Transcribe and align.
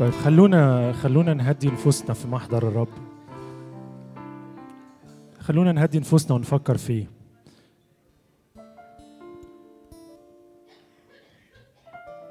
طيب 0.00 0.12
خلونا 0.12 0.92
خلونا 0.92 1.34
نهدي 1.34 1.66
نفوسنا 1.66 2.14
في 2.14 2.28
محضر 2.28 2.68
الرب. 2.68 2.88
خلونا 5.38 5.72
نهدي 5.72 5.98
نفوسنا 5.98 6.36
ونفكر 6.36 6.76
فيه. 6.76 7.06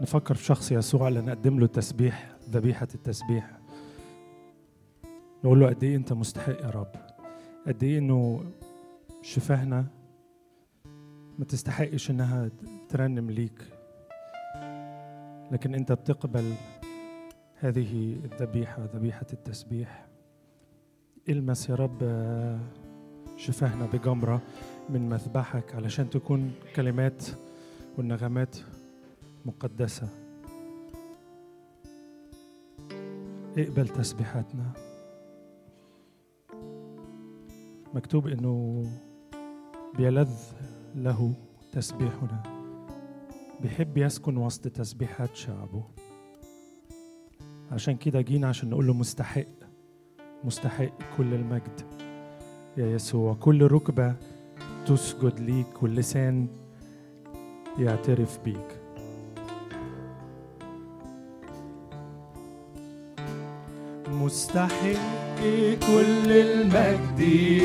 نفكر 0.02 0.36
في 0.36 0.46
شخص 0.46 0.72
يسوع 0.72 1.10
لنقدم 1.10 1.60
له 1.60 1.66
التسبيح 1.66 2.36
ذبيحة 2.50 2.88
التسبيح. 2.96 3.52
نقول 5.44 5.60
له 5.60 5.68
قد 5.68 5.84
إيه 5.84 5.96
أنت 5.96 6.14
مستحق 6.14 6.62
يا 6.62 6.70
رب. 6.70 6.92
قد 7.68 7.84
إيه 7.84 7.98
إنه 8.00 8.44
شفاهنا 9.22 9.86
ما 11.40 11.46
تستحقش 11.46 12.12
إنها 12.12 12.50
ترنم 12.90 13.32
ليك. 13.32 13.62
لكن 15.52 15.76
أنت 15.76 15.92
بتقبل 15.92 16.54
هذه 17.62 18.16
الذبيحة 18.26 18.86
ذبيحة 18.96 19.26
التسبيح. 19.34 20.08
المس 21.30 21.70
يا 21.70 21.76
رب 21.76 21.98
شفاهنا 23.38 23.86
بجمرة 23.86 24.42
من 24.90 25.10
مذبحك 25.10 25.76
علشان 25.76 26.10
تكون 26.10 26.52
كلمات 26.76 27.26
والنغمات 27.98 28.58
مقدسة. 29.46 30.10
اقبل 33.58 33.88
تسبيحاتنا. 33.88 34.72
مكتوب 37.94 38.28
إنه 38.28 38.86
بيلذ 39.98 40.34
له 40.96 41.34
تسبيحنا. 41.72 42.44
بيحب 43.62 43.98
يسكن 43.98 44.38
وسط 44.38 44.68
تسبيحات 44.68 45.36
شعبه. 45.36 45.84
عشان 47.72 47.96
كده 47.98 48.22
جينا 48.22 48.48
عشان 48.48 48.70
نقول 48.70 48.88
له 48.88 48.94
مستحق 48.94 49.46
مستحق 50.44 50.90
كل 51.18 51.34
المجد. 51.34 51.82
يا 52.78 52.86
يسوع 52.86 53.34
كل 53.34 53.72
ركبة 53.72 54.14
تسجد 54.86 55.40
ليك 55.40 55.84
واللسان 55.84 56.48
يعترف 57.80 58.40
بيك. 58.46 58.80
مستحق 64.08 64.96
كل 65.88 66.32
المجد 66.32 67.20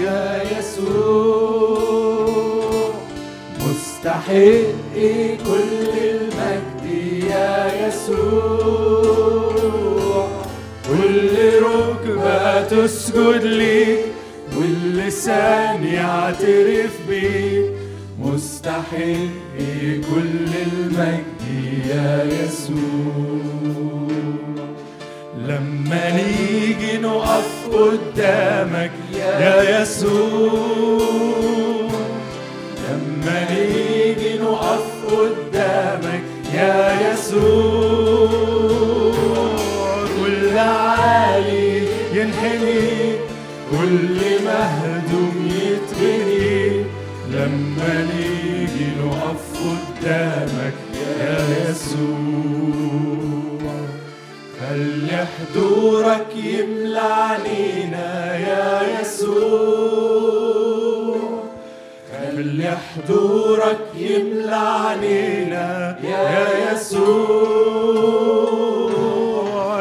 يا 0.05 0.59
يسوع. 0.59 1.85
مستحق 3.61 4.33
كل 5.47 5.89
المجد 5.99 6.85
يا 7.25 7.87
يسوع. 7.87 9.34
تسجد 12.63 13.45
ليك 13.45 13.99
واللسان 14.57 15.85
يعترف 15.85 16.93
بيك 17.09 17.71
مستحق 18.21 19.59
كل 20.11 20.49
المجد 20.67 21.41
يا 21.89 22.25
يسوع. 22.25 23.45
لما 25.49 26.11
نيجي 26.11 26.99
نقف 26.99 27.69
قدامك 27.73 28.91
يا 29.15 29.81
يسوع. 29.83 31.44
كل 43.75 44.19
مهدوم 44.45 45.37
يتبني 45.51 46.85
لما 47.31 47.93
نيجي 48.15 48.89
نقف 49.01 49.45
قدامك 49.59 50.79
يا 51.21 51.39
يسوع 51.71 53.05
خلي 54.61 55.19
حضورك 55.27 56.27
يملى 56.37 56.99
علينا 57.01 58.09
يا 58.37 58.67
يسوع. 59.01 60.35
خلي 62.13 62.71
حضورك 62.77 63.85
يملى 63.97 64.55
علينا 64.55 65.69
يا 66.05 66.73
يسوع. 66.73 68.25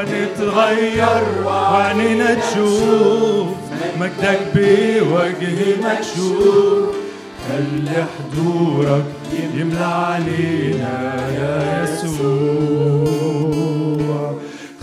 نتغير 0.03 1.23
وعنينا 1.45 2.29
تشوف 2.35 3.42
مجدك 4.03 4.39
بوجه 4.55 5.59
مكشوف 5.83 6.95
خلي 7.49 7.99
حضورك 8.13 9.05
يملى 9.57 9.85
علينا 9.85 10.95
يا 11.29 11.83
يسوع. 11.83 13.23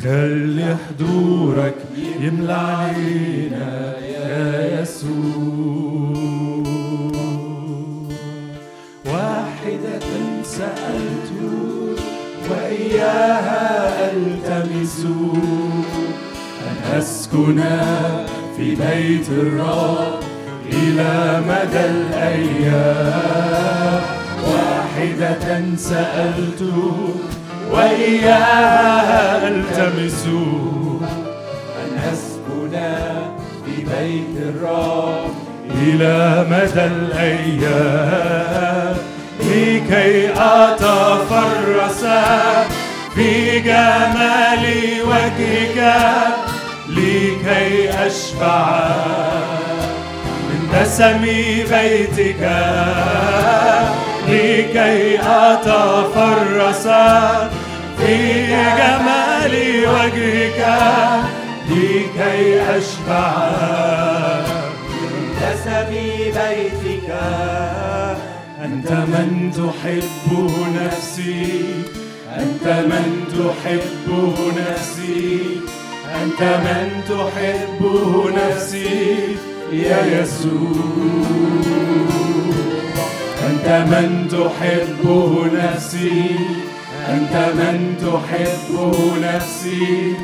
خلي 0.03 0.76
حضورك 0.76 1.75
يملى 2.20 2.53
علينا 2.53 3.69
يا 3.98 4.80
يسوع. 4.82 6.20
واحدة 9.06 10.09
سألت 10.44 11.30
وإياها 12.50 13.64
ألتمس 14.12 15.00
أن 16.66 16.76
أسكن 16.98 17.59
في 18.60 18.69
بيت 18.75 19.28
الرب 19.28 20.21
إلى 20.72 21.43
مدى 21.48 21.84
الأيام. 21.87 23.21
واحدة 24.44 25.47
سألت 25.76 26.62
وإياها 27.72 29.48
ألتمس 29.48 30.26
أن 31.81 31.93
أسكن 32.12 32.75
في 33.65 33.75
بيت 33.76 34.34
الرب 34.43 35.31
إلى 35.82 36.16
مدى 36.50 36.84
الأيام؟ 36.84 38.16
لكي 39.41 40.15
أتفرس 40.37 42.04
في 43.15 43.60
جمال 43.60 44.65
وجهك. 45.06 45.78
لكي 46.90 47.90
أشبع 48.06 48.90
من 50.48 50.68
دسم 50.72 51.22
بيتك. 51.70 52.42
لكي 54.28 55.18
أتفرس 55.22 56.86
في 57.98 58.47
جمال 58.78 59.54
وجهك. 59.88 60.60
لكي 61.70 62.62
أشبع 62.78 63.32
من 64.91 65.34
دسم 65.41 65.91
بيتك. 65.91 67.10
أنت 68.65 68.91
من 68.92 69.50
تحب 69.53 70.28
نفسي. 70.80 71.65
أنت 72.36 72.66
من 72.66 73.06
تحب 73.32 74.09
نفسي. 74.56 75.60
أنت 76.15 76.42
من 76.42 76.89
تحب 77.09 77.80
نفسي 78.34 79.36
يا 79.72 80.01
يسوع. 80.07 80.72
أنت 83.51 83.68
من 83.91 84.09
تحب 84.30 85.03
نفسي 85.54 86.36
أنت 87.09 87.34
من 87.54 87.78
تحب 88.01 88.71
نفسي. 89.22 90.15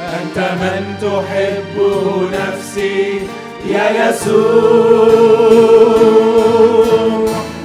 أنت 0.00 0.38
من 0.38 0.82
تحب 1.00 1.76
نفسي 2.32 3.20
يا 3.70 3.86
يسوع. 4.08 5.46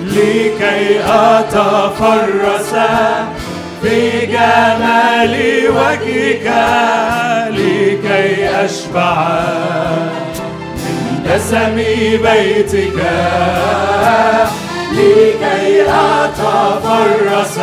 لكي 0.01 1.00
أتفرس 1.06 2.74
في 3.81 3.95
جمال 4.25 5.34
وجهك. 5.69 6.48
لكي 8.12 8.66
أشبع 8.66 9.42
من 10.75 11.24
دسم 11.25 11.75
بيتك. 11.75 12.98
لكي 14.94 15.81
أتفرس 15.90 17.60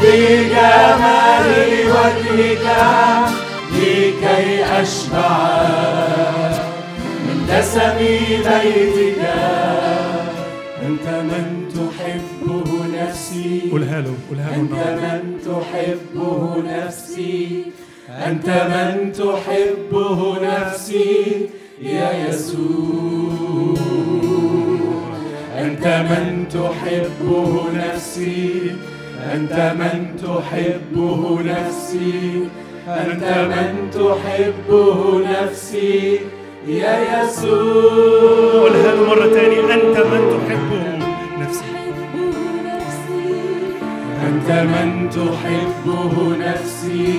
في 0.00 0.44
جمال 0.48 1.60
وجهك. 1.90 2.66
لكي 3.72 4.64
أشبع 4.64 5.38
من 7.24 7.46
دسم 7.50 7.98
بيتك. 7.98 9.22
أنت 10.82 11.06
من 11.08 11.44
تحبه 11.74 12.68
نفسي. 12.98 13.70
قولها 13.70 14.00
له 14.00 14.14
قولها 14.28 14.50
له. 14.50 14.56
أنت 14.56 14.72
من 15.02 15.38
تحبه 15.44 16.62
نفسي. 16.66 17.64
أنت 18.12 18.48
من 18.48 19.12
تحبه 19.12 20.36
نفسي 20.42 21.48
يا 21.82 22.28
يسوع. 22.28 23.76
أنت 25.58 25.86
من 25.86 26.44
تحبه 26.48 27.64
نفسي 27.74 28.76
أنت 29.34 29.74
من 29.78 30.16
تحبه 30.22 31.40
نفسي 31.42 32.48
أنت 32.88 33.24
من 33.52 33.90
تحبه 33.90 34.98
نفسي 35.30 36.20
يا 36.68 37.22
يسوع. 37.22 38.62
قولها 38.62 38.94
له 38.94 39.02
مرة 39.08 39.26
تاني 39.26 39.60
أنت 39.60 39.96
من 39.98 40.22
تحبه. 40.32 41.11
أنت 44.28 44.50
من 44.50 44.88
تحبه 45.10 46.14
نفسي 46.36 47.18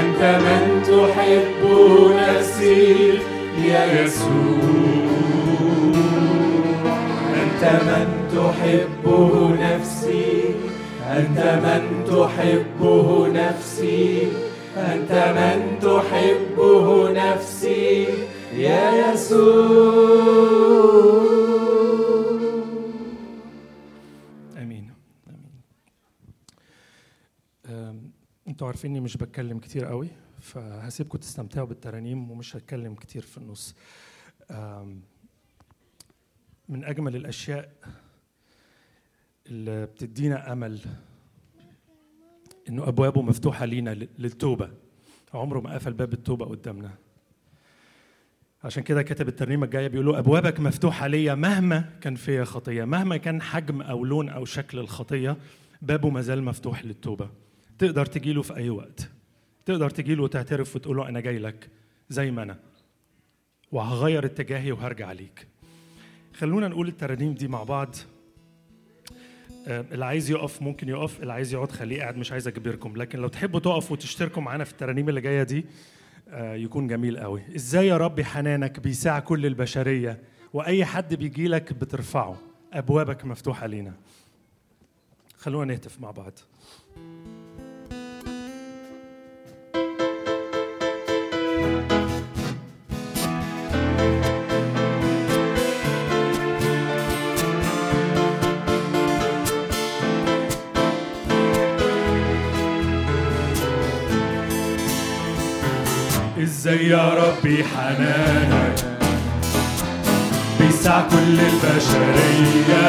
أنت 0.00 0.22
من 0.44 0.62
تحبه 0.82 1.92
نفسي 2.14 3.18
يا 3.64 3.82
يسوع. 4.02 4.60
أنت 7.42 7.62
من 7.88 8.08
تحبه 8.36 9.32
نفسي 9.60 10.30
أنت 11.16 11.38
من 11.64 11.82
تحبه 12.06 13.06
نفسي 13.34 14.28
أنت 14.76 15.12
من 15.36 15.58
تحبه 15.82 16.86
نفسي 17.10 18.06
يا 18.56 19.12
يسوع. 19.12 20.50
أنتوا 28.60 28.68
عارفين 28.68 28.90
اني 28.90 29.00
مش 29.00 29.16
بتكلم 29.16 29.58
كتير 29.58 29.84
قوي 29.84 30.08
فهسيبكم 30.40 31.18
تستمتعوا 31.18 31.66
بالترانيم 31.66 32.30
ومش 32.30 32.56
هتكلم 32.56 32.94
كتير 32.94 33.22
في 33.22 33.38
النص. 33.38 33.74
من 36.68 36.84
أجمل 36.84 37.16
الأشياء 37.16 37.72
اللي 39.46 39.86
بتدينا 39.86 40.52
أمل 40.52 40.80
إنه 42.68 42.88
أبوابه 42.88 43.22
مفتوحة 43.22 43.64
لينا 43.64 43.94
لل- 43.94 44.08
للتوبة. 44.18 44.70
عمره 45.34 45.60
ما 45.60 45.74
قفل 45.74 45.92
باب 45.92 46.12
التوبة 46.12 46.46
قدامنا. 46.46 46.90
عشان 48.64 48.82
كده 48.82 49.02
كاتب 49.02 49.28
الترنيمة 49.28 49.64
الجاية 49.64 49.88
بيقولوا 49.88 50.18
أبوابك 50.18 50.60
مفتوحة 50.60 51.06
ليا 51.06 51.34
مهما 51.34 51.90
كان 52.00 52.14
فيا 52.14 52.44
خطية 52.44 52.84
مهما 52.84 53.16
كان 53.16 53.42
حجم 53.42 53.82
أو 53.82 54.04
لون 54.04 54.28
أو 54.28 54.44
شكل 54.44 54.78
الخطية 54.78 55.36
بابه 55.82 56.10
ما 56.10 56.20
زال 56.20 56.42
مفتوح 56.42 56.84
للتوبة. 56.84 57.30
تقدر 57.80 58.06
تجيله 58.06 58.42
في 58.42 58.56
أي 58.56 58.70
وقت. 58.70 59.10
تقدر 59.66 59.90
تجيله 59.90 60.22
وتعترف 60.22 60.76
وتقول 60.76 60.96
له 60.96 61.08
أنا 61.08 61.20
جاي 61.20 61.38
لك 61.38 61.68
زي 62.08 62.30
ما 62.30 62.42
أنا. 62.42 62.58
وهغير 63.72 64.24
اتجاهي 64.24 64.72
وهرجع 64.72 65.12
ليك 65.12 65.46
خلونا 66.34 66.68
نقول 66.68 66.88
الترانيم 66.88 67.34
دي 67.34 67.48
مع 67.48 67.62
بعض. 67.62 67.94
آه، 69.68 69.84
اللي 69.92 70.04
عايز 70.04 70.30
يقف 70.30 70.62
ممكن 70.62 70.88
يقف 70.88 71.20
اللي 71.20 71.32
عايز 71.32 71.54
يقعد 71.54 71.72
خليه 71.72 72.00
قاعد 72.00 72.16
مش 72.16 72.32
عايز 72.32 72.48
أجبركم. 72.48 72.96
لكن 72.96 73.18
لو 73.18 73.28
تحبوا 73.28 73.60
تقفوا 73.60 73.96
وتشتركوا 73.96 74.42
معانا 74.42 74.64
في 74.64 74.72
الترانيم 74.72 75.08
اللي 75.08 75.20
جاية 75.20 75.42
دي 75.42 75.64
آه، 76.28 76.54
يكون 76.54 76.86
جميل 76.86 77.18
قوي. 77.18 77.42
إزاي 77.56 77.86
يا 77.86 77.96
رب 77.96 78.20
حنانك 78.20 78.80
بيساع 78.80 79.20
كل 79.20 79.46
البشرية 79.46 80.22
وأي 80.52 80.84
حد 80.84 81.14
بيجي 81.14 81.48
لك 81.48 81.72
بترفعه. 81.72 82.38
أبوابك 82.72 83.24
مفتوحة 83.24 83.66
لينا. 83.66 83.94
خلونا 85.38 85.72
نهتف 85.72 86.00
مع 86.00 86.10
بعض. 86.10 86.32
إزاي 106.60 106.88
يا 106.88 107.08
ربي 107.14 107.64
حنانك؟ 107.64 108.74
بيسع 110.60 111.00
كل 111.00 111.40
البشرية. 111.40 112.88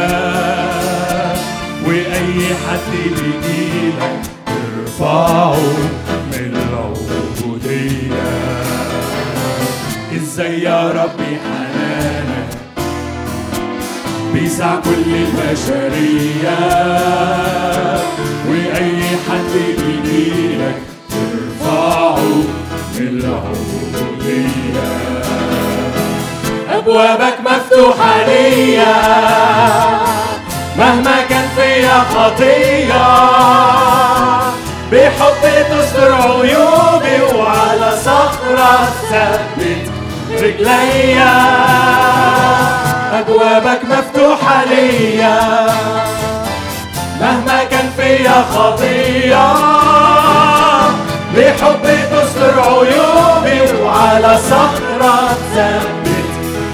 وأي 1.87 2.39
حد 2.63 2.91
بيجيلك 2.91 4.21
ترفعه 4.45 5.55
من 6.31 6.51
العبودية. 6.55 8.31
إزاي 10.15 10.61
يا 10.61 10.81
ربي 10.89 11.37
حنانك؟ 11.43 12.49
بيسع 14.33 14.75
كل 14.75 15.05
البشرية. 15.15 16.59
وأي 18.49 19.01
حد 19.29 19.53
بيجيلك 19.77 20.81
ترفعه 21.09 22.60
أبوابك 26.71 27.37
مفتوحة 27.45 28.25
ليا. 28.27 28.95
مهما 30.77 31.21
كان 31.29 31.47
فيا 31.55 31.99
خطية. 32.15 33.07
بحب 34.91 35.43
تستر 35.71 36.13
عيوبي 36.13 37.35
وعلى 37.35 37.91
صخرة 38.05 38.89
ثبت 39.09 39.91
رجليا 40.31 41.33
أبوابك 43.13 43.81
مفتوحة 43.89 44.65
ليا. 44.65 45.67
مهما 47.21 47.63
كان 47.63 47.89
فيا 47.97 48.45
خطية. 48.55 50.20
بحب 51.37 51.83
تستر 52.11 52.59
عيوبي 52.59 53.81
وعلى 53.83 54.37
صخرة 54.49 55.37
ثبت 55.55 56.29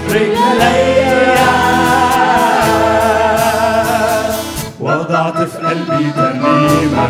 رجليا 0.09 1.47
وضعت 4.79 5.37
في 5.41 5.57
قلبي 5.57 6.11
ترنيمة 6.15 7.07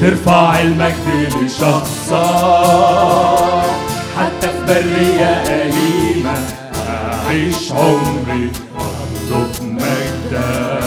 ترفع 0.00 0.60
المجد 0.60 1.32
لشخصك 1.42 2.12
حتى 4.18 4.48
في 4.48 4.64
برية 4.66 5.42
أليمة. 5.46 6.34
أعيش 7.26 7.72
عمري 7.72 8.50
أطلب 9.30 9.62
مجدك 9.62 10.82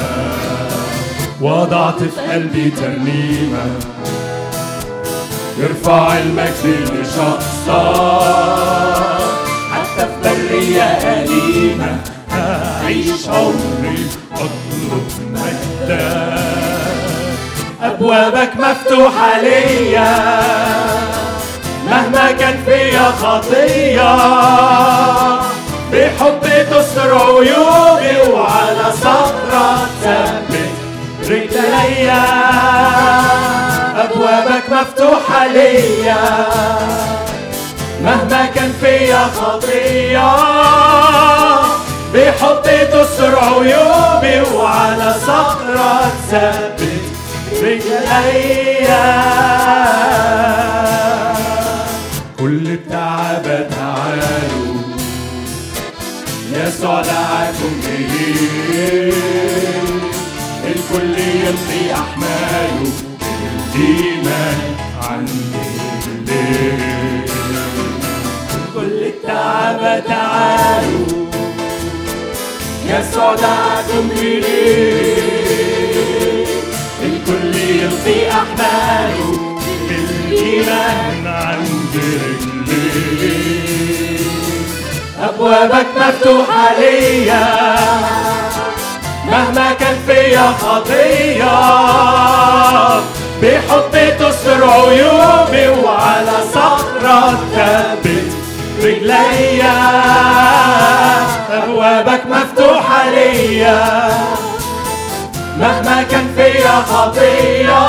وضعت 1.42 2.04
في 2.04 2.22
قلبي 2.32 2.70
ترنيمة 2.70 3.66
يرفع 5.58 6.18
المجد 6.18 6.90
لشخصك 6.94 7.76
حتى 9.72 10.08
في 10.08 10.16
برية 10.24 10.84
أليمة 10.84 11.98
أعيش 12.32 13.30
عمري 13.30 14.08
أطلب 14.34 15.08
مجدك 15.34 16.46
أبوابك 17.84 18.52
مفتوحة 18.58 19.42
ليا 19.42 20.42
مهما 21.90 22.32
كان 22.32 22.58
فيا 22.66 23.12
خطية. 23.12 24.16
بحب 25.94 26.42
تستر 26.72 27.16
عيوبي 27.16 28.32
وعلى 28.34 28.92
صخرة 29.02 29.88
ثبت 30.04 30.74
رجليا. 31.30 32.26
أبوابك 34.06 34.64
مفتوحة 34.72 35.48
ليا. 35.48 36.48
مهما 38.04 38.46
كان 38.56 38.74
فيا 38.82 39.24
خطية 39.28 40.36
بحب 42.14 42.64
تستر 42.92 43.40
عيوبي 43.40 44.56
وعلى 44.56 45.16
صخرة 45.28 46.12
ثبت 46.32 47.04
رجليا 47.62 49.26
كل 52.40 52.68
التعب 52.68 53.44
تعالوا. 53.70 54.76
يسوع 56.54 57.02
دعاكم 57.02 57.74
إليه 57.88 59.14
الكل 60.68 61.20
يلقي 61.20 61.94
أحماله. 61.94 63.15
الإيمان 63.76 64.60
عندي 65.04 65.56
الليل 66.08 66.82
كل 68.74 69.04
التعب 69.04 69.82
تعالوا. 70.08 71.06
يسوع 72.90 73.36
دعاكم 73.36 74.10
إليه 74.18 75.26
الكل 77.04 77.56
يلقي 77.56 78.20
أحماله 78.32 79.60
بالإيمان 79.90 80.26
إيمان 80.32 81.28
عند 81.28 81.96
رجليك 82.24 83.56
أبوابك 85.22 85.86
مفتوحة 85.98 86.80
ليا. 86.80 87.48
مهما 89.32 89.74
كان 89.74 89.98
فيا 90.08 90.52
خطية. 90.52 91.56
بحب 93.46 94.18
تستر 94.20 94.70
عيوبي 94.70 95.68
وعلى 95.68 96.32
صخرة 96.54 97.40
ثابت 97.56 98.32
رجليا 98.84 99.78
أبوابك 101.52 102.22
مفتوحة 102.26 103.10
ليا. 103.10 104.10
مهما 105.60 106.04
كان 106.12 106.28
فيا 106.36 106.82
خطية. 106.82 107.88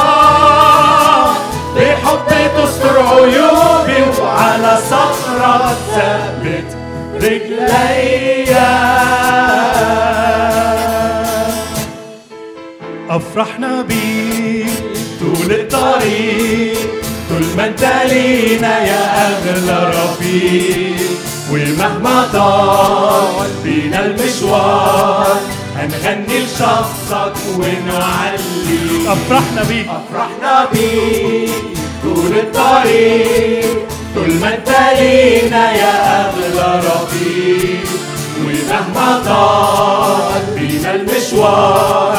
بحب 1.77 2.29
تستر 2.57 2.99
عيوبي 3.01 4.21
وعلى 4.23 4.79
صخرة 4.91 5.77
ثابت 5.95 6.77
رجليا 7.15 8.77
أفرحنا 13.11 13.83
بيك. 13.83 14.25
طول 15.47 15.55
الطريق 15.55 16.79
طول 17.29 17.47
ما 17.57 17.67
انت 17.67 17.83
لينا 18.12 18.79
يا 18.85 19.29
أغلى 19.29 19.91
رفيق. 19.95 21.11
ومهما 21.50 22.29
طال 22.33 23.50
بينا 23.65 24.07
المشوار 24.07 25.37
هنغني 25.76 26.38
لشخصك 26.38 27.33
ونعلي. 27.59 29.09
أفرحنا 29.09 29.62
بيك. 29.69 29.87
أفرحنا 29.88 30.69
بيك. 30.73 31.50
طول 32.03 32.38
الطريق 32.38 33.87
طول 34.15 34.33
ما 34.41 34.55
انت 34.55 34.71
لينا 34.99 35.73
يا 35.73 36.26
أغلى 36.26 36.83
رفيق. 36.87 37.87
ومهما 38.41 39.23
طال 39.26 40.43
بينا 40.55 40.95
المشوار 40.95 42.19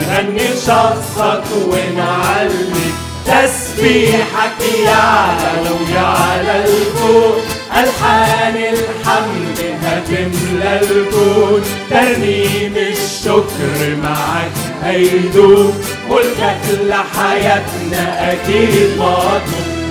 هنغني 0.00 0.48
لشخصك 0.48 1.42
ونعلي 1.68 2.86
تسبيحك 3.26 4.60
يعلى 4.84 5.70
ويعلى 5.70 6.64
الفوق 6.64 7.36
ألحان 7.76 8.56
الحمد 8.56 9.58
هتملى 9.82 10.80
الكون 10.82 11.62
ترنيم 11.90 12.74
الشكر 12.76 13.96
معك 14.02 14.50
هيدوم 14.84 15.74
ملكك 16.10 16.80
لحياتنا 16.84 18.32
أكيد 18.32 18.90
مطلوب 18.98 19.40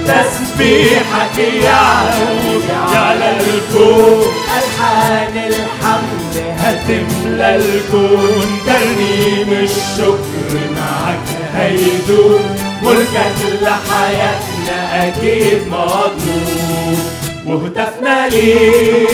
تسبيحك 0.07 1.37
يعلى 1.63 2.25
ويعلى 2.47 3.37
الكون 3.39 4.25
ألحان 4.57 5.37
الحمد 5.37 6.24
هتملى 6.57 7.55
الكون. 7.55 8.45
ترنيم 8.65 9.63
الشكر 9.63 10.59
معك 10.75 11.19
هيدوم 11.55 12.41
ملكك 12.83 13.61
لحياتنا 13.61 15.07
أكيد 15.07 15.67
مطلوب 15.67 16.99
وهتفنا 17.45 18.27
ليك 18.27 19.09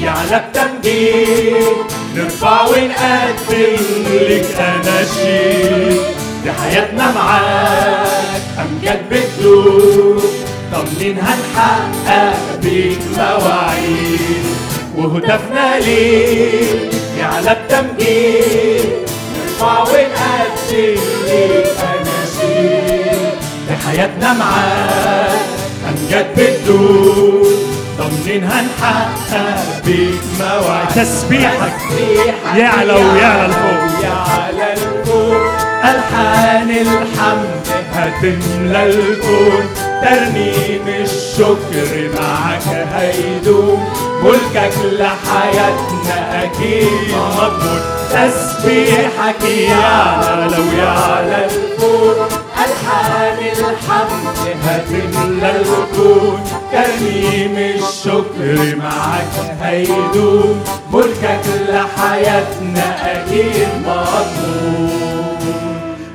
يعلى 0.00 0.44
بتمجيد 0.50 1.64
نرفع 2.16 2.62
ونقدم 2.62 3.82
لك 4.28 4.46
أناشيد 4.60 6.00
حياتنا 6.62 7.12
معاك 7.12 8.42
أمجاد 8.60 9.02
بتدوب 9.10 10.22
طمنين 10.72 11.18
هنحقق 11.18 12.36
بيك 12.62 12.98
مواعيد. 13.18 14.44
وهتفنا 14.96 15.78
ليك 15.78 16.94
يعلى 17.18 17.56
بتمجيد 17.66 18.84
نرفع 19.36 19.80
ونقدم 19.80 21.00
لك 21.26 21.74
أناشيد 21.82 23.34
دي 23.68 23.76
حياتنا 23.86 24.32
معاك 24.32 25.38
أمجاد 25.88 26.26
بتدوب 26.36 27.46
طمنين 27.98 28.44
هنحقق 28.44 29.82
بيك 29.86 30.20
مواعيد. 30.40 30.88
تسبيحك. 30.88 31.72
تسبيحك 31.90 32.56
يعلى 32.56 32.92
ويعلى 32.92 33.46
الفوق. 33.46 34.02
يعلى 34.02 34.72
الفوق. 34.72 35.36
ألحان 35.84 36.70
الحمد 36.70 37.66
هتملى 37.94 38.86
الكون 38.86 39.64
ترنيم 40.04 40.88
الشكر 40.88 42.10
معك 42.20 42.86
هيدوم 42.94 43.88
ملكك 44.22 44.72
لحياتنا 44.84 46.44
أكيد. 46.44 47.14
مضمون 47.14 47.80
تسبيحك 48.10 49.44
يعلى 49.44 50.56
ويعلى 50.58 51.44
الفوق 51.46 52.28
ألحان 52.64 53.38
الحمد 53.38 54.36
هتملى 54.64 55.50
الكون 55.60 56.40
ترنيم 56.72 57.56
الشكر 57.58 58.76
معك 58.76 59.56
هيدوم 59.62 60.64
ملكك 60.92 61.40
لحياتنا 61.68 63.12
أكيد. 63.12 63.68
مضمون 63.86 65.03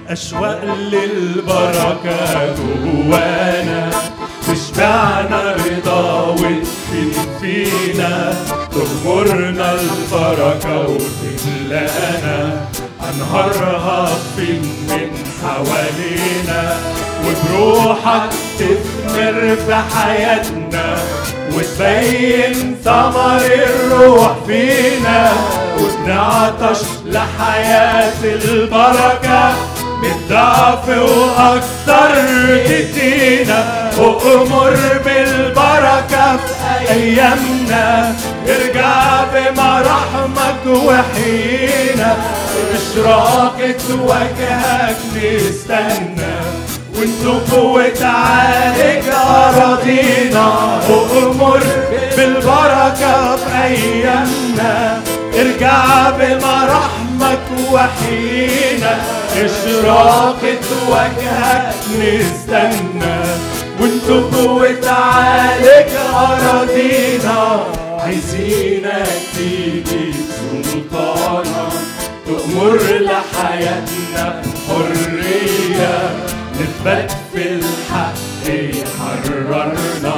أشواق 0.10 0.64
للبركة 0.64 2.56
جوانا. 2.56 3.90
تشبعنا 4.48 5.56
رضا 5.56 6.22
وتفيد 6.22 7.16
فينا. 7.42 8.34
تغمرنا 8.72 9.74
البركة 9.74 10.88
وتملانا. 10.90 12.68
أنهارها 13.10 14.10
تفيض 14.10 14.66
من 14.90 15.10
حوالينا؟ 15.44 16.78
وبروحك 17.26 18.30
تثمر 18.60 19.56
في 19.66 19.76
حياتنا. 19.96 20.98
وتبين 21.54 22.76
ثمر 22.84 23.42
الروح 23.46 24.36
فينا. 24.48 25.32
وبنعطش 25.80 26.82
لحياة 27.06 28.24
البركة. 28.24 29.54
بالضعف 30.02 30.90
وأكثر 30.90 32.12
تدينا 32.68 33.92
وأمر 33.98 34.78
بالبركة 35.06 36.38
في 36.38 36.92
أيامنا. 36.92 38.16
ارجع 38.48 39.24
بمراحمك 39.34 40.66
وحينا 40.66 42.18
إشراقة 42.76 43.84
وجهك 44.02 44.98
نستنى. 45.16 46.40
وانتو 46.96 47.78
وتعالج 47.78 49.04
أراضينا 49.10 50.48
وأمر 50.90 51.62
بالبركة 52.18 53.36
في 53.36 53.64
أيامنا 53.64 55.02
ارجع 55.40 56.10
بمراحمك 56.10 57.09
وحينا 57.72 58.94
إشراقة 59.36 60.66
وجهك 60.90 61.76
نستنى 62.00 63.20
وانتو 63.82 64.20
وتعالج 64.62 65.92
أراضينا. 66.14 67.66
عايزينك 68.00 69.22
تيجي 69.36 70.14
سلطانك 70.38 71.74
تأمر 72.26 72.80
لحياتنا 73.00 74.42
بحرية 74.42 75.96
نثبت 76.60 77.12
في 77.34 77.44
الحق 77.50 78.46
يحررنا 78.48 80.18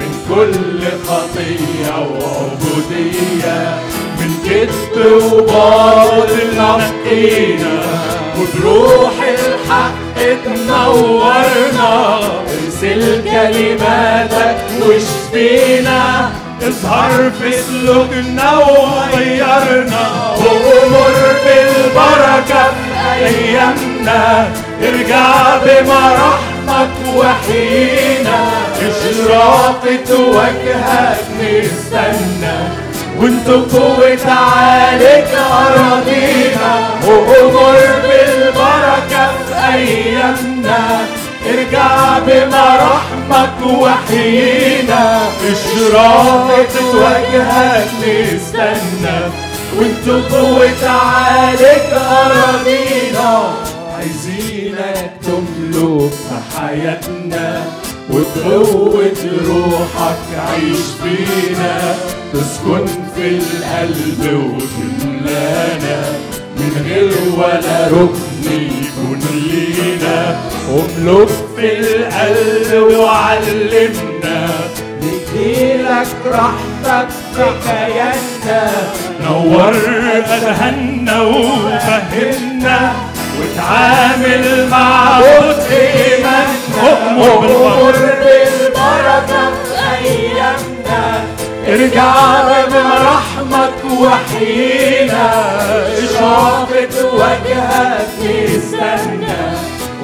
من 0.00 0.12
كل 0.28 0.80
خطية 1.08 1.98
وعبودية. 1.98 3.78
من 4.26 4.34
كذب 4.50 5.22
وباطل 5.32 6.56
نقينا 6.56 7.82
وبروح 8.38 9.12
الحق 9.22 10.34
تنورنا 10.44 12.18
ارسل 12.18 13.22
كلماتك 13.24 14.56
واشفينا 14.82 16.30
اظهر 16.62 17.30
في 17.40 17.52
سلوكنا 17.52 18.56
وغيرنا 18.58 20.34
وامر 20.38 21.14
بالبركة 21.44 22.64
في 22.64 23.26
أيامنا 23.26 24.48
ارجع 24.82 25.56
بمراحمك 25.56 26.90
وحينا 27.16 28.46
اشراقة 28.80 30.20
وجهك 30.20 31.18
نستنى. 31.40 32.85
وانتو 33.20 33.78
قوة 33.78 34.32
عليك 34.32 35.28
أراضينا 35.34 36.72
وأمر 37.06 37.78
بالبركة 38.02 39.26
في 39.46 39.74
أيامنا. 39.74 41.06
ارجع 41.46 42.18
بمراحمك 42.18 43.66
وحينا. 43.66 45.20
إشراقة 45.52 46.74
وجهك 46.94 47.88
نستنى 48.02 49.18
وانتو 49.78 50.36
قوة 50.36 50.90
عليك 50.90 51.90
أراضينا 51.92 53.52
عايزينك 53.96 55.10
تملك 55.22 56.10
في 56.10 56.58
حياتنا. 56.58 57.64
وبقوة 58.10 59.16
روحك 59.46 60.26
عيش 60.48 60.84
فينا 61.02 61.94
تسكن 62.32 62.86
في 63.14 63.28
القلب 63.28 64.22
وتملانا 64.22 66.02
من 66.56 66.72
غير 66.86 67.12
ولا 67.38 67.88
ركن 67.88 68.52
يكون 68.52 69.20
لينا. 69.50 70.38
واملك 70.70 71.28
في 71.56 71.78
القلب 71.78 72.96
وعلمنا. 72.98 74.48
نديلك 75.02 76.08
راحتك 76.26 77.08
في 77.34 77.44
كياننا 77.64 78.70
نور 79.24 79.74
أذهاننا 80.16 81.22
وفهمنا. 81.22 82.92
وتعامل 83.40 84.68
مع 84.70 85.18
بطء 85.20 85.70
إيماننا 85.72 87.10
أمور 87.10 87.92
بالبركة 87.92 89.50
في 89.64 90.06
أيامنا 90.06 91.24
ارجع 91.68 92.14
برحمك 92.72 93.84
وحينا 94.00 95.30
إشراقة 95.98 97.14
وجهك 97.14 98.08
نستنى 98.20 99.36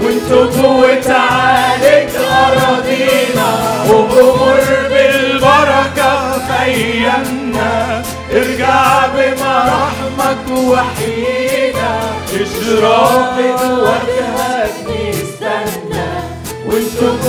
وانتو 0.03 0.63
قوة 0.63 1.17
عليك 1.17 2.11
أراضينا. 2.17 3.51
وأمور 3.89 4.61
بالبركة 4.91 6.39
في 6.39 6.65
أيامنا 6.65 8.03
ارجع 8.33 9.07
بمراحمك 9.07 10.51
وحينا. 10.51 12.12
إشراقة 12.35 13.75
وجهك 13.83 14.75
نستنى 14.89 16.13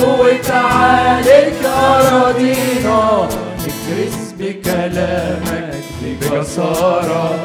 قوة 0.01 0.57
عليك 0.57 1.65
أراضينا 1.65 3.29
نكرس 3.59 4.33
بكلامك 4.39 5.73
بجسارة 6.01 7.39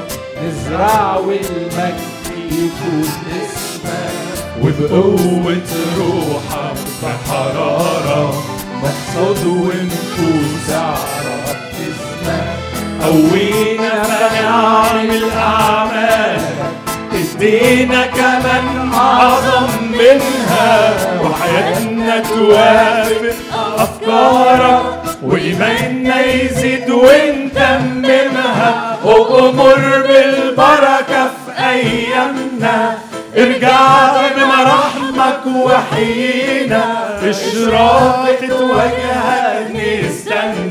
نزرع 0.45 1.17
والمجد 1.17 2.19
يكون 2.37 3.09
اسمك 3.43 4.19
وبقوة 4.63 5.63
روحك 5.99 6.79
بحرارة 7.03 8.43
نحصد 8.85 9.47
ونفوز 9.47 10.71
على 10.71 11.57
اسمك 11.75 12.59
قوينا 13.03 14.03
فنعمل 14.03 15.31
أعمالك 15.31 16.88
ادينا 17.39 18.07
كمان 18.07 18.91
أعظم 18.95 19.69
منها 19.93 20.95
وحياتنا 21.23 22.21
توافق 22.21 23.35
أفكارك 23.79 24.83
وإيماننا 25.23 26.27
يزيد 26.27 26.91
ونتممها 26.91 28.71
وأمر 29.05 30.03
بالبركة 30.09 31.25
في 31.47 31.65
أيامنا. 31.69 32.99
ارجع 33.37 34.11
بمراحمك 34.37 35.47
وحينا 35.47 36.85
إشراقة 37.31 38.55
وجهك 38.63 39.71
نستنى. 39.75 40.68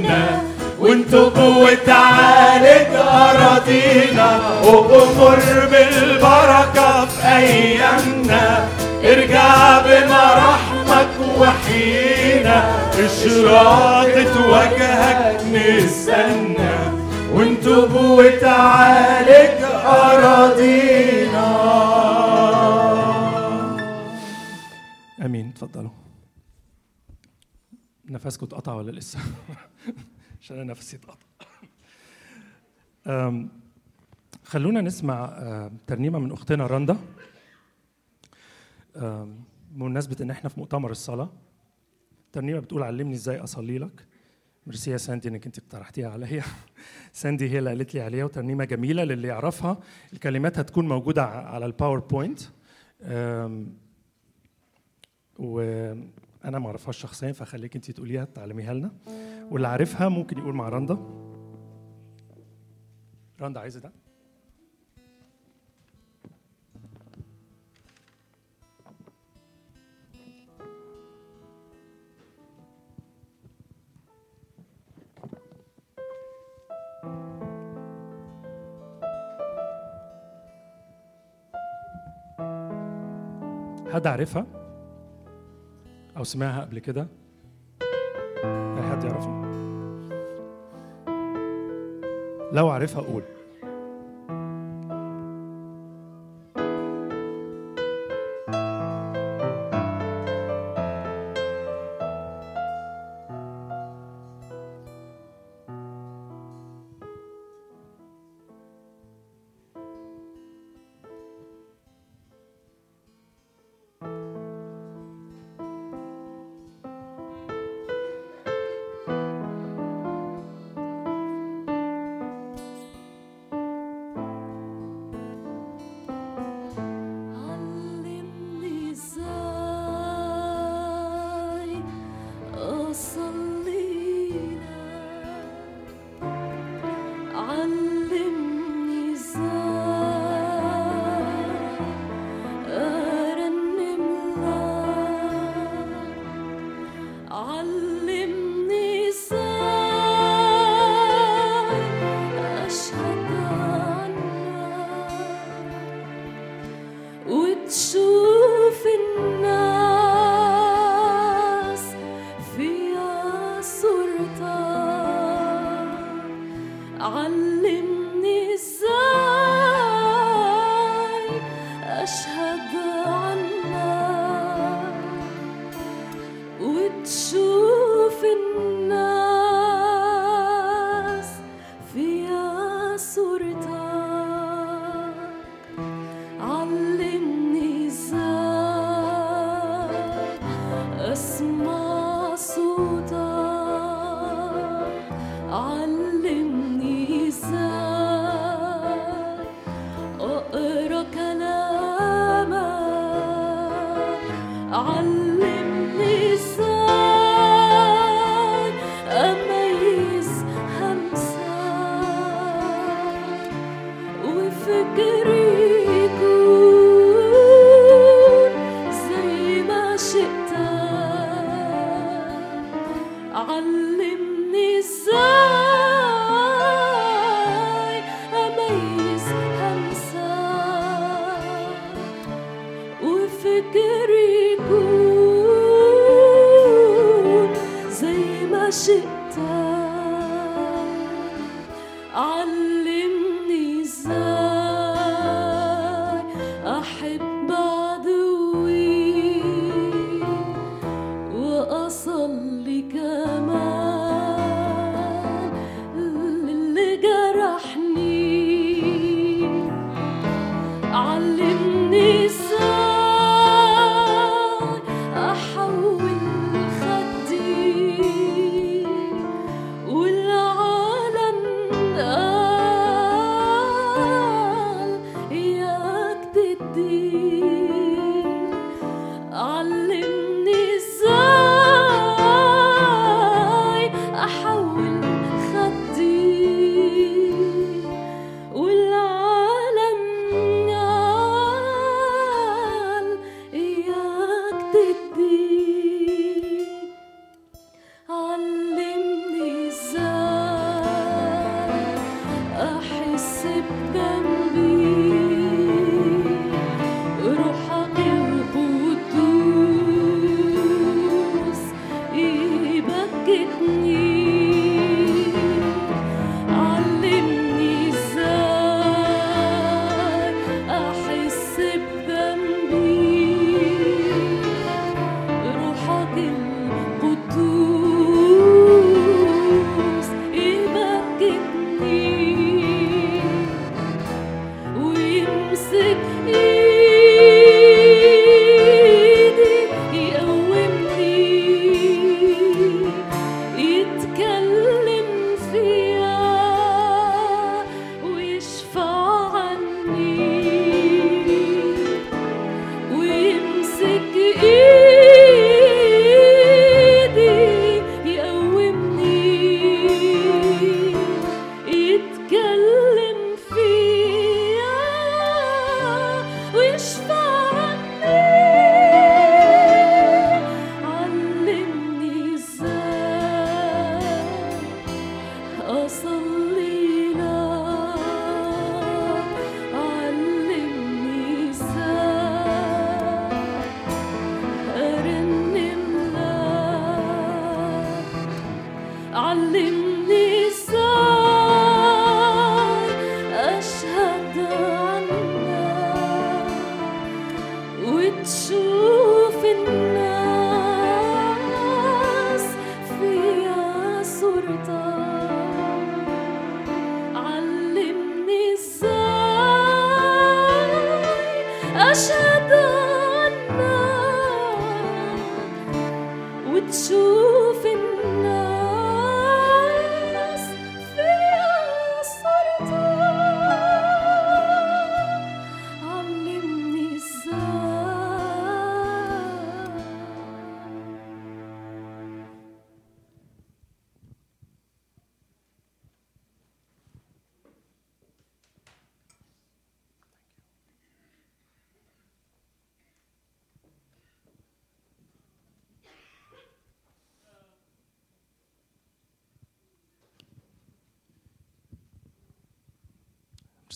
قوة 1.16 1.94
عليك 1.94 2.88
أراضينا 2.96 4.40
وأمر 4.64 5.40
بالبركة 5.72 7.06
في 7.06 7.28
أيامنا 7.28 8.68
ارجع 9.04 9.80
بمراحمك 9.82 11.10
وحينا 11.40 12.88
إشراقة 13.06 14.34
وجهك 14.50 15.42
نستنى 15.54 16.76
وانتو 17.34 17.82
قوة 17.86 18.48
عليك 18.50 19.58
أراضينا 19.86 21.48
أمين. 25.26 25.48
اتفضلوا 25.50 25.90
نفسكم 28.10 28.46
اتقطع 28.46 28.74
ولا 28.74 28.92
لسه؟ 28.92 29.20
عشان 30.42 30.56
أنا 30.60 30.72
نفسي 30.72 30.98
اتقطع 30.98 31.28
خلونا 34.44 34.82
نسمع 34.82 35.26
أم، 35.26 35.78
ترنيمة 35.88 36.20
من 36.20 36.32
أختنا 36.32 36.68
رندا. 36.68 36.98
بمناسبة 39.72 40.16
إن 40.22 40.30
إحنا 40.32 40.50
في 40.50 40.60
مؤتمر 40.60 40.92
الصلاة 40.92 41.30
ترنيمة 42.32 42.60
بتقول 42.60 42.84
علمني 42.84 43.14
إزاي 43.14 43.38
أصلي 43.38 43.78
لك. 43.78 44.06
ميرسي 44.68 44.92
يا 44.92 44.98
ساندي 44.98 45.28
إنك 45.30 45.46
أنت 45.46 45.58
اقترحتيها 45.58 46.10
عليا. 46.10 46.44
ساندي 47.14 47.50
هي 47.50 47.60
اللي 47.60 47.70
قالت 47.70 47.94
لي 47.94 48.02
عليها 48.02 48.26
وترنيمة 48.26 48.66
جميلة 48.66 49.04
للي 49.04 49.28
يعرفها. 49.28 49.78
الكلمات 50.14 50.60
هتكون 50.60 50.88
موجودة 50.88 51.26
على 51.26 51.66
ال 51.66 51.72
PowerPoint 51.72 52.40
أم، 53.02 53.78
وأنا 56.48 56.60
ما 56.60 56.68
أعرفهاش 56.68 56.98
شخصيا 56.98 57.32
فخليك 57.32 57.76
انت 57.76 57.92
تقوليها 57.92 58.26
تعلميها 58.26 58.74
لنا. 58.74 58.92
واللي 59.52 59.68
عارفها 59.68 60.10
ممكن 60.10 60.38
يقول 60.38 60.56
مع 60.56 60.70
رندا. 60.70 60.98
رندا 63.42 63.60
عايزة 63.60 63.80
ده؟ 63.80 63.92
حد 83.94 84.08
عارفها؟ 84.08 84.57
أو 86.18 86.24
سمعها 86.24 86.62
قبل 86.62 86.80
كده؟ 86.80 87.08
أي 88.44 88.82
حد 88.92 89.04
يعرفها 89.04 89.48
لو 92.52 92.70
عارفها 92.70 93.02
قول. 93.02 93.24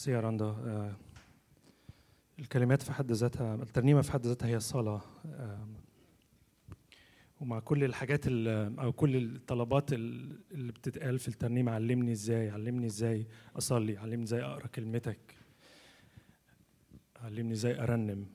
ميرسي 0.02 0.12
يا 0.12 0.20
رندا. 0.20 0.46
آه، 0.46 0.96
الكلمات 2.40 2.82
في 2.82 2.92
حد 2.92 3.12
ذاتها 3.12 3.56
الترنيمة 3.56 4.02
في 4.02 4.12
حد 4.12 4.26
ذاتها 4.26 4.48
هي 4.48 4.60
صلاة 4.60 5.02
آه، 5.26 5.68
ومع 7.42 7.60
كل 7.60 7.84
الحاجات 7.84 8.22
ال- 8.28 8.80
أو 8.80 8.92
كل 8.92 9.16
الطلبات 9.36 9.94
ال- 9.94 10.40
اللي 10.52 10.72
بتتقال 10.72 11.20
في 11.20 11.28
الترنيمة 11.28 11.72
علمني 11.72 12.12
إزاي 12.12 12.50
علمني 12.50 12.86
إزاي 12.86 13.28
أصلي 13.58 13.98
علمني 13.98 14.24
إزاي 14.24 14.42
أقرأ 14.44 14.68
كلمتك 14.68 15.36
علمني 17.22 17.54
إزاي 17.54 17.84
أرنم 17.84 18.26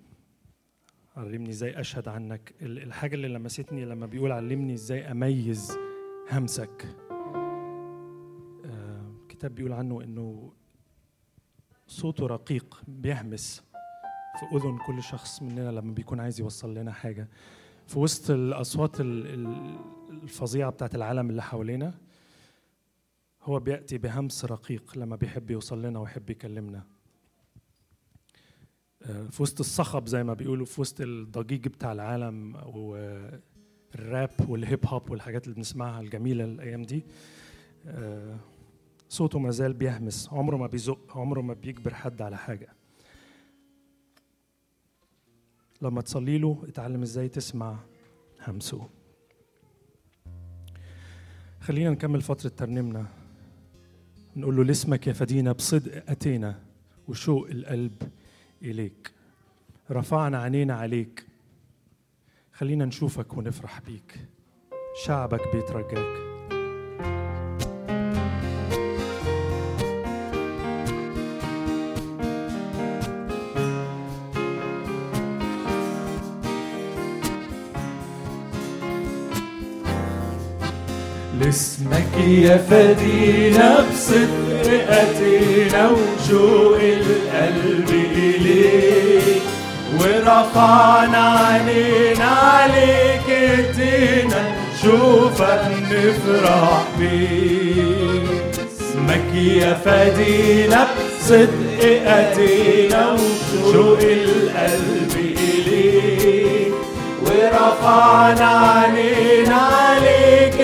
علمني 1.17 1.51
إزاي 1.51 1.81
أشهد 1.81 2.09
عنك. 2.09 2.55
ال- 2.63 2.83
الحاجة 2.83 3.15
اللي 3.15 3.29
لمستني 3.29 3.85
لما 3.85 4.07
بيقول 4.07 4.33
علمني 4.33 4.75
إزاي 4.75 5.11
أميز 5.11 5.77
همسك. 6.31 6.87
آه، 8.65 9.13
الكتاب 9.23 9.55
بيقول 9.55 9.73
عنه 9.73 10.03
إنه 10.03 10.53
صوته 11.87 12.27
رقيق 12.27 12.83
بيهمس 12.89 13.63
في 14.41 14.57
أذن 14.57 14.79
كل 14.87 15.03
شخص 15.03 15.43
مننا 15.43 15.71
لما 15.71 15.95
بيكون 15.95 16.21
عايز 16.21 16.41
يوصل 16.41 16.75
لنا 16.75 16.93
حاجة. 16.93 17.29
في 17.87 17.99
وسط 17.99 18.31
الأصوات 18.31 19.01
ال- 19.01 19.27
ال- 19.27 19.79
الفظيعة 20.23 20.71
بتاعت 20.71 20.95
العالم 20.95 21.31
اللي 21.31 21.43
حوالينا 21.43 21.95
هو 23.43 23.61
بيأتي 23.61 23.99
بهمس 23.99 24.45
رقيق 24.45 24.99
لما 24.99 25.17
بيحب 25.17 25.51
يوصل 25.51 25.83
لنا 25.83 25.99
ويحب 25.99 26.31
يكلمنا. 26.31 26.83
آه، 29.03 29.27
في 29.27 29.43
وسط 29.43 29.61
الصخب 29.61 30.07
زي 30.07 30.25
ما 30.25 30.35
بيقولوا 30.35 30.67
في 30.67 30.81
وسط 30.81 31.01
الضجيج 31.01 31.69
بتاع 31.69 31.93
العالم 31.93 32.57
والراب 32.57 34.31
والهيب 34.49 34.87
هوب 34.87 35.11
والحاجات 35.11 35.45
اللي 35.45 35.55
بنسمعها 35.57 36.01
الجميلة 36.01 36.45
الأيام 36.45 36.83
دي. 36.83 37.05
آه، 37.87 38.37
صوته 39.09 39.39
ما 39.39 39.51
زال 39.51 39.73
بيهمس. 39.73 40.29
عمره 40.33 40.57
ما 40.57 40.67
بيزق 40.67 41.17
عمره 41.17 41.41
ما 41.41 41.55
بيجبر 41.55 41.95
حد 41.95 42.23
على 42.23 42.37
حاجة. 42.37 42.69
لما 45.83 46.01
تصلي 46.01 46.39
له 46.39 46.65
اتعلم 46.69 47.03
إزاي 47.03 47.29
تسمع 47.29 47.79
همسه. 48.41 48.89
خلينا 51.61 51.91
نكمل 51.91 52.23
فترة 52.23 52.49
ترنيمنا. 52.49 53.07
نقول 54.37 54.57
له 54.57 54.65
لاسمك 54.65 55.07
يا 55.07 55.13
فدينا 55.13 55.53
بصدق 55.53 56.11
أتينا 56.11 56.63
وشوق 57.09 57.49
القلب 57.51 58.03
إليك. 58.63 59.13
رفعنا 59.91 60.39
عينينا 60.39 60.75
عليك. 60.75 61.27
خلينا 62.53 62.85
نشوفك 62.85 63.37
ونفرح 63.37 63.81
بيك. 63.81 64.29
شعبك 65.05 65.41
بيترجاك. 65.55 66.36
لاسمك 81.41 82.15
يا 82.29 82.57
فدينا 82.71 83.77
بصدق 83.91 84.91
أتينا 84.91 85.91
وشوق 85.91 86.79
القلب 86.83 87.91
إليك 88.17 89.43
ورفعنا 90.01 91.39
عينينا 91.39 92.25
عليك 92.25 93.29
ادينا 93.31 94.43
نشوفك 94.75 95.61
نفرح 95.91 96.83
بيك. 96.99 98.27
اسمك 98.57 99.35
يا 99.35 99.75
فدينا 99.85 100.87
بصدق 101.19 101.81
أتينا 102.07 103.13
وشوق 103.13 103.99
القلب 104.03 105.13
إليك 105.39 106.73
ورفعنا 107.23 108.47
عينينا 108.47 109.57
عليك 109.57 110.61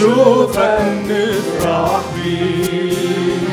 نشوفك 0.00 0.78
نفرح 1.08 2.00
بيك 2.14 3.48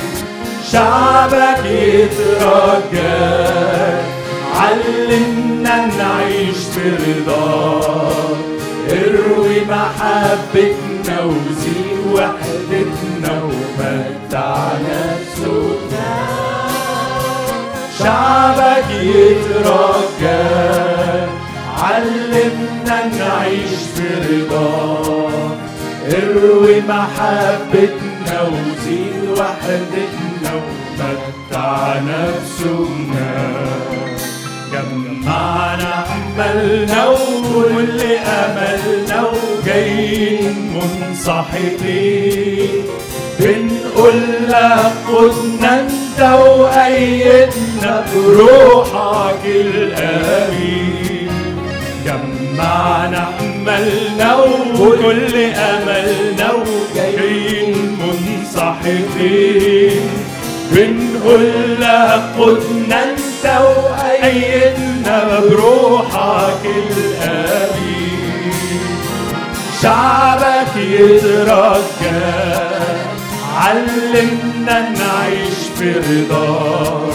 شعبك 0.71 1.65
يترجاك 1.65 3.23
علمنا 4.55 5.75
نعيش 5.85 6.55
في 6.57 6.89
رضاك 6.89 8.37
اروي 8.89 9.57
محبتنا 9.65 11.17
وزيد 11.23 11.97
وحدتنا 12.13 13.33
ومتعنا 13.43 14.99
بسوقنا 15.21 16.13
شعبك 17.99 18.89
يترجاك 19.01 20.49
علمنا 21.83 22.97
نعيش 23.17 23.73
في 23.95 24.07
رضاك 24.29 25.42
اروي 26.07 26.81
محبتنا 26.81 28.41
وزيد 28.41 29.15
وحدتنا 29.37 30.51
ومتعنا 30.55 32.19
بسوقنا 32.29 33.31
جمعنا 34.71 35.91
أملنا 36.15 37.01
وكل 37.07 37.99
أملنا 38.25 39.19
وجايين 39.31 40.55
منصحبين. 41.09 42.83
بنقول 43.39 44.19
لك 44.47 44.93
خدنا 45.07 45.71
انت 45.79 46.19
وأيدنا 46.39 47.93
بروحك 48.15 49.43
الأمين. 49.45 51.31
جمعنا 52.05 53.23
أملنا 53.67 54.35
وكل 54.79 55.35
أملنا 55.55 56.47
وجايين 56.53 57.97
منصحبين 57.99 60.01
بنقول 60.71 61.51
لك 61.81 62.23
خدنا 62.37 63.03
أنت 63.03 63.45
وأيدنا 63.61 65.39
بروحك 65.39 66.63
الأمين. 66.65 68.51
شعبك 69.81 70.75
يترجاك 70.77 71.83
علمنا 73.55 74.77
نعيش 74.89 75.59
في 75.77 75.87
رضاك 75.91 77.13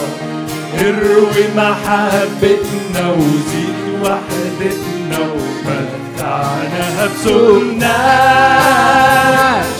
اروي 0.80 1.44
محبتنا 1.56 3.04
وزيد 3.12 3.78
وحدتنا 4.02 5.18
ومتعنا 6.18 7.07
بسوقنا 7.07 7.98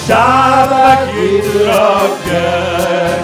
شعبك 0.09 1.15
يترجاك 1.15 3.21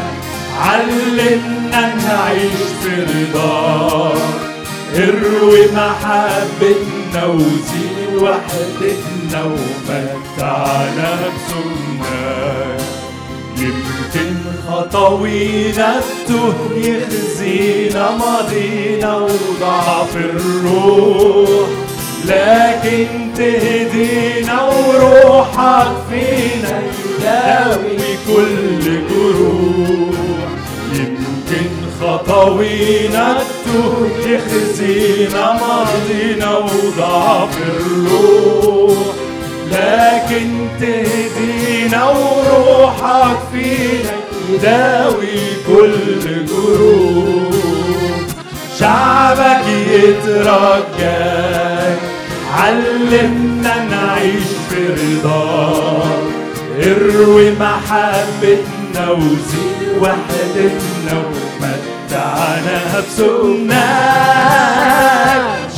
علمنا 0.60 1.94
نعيش 1.94 2.60
في 2.82 3.02
رضاك 3.02 4.18
اروي 4.96 5.60
محبتنا 5.72 7.26
وزيد 7.26 8.14
وحدتنا 8.16 9.44
ومتعنا 9.44 11.10
بسنك 11.20 12.04
يمكن 13.58 14.34
خطوينا 14.68 15.98
التوه 15.98 16.54
يخزينا 16.76 18.10
ماضينا 18.10 19.16
وضعف 19.16 20.16
الروح. 20.16 21.68
لكن 22.28 23.06
تهدينا 23.36 24.62
وروحك 24.62 25.92
فينا 26.10 26.80
يداوي 26.80 27.98
كل 28.26 28.84
جروح. 29.08 30.18
يمكن 30.92 31.70
التوه 33.40 34.10
يخزينا 34.26 35.44
ماضينا 35.52 36.50
وضعف 36.58 37.58
الروح. 37.62 38.98
لكن 39.72 40.48
تهدينا 40.80 42.02
وروحك 42.10 43.38
فينا 43.52 44.14
يداوي 44.50 45.38
كل 45.66 46.46
جروح. 46.46 47.54
شعبك 48.78 49.66
يترجاك 49.92 51.98
علمنا 52.58 53.74
نعيش 53.90 54.44
في 54.70 54.86
رضاك 54.86 56.24
اروي 56.86 57.50
محبتنا 57.50 59.10
وزيد 59.10 59.98
وحدتنا 60.00 61.14
ومتعنا 61.26 62.78
بسوقنا 63.00 63.86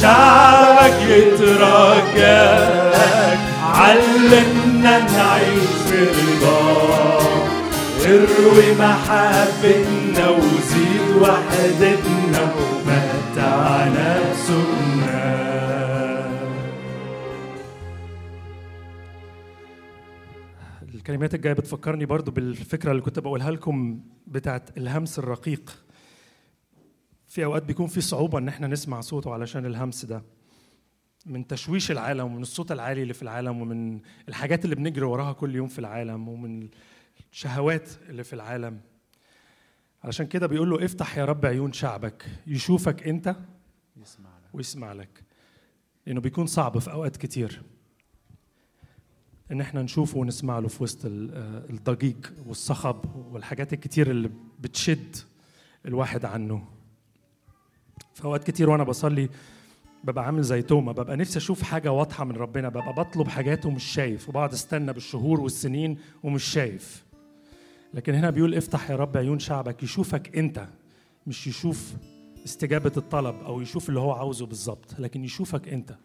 شعبك 0.00 1.00
يترجاك. 1.08 2.66
علمنا 3.74 4.98
نعيش 4.98 5.70
في 5.88 5.98
رضاك 6.04 7.46
اروي 8.06 8.68
محبتنا 8.78 10.28
وزيد 10.28 11.06
وحدتنا 11.20 12.42
ومتعنا 12.56 14.08
بسوقنا 14.32 14.65
الكلمات 21.06 21.34
الجاية 21.34 21.52
بتفكرني 21.52 22.06
برضو 22.06 22.30
بالفكرة 22.30 22.90
اللي 22.90 23.02
كنت 23.02 23.18
بقولها 23.18 23.50
لكم 23.50 24.00
بتاعت 24.26 24.78
الهمس 24.78 25.18
الرقيق. 25.18 25.84
في 27.26 27.44
أوقات 27.44 27.62
بيكون 27.62 27.86
في 27.86 28.00
صعوبة 28.00 28.38
إن 28.38 28.48
إحنا 28.48 28.66
نسمع 28.66 29.00
صوته 29.00 29.32
علشان 29.32 29.66
الهمس 29.66 30.04
ده. 30.04 30.22
من 31.26 31.46
تشويش 31.46 31.90
العالم 31.90 32.24
ومن 32.24 32.42
الصوت 32.42 32.72
العالي 32.72 33.02
اللي 33.02 33.14
في 33.14 33.22
العالم 33.22 33.60
ومن 33.60 34.00
الحاجات 34.28 34.64
اللي 34.64 34.76
بنجري 34.76 35.04
وراها 35.04 35.32
كل 35.32 35.54
يوم 35.54 35.68
في 35.68 35.78
العالم 35.78 36.28
ومن 36.28 36.68
الشهوات 37.32 37.90
اللي 38.08 38.24
في 38.24 38.32
العالم. 38.32 38.80
علشان 40.04 40.26
كده 40.26 40.46
بيقول 40.46 40.70
له 40.70 40.84
افتح 40.84 41.18
يا 41.18 41.24
رب 41.24 41.46
عيون 41.46 41.72
شعبك 41.72 42.26
يشوفك 42.46 43.08
انت 43.08 43.36
ويسمع 44.52 44.92
لك. 44.92 45.22
لأنه 46.06 46.20
بيكون 46.20 46.46
صعب 46.46 46.78
في 46.78 46.92
أوقات 46.92 47.16
كتير. 47.16 47.62
إن 49.52 49.60
إحنا 49.60 49.82
نشوفه 49.82 50.18
ونسمع 50.18 50.58
له 50.58 50.68
في 50.68 50.82
وسط 50.82 51.04
ال- 51.06 51.30
آه، 51.34 51.70
الضجيج 51.70 52.16
والصخب 52.46 52.96
والحاجات 53.32 53.72
الكتير 53.72 54.10
اللي 54.10 54.30
بتشد 54.60 55.16
الواحد 55.86 56.24
عنه. 56.24 56.64
أوقات 58.24 58.44
كتير 58.44 58.70
وأنا 58.70 58.84
بصلي 58.84 59.28
ببقى 60.04 60.24
عامل 60.26 60.42
زي 60.42 60.62
توما 60.62 60.92
ببقى 60.92 61.16
نفسي 61.16 61.38
أشوف 61.38 61.62
حاجة 61.62 61.92
واضحة 61.92 62.24
من 62.24 62.36
ربنا 62.36 62.68
ببقى 62.68 62.92
بطلب 62.92 63.28
حاجات 63.28 63.66
ومش 63.66 63.84
شايف 63.84 64.28
وبقعد 64.28 64.52
أستنى 64.52 64.92
بالشهور 64.92 65.40
والسنين 65.40 65.98
ومش 66.22 66.44
شايف. 66.44 67.04
لكن 67.94 68.14
هنا 68.14 68.30
بيقول 68.30 68.54
افتح 68.54 68.90
يا 68.90 68.96
رب 68.96 69.16
عيون 69.16 69.38
شعبك 69.38 69.82
يشوفك 69.82 70.38
أنت 70.38 70.68
مش 71.26 71.46
يشوف 71.46 71.94
استجابة 72.44 72.92
الطلب 72.96 73.34
أو 73.36 73.60
يشوف 73.60 73.88
اللي 73.88 74.00
هو 74.00 74.12
عاوزه 74.12 74.46
بالظبط 74.46 74.94
لكن 75.00 75.24
يشوفك 75.24 75.68
أنت. 75.68 75.96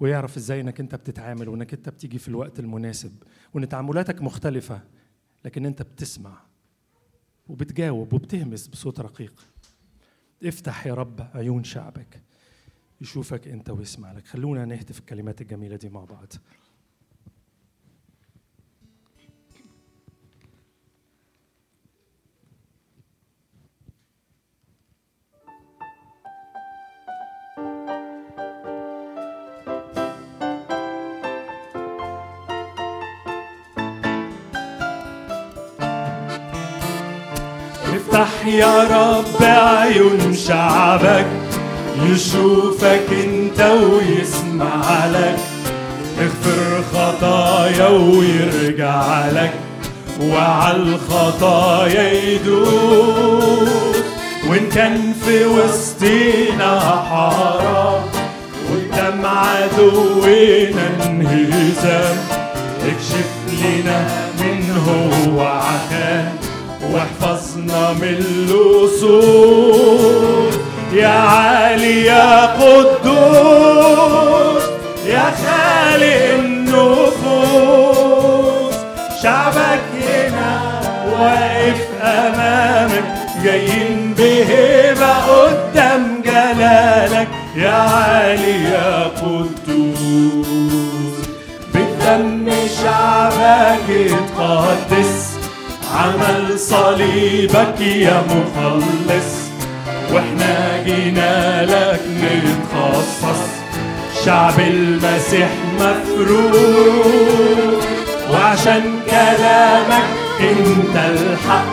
ويعرف 0.00 0.36
إزاي 0.36 0.60
إنك 0.60 0.80
أنت 0.80 0.94
بتتعامل 0.94 1.48
وإنك 1.48 1.74
أنت 1.74 1.88
بتيجي 1.88 2.18
في 2.18 2.28
الوقت 2.28 2.58
المناسب 2.60 3.22
وإن 3.54 3.68
تعاملاتك 3.68 4.22
مختلفة 4.22 4.80
لكن 5.44 5.66
أنت 5.66 5.82
بتسمع 5.82 6.42
وبتجاوب 7.48 8.12
وبتهمس 8.12 8.66
بصوت 8.66 9.00
رقيق. 9.00 9.46
افتح 10.44 10.86
يا 10.86 10.94
رب 10.94 11.30
عيون 11.34 11.64
شعبك 11.64 12.22
يشوفك 13.00 13.48
أنت 13.48 13.70
ويسمع 13.70 14.12
لك. 14.12 14.26
خلونا 14.26 14.64
نهتف 14.64 14.98
الكلمات 14.98 15.40
الجميلة 15.40 15.76
دي 15.76 15.88
مع 15.88 16.04
بعض. 16.04 16.32
يا 38.46 38.82
رب 38.82 39.42
عيون 39.42 40.34
شعبك 40.48 41.26
يشوفك 42.02 43.06
انت 43.24 43.60
ويسمع 43.60 45.06
لك. 45.06 45.38
اغفر 46.20 46.82
خطايا 46.94 47.88
ويرجع 47.88 49.26
لك 49.28 49.52
وعلى 50.20 50.76
الخطايا 50.76 52.12
يدوس. 52.12 53.68
وإن 54.48 54.68
كان 54.74 55.12
في 55.24 55.44
وسطينا 55.44 56.80
حرام 57.10 58.02
قدام 58.70 59.26
عدونا 59.26 60.86
انهزام. 61.06 62.16
اكشف 62.86 63.30
لنا 63.62 64.08
من 64.38 64.58
هو 64.86 65.40
عخان 65.42 66.32
واحفظنا 66.92 67.82
من 67.92 68.16
اللصوص 69.06 69.74
يا 70.92 71.08
عالي 71.08 72.04
يا 72.04 72.46
قدوس 72.46 73.96
يا 75.06 75.24
خالق 75.42 76.34
النفوس. 76.38 77.26
شعبك 79.22 79.84
هنا 80.08 80.52
واقف 81.12 81.80
أمامك 82.02 83.06
جايين 83.44 84.14
بهبه 84.18 85.14
قدام 85.26 86.02
جلالك. 86.24 87.28
يا 87.56 87.70
عالي 87.70 88.56
يا 88.64 88.90
قدوس 89.22 90.36
بدم 91.74 92.46
شعبك 92.82 93.88
اتقدس 93.90 95.15
عمل 95.96 96.58
صليبك 96.58 97.80
يا 97.80 98.22
مخلص 98.30 99.30
وإحنا 100.12 100.82
جينا 100.84 101.64
لك 101.64 102.00
نتخصص. 102.22 103.42
شعب 104.24 104.60
المسيح 104.60 105.48
مفروض 105.80 106.56
وعشان 108.32 108.82
كلامك 109.10 110.08
انت 110.40 110.96
الحق 110.96 111.66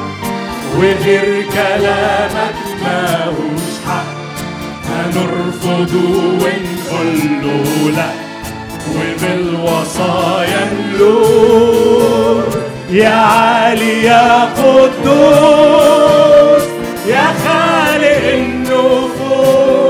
وغير 0.77 1.45
كلامك 1.53 2.55
ماهوش 2.83 3.73
حق. 3.87 4.13
هنرفضه 4.89 6.09
ونقول 6.17 7.11
له 7.43 7.91
لا 7.95 8.09
وبالوصايا 8.95 10.63
نلوم. 10.73 12.43
يا 12.93 13.09
عالي 13.09 14.03
يا 14.03 14.43
قدوس 14.57 15.83
يا 17.07 17.23
خالق 17.43 18.33
النفوس 18.33 19.83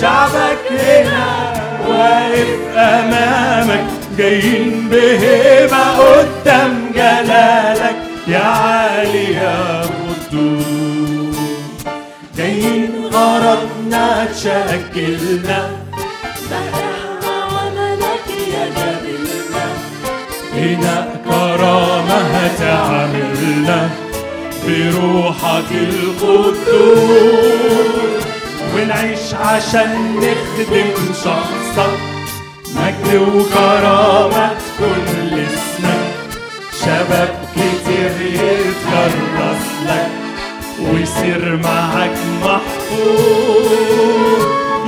شعبك 0.00 0.64
هنا 0.70 1.52
واقف 1.88 2.76
أمامك 2.76 3.84
جايين 4.18 4.88
بهبه 4.90 5.84
قدام 5.98 6.72
جلالك. 6.94 7.96
يا 8.28 8.38
عالي 8.38 9.34
يا 9.34 9.80
قدوس 9.82 11.36
جايين 12.36 12.92
غرضنا 13.12 14.26
تشكلنا. 14.34 15.73
هنا 20.64 20.96
كرامة 21.24 22.18
هتعملنا 22.34 23.90
بروحك 24.66 25.70
القدوس. 25.72 26.58
ونعيش 28.74 29.26
عشان 29.34 30.16
نخدم 30.16 30.90
شخصك 31.14 31.98
مجد 32.76 33.14
وكرامة 33.14 34.50
كل 34.78 35.40
اسمك 35.40 36.04
شباب 36.84 37.32
كتير 37.54 38.12
يتكرس 38.26 39.64
لك 39.86 40.08
ويصير 40.80 41.42
معك 41.64 42.16
محفوظ. 42.42 43.68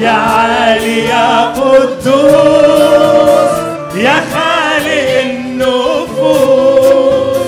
يا 0.00 0.10
عالي 0.10 0.98
يا 1.04 1.52
قدوس 1.52 3.52
يا 3.94 4.14
خالق 4.32 4.55
النفوس. 5.66 7.46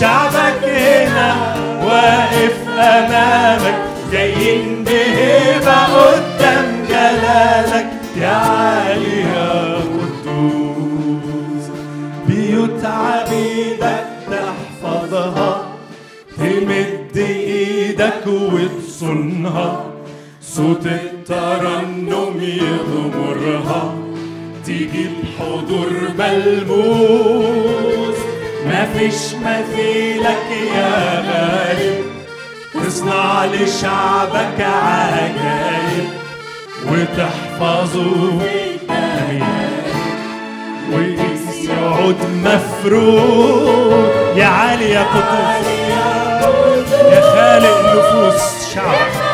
شعبك 0.00 0.64
هنا 0.64 1.56
واقف 1.84 2.68
أمامك 2.78 3.78
جايين 4.12 4.84
بهبه 4.84 5.84
قدام 5.84 6.84
جلالك. 6.88 7.90
يا 8.16 8.28
عالي 8.28 9.20
يا 9.20 9.74
قدوس 9.74 11.64
بيوت 12.26 12.84
عبيدك 12.84 14.06
تحفظها. 14.30 15.68
تمد 16.36 17.16
إيدك 17.16 18.26
وتصونها. 18.26 19.84
صوت 20.42 20.86
الترنم 20.86 22.40
يغمرها. 22.40 23.94
تجيب 24.68 25.12
حضور 25.38 25.90
ملموس 26.18 27.68
مفيش 28.66 29.34
مثيلك 29.34 30.46
يا 30.74 31.22
غالب 31.28 32.04
تصنع 32.74 33.44
لشعبك 33.44 34.60
عجائب 34.60 36.08
وتحفظه 36.86 38.38
ويسعد 40.92 42.20
مفروض. 42.44 44.08
يا 44.36 44.46
عالي 44.46 44.90
يا 44.90 45.02
قدوس. 45.02 46.92
يا 47.12 47.20
خالق 47.20 47.76
نفوس 47.94 48.74
شعبك 48.74 49.27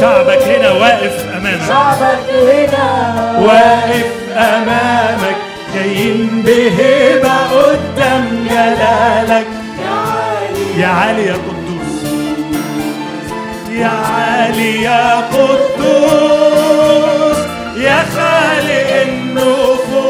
شعبك 0.00 0.42
هنا 0.42 0.70
واقف 0.70 1.26
أمامك. 1.36 1.66
شعبك 1.68 2.30
هنا 2.30 2.88
واقف 3.40 4.06
أمامك. 4.36 5.36
جايين 5.74 6.42
بهبه 6.46 7.36
قدام 7.50 8.24
جلالك 8.50 9.46
يا 10.76 10.86
عالي 10.86 11.26
يا 11.26 11.32
قدوس. 11.32 11.92
يا 13.70 13.86
عالي 13.88 14.82
يا 14.82 15.16
قدوس. 15.32 16.78
يا 17.76 18.04
خالق 18.16 18.90
النفوس. 19.08 20.08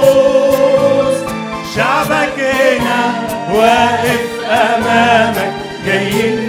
شعبك 1.76 2.38
هنا 2.40 3.00
واقف 3.52 4.24
أمامك. 4.50 5.52
جايين 5.86 6.47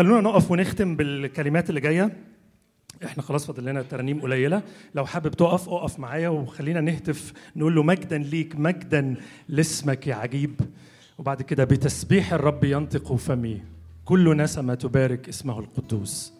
خلونا 0.00 0.20
نقف 0.20 0.50
ونختم 0.50 0.96
بالكلمات 0.96 1.70
اللي 1.70 1.80
جاية. 1.80 2.16
إحنا 3.04 3.22
خلاص 3.22 3.46
فاضل 3.46 3.64
لنا 3.64 3.82
ترانيم 3.82 4.20
قليلة. 4.20 4.62
لو 4.94 5.06
حابب 5.06 5.30
تقف 5.30 5.68
اقف 5.68 5.98
معايا 5.98 6.28
وخلينا 6.28 6.80
نهتف 6.80 7.32
نقول 7.56 7.74
له 7.74 7.82
مجدا 7.82 8.18
ليك 8.18 8.56
مجدا 8.56 9.14
لاسمك 9.48 10.06
يا 10.06 10.14
عجيب. 10.14 10.60
وبعد 11.18 11.42
كده 11.42 11.64
بتسبيح 11.64 12.32
الرب 12.32 12.64
ينطق 12.64 13.14
فمي. 13.14 13.62
كل 14.04 14.36
نسمة 14.36 14.74
تبارك 14.74 15.28
اسمه 15.28 15.58
القدوس. 15.58 16.39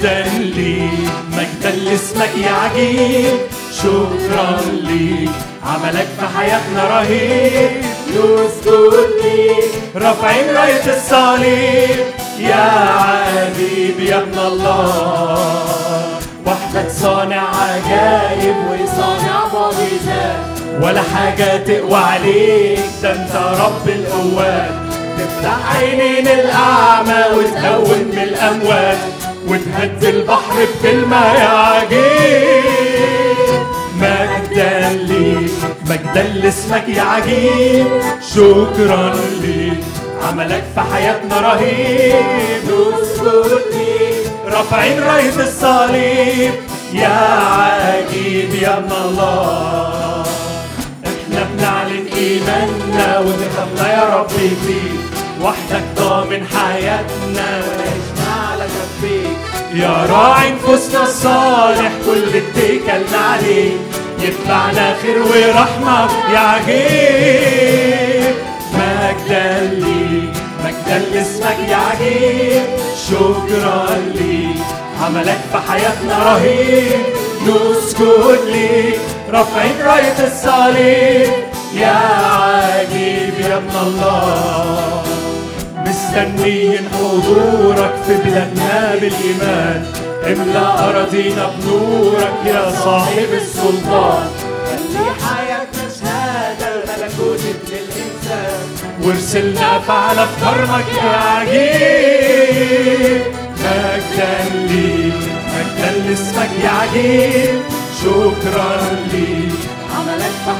مجدا 0.00 0.22
ليك 0.38 1.10
مجدا 1.32 1.70
لاسمك 1.70 2.30
يا 2.44 2.50
عجيب 2.50 3.38
شكرا 3.82 4.60
ليك 4.82 5.30
عملك 5.66 6.08
في 6.20 6.26
حياتنا 6.38 6.84
رهيب. 6.84 7.70
نسجد 8.08 9.10
ليك 9.24 9.64
رافعين 9.96 10.56
راية 10.56 10.96
الصليب. 10.96 12.04
يا 12.38 12.70
عجيب 13.00 14.00
يا 14.00 14.16
ابن 14.18 14.38
الله 14.38 15.64
وحدك 16.46 16.90
صانع 16.90 17.42
عجايب 17.56 18.56
وصانع 18.56 19.46
معجزات 19.54 20.36
ولا 20.82 21.02
حاجة 21.14 21.56
تقوى 21.56 21.94
عليك 21.98 22.80
ده 23.02 23.12
انت 23.12 23.36
رب 23.60 23.88
القوات 23.88 24.70
تفتح 25.18 25.76
عينين 25.76 26.28
الأعمى 26.28 27.24
وتقوم 27.36 28.10
بالأموات 28.14 28.98
وتهد 29.50 30.04
البحر 30.04 30.54
بكلمة 30.54 31.34
يا 31.34 31.48
عجيب. 31.48 32.64
مجدا 33.96 34.90
ليك 34.92 35.50
مجدا 35.86 36.22
لاسمك 36.22 36.88
يا 36.88 37.02
عجيب. 37.02 37.86
شكرا 38.34 39.14
ليك 39.40 39.84
عملك 40.28 40.64
في 40.74 40.80
حياتنا 40.92 41.40
رهيب. 41.40 42.24
نسجد 42.64 43.62
ليك 43.72 44.30
رافعين 44.46 45.02
راية 45.02 45.40
الصليب. 45.40 46.52
يا 46.92 47.18
عجيب 47.52 48.54
يا 48.62 48.78
ابن 48.78 48.92
الله. 48.92 50.24
إحنا 51.06 51.46
بنعلن 51.52 52.06
إيماننا 52.16 53.18
ودخلنا 53.18 53.92
يا 53.92 54.16
رب 54.16 54.28
فيك 54.28 55.00
وحدك 55.42 55.84
ضامن 55.96 56.46
حياتنا. 56.46 57.62
يا 59.74 60.06
راعي 60.10 60.50
نفوسنا 60.52 61.02
الصالح 61.02 61.92
كل 62.06 62.24
اتكلنا 62.36 63.18
عليك 63.18 63.80
يتبعنا 64.18 64.96
خير 65.02 65.22
ورحمة 65.22 66.08
يا 66.32 66.38
عجيب 66.38 68.34
مجدا 68.74 69.60
ليك 69.72 70.34
مجدا 70.64 70.98
لاسمك 70.98 71.56
يا 71.68 71.76
عجيب 71.76 72.62
شكرا 73.10 73.86
ليك 74.14 74.64
عملك 75.02 75.40
في 75.52 75.58
حياتنا 75.70 76.18
رهيب. 76.32 77.00
نسجد 77.46 78.40
ليك 78.46 79.00
رافعين 79.30 79.80
راية 79.84 80.26
الصليب. 80.26 81.32
يا 81.74 82.00
عجيب 82.32 83.34
يا 83.40 83.56
ابن 83.56 83.76
الله. 83.86 85.02
مستنيين 85.90 86.88
حضورك 86.94 87.94
في 88.06 88.14
بلادنا 88.24 88.94
بالإيمان 89.00 89.80
املأ 90.26 90.88
أراضينا 90.88 91.50
بنورك 91.58 92.34
يا 92.46 92.70
صاحب 92.84 93.28
السلطان. 93.42 94.26
خلي 94.66 95.06
حياتنا 95.26 95.84
شهادة 96.00 96.68
لملكوت 96.76 97.40
ابن 97.40 97.70
الإنسان 97.82 98.60
وارسلنا 99.02 99.70
فعل 99.80 100.16
كرمك 100.16 100.88
يا 101.02 101.16
عجيب 101.36 103.22
مجدا 103.58 104.34
ليك 104.54 105.20
مجدا 105.54 105.90
لاسمك 106.08 106.50
يا 106.64 106.70
عجيب 106.70 107.60
شكرا 108.02 108.70
ليك 109.12 109.59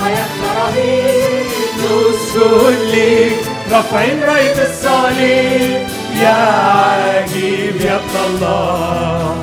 حياتنا 0.05 0.65
رهيب 0.65 1.47
نسجد 1.79 2.79
ليك 2.95 3.33
رافعين 3.73 4.23
راية 4.23 4.55
الصليب 4.71 5.87
يا 6.23 6.29
عجيب 6.29 7.81
يا 7.81 7.95
ابن 7.97 8.17
الله. 8.35 9.35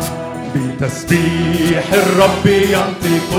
بتسبيح 0.55 1.83
الرب 1.93 2.45
ينطق 2.45 3.31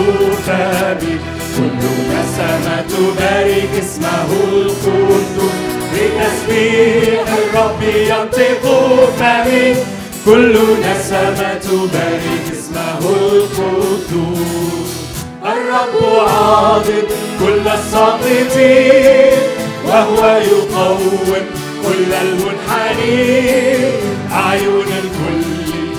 فمي 0.47 1.19
كل 1.57 1.85
نسمة 2.11 2.85
تبارك 2.89 3.69
اسمه 3.85 4.29
القدوس 4.53 5.53
بتسبيح 5.93 7.25
الرب 7.39 7.83
ينطق 7.83 8.65
فمي 9.19 9.75
كل 10.25 10.53
نسمة 10.81 11.55
تبارك 11.63 12.45
اسمه 12.53 13.11
القدوس 13.11 14.68
الرب 15.53 16.29
عاضد 16.29 17.07
كل 17.41 17.69
الساقطين 17.69 19.39
وهو 19.87 20.41
يقوم 20.41 21.35
كل 21.83 22.11
المنحنين. 22.23 23.93
أعين 24.33 24.91
الكل 25.03 25.45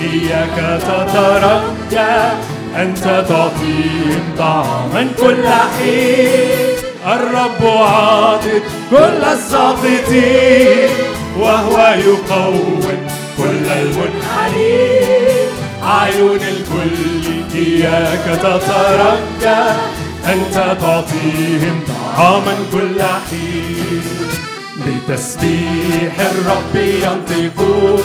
إياك 0.00 0.80
تترجى 0.82 2.14
أنت 2.76 3.04
تعطيهم 3.28 4.24
طعما 4.38 5.08
كل 5.18 5.46
حين. 5.46 6.76
الرب 7.06 7.62
عاضد 7.64 8.62
كل 8.90 9.24
الساقطين 9.32 10.90
وهو 11.38 11.94
يقوم 12.06 12.82
كل 13.38 13.66
المنحنين. 13.82 15.48
عيون 15.82 16.36
الكل 16.36 17.19
إياك 17.60 18.38
تترجى 18.42 19.60
أنت 20.32 20.54
تعطيهم 20.80 21.80
طعاما 21.88 22.54
كل 22.72 23.02
حين. 23.02 24.02
بتسبيح 24.86 26.14
الرب 26.20 26.74
ينطق 26.74 27.58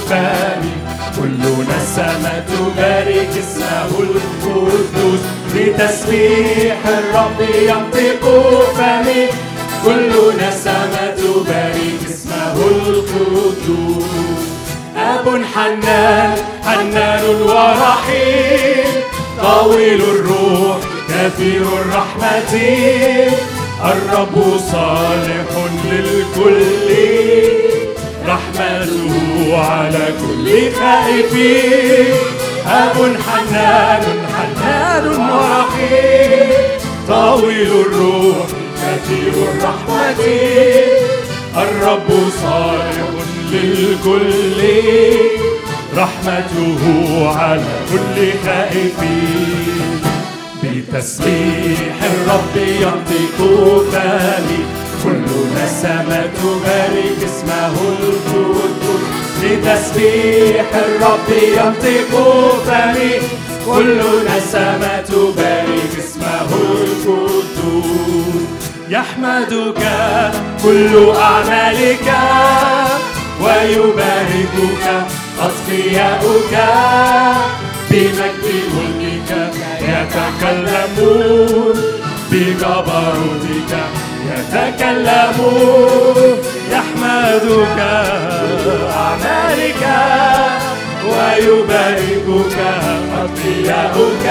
فمي 0.10 0.76
كل 1.16 1.44
نسمة 1.72 2.44
تبارك 2.50 3.30
اسمه 3.44 3.92
القدوس. 4.00 5.24
بتسبيح 5.56 6.78
الرب 6.88 7.40
ينطق 7.70 8.24
فمي 8.78 9.28
كل 9.86 10.12
نسمة 10.38 11.16
تبارك 11.18 12.00
اسمه 12.10 12.58
القدوس. 12.68 14.06
أب 14.98 15.42
حنان 15.54 16.38
حنان 16.66 17.26
ورحيم. 17.42 18.85
طويل 19.46 20.02
الروح 20.02 20.78
كثير 21.10 21.62
الرحمة. 21.62 22.54
الرب 23.86 24.36
صالح 24.72 25.50
للكل. 25.86 26.90
رحمته 28.28 29.58
على 29.58 30.06
كل 30.22 30.48
خائف. 30.80 31.32
أب 32.68 32.98
حنان 33.28 34.04
حنان 34.36 35.06
ورحيم 35.08 36.50
طويل 37.08 37.72
الروح 37.86 38.48
كثير 38.82 39.34
الرحمة. 39.34 40.24
الرب 41.58 42.10
صالح 42.42 43.10
للكل. 43.52 44.62
رحمته 45.98 46.82
على 47.40 47.64
كل 47.92 48.32
خائف. 48.46 49.00
بتسبيح 50.64 51.98
الرب 52.04 52.56
ينطق 52.82 53.38
فمي 53.92 54.60
كل 55.04 55.26
نسمة 55.56 56.22
تبارك 56.42 57.20
اسمه 57.26 57.74
القدوس 58.00 59.04
بتسبيح 59.44 60.66
الرب 60.76 61.30
ينطق 61.58 62.12
فمي 62.68 63.12
كل 63.66 64.00
نسمة 64.38 65.02
تبارك 65.02 65.92
اسمه 66.00 66.50
القدوس 66.82 68.46
يحمدك 68.90 69.82
كل 70.64 71.10
أعمالك 71.16 72.08
ويباركك 73.42 75.06
أتقياؤك 75.40 76.54
بمجد 77.90 78.46
ملكك 78.76 79.56
يتكلمون 79.82 81.78
بجبروتك 82.32 83.72
يتكلمون. 84.32 86.18
يحمد 86.72 87.46
يتحدثك 87.78 87.80
أعمالك 88.90 89.84
ويباركك 91.06 92.58
أتقياؤك 93.22 94.28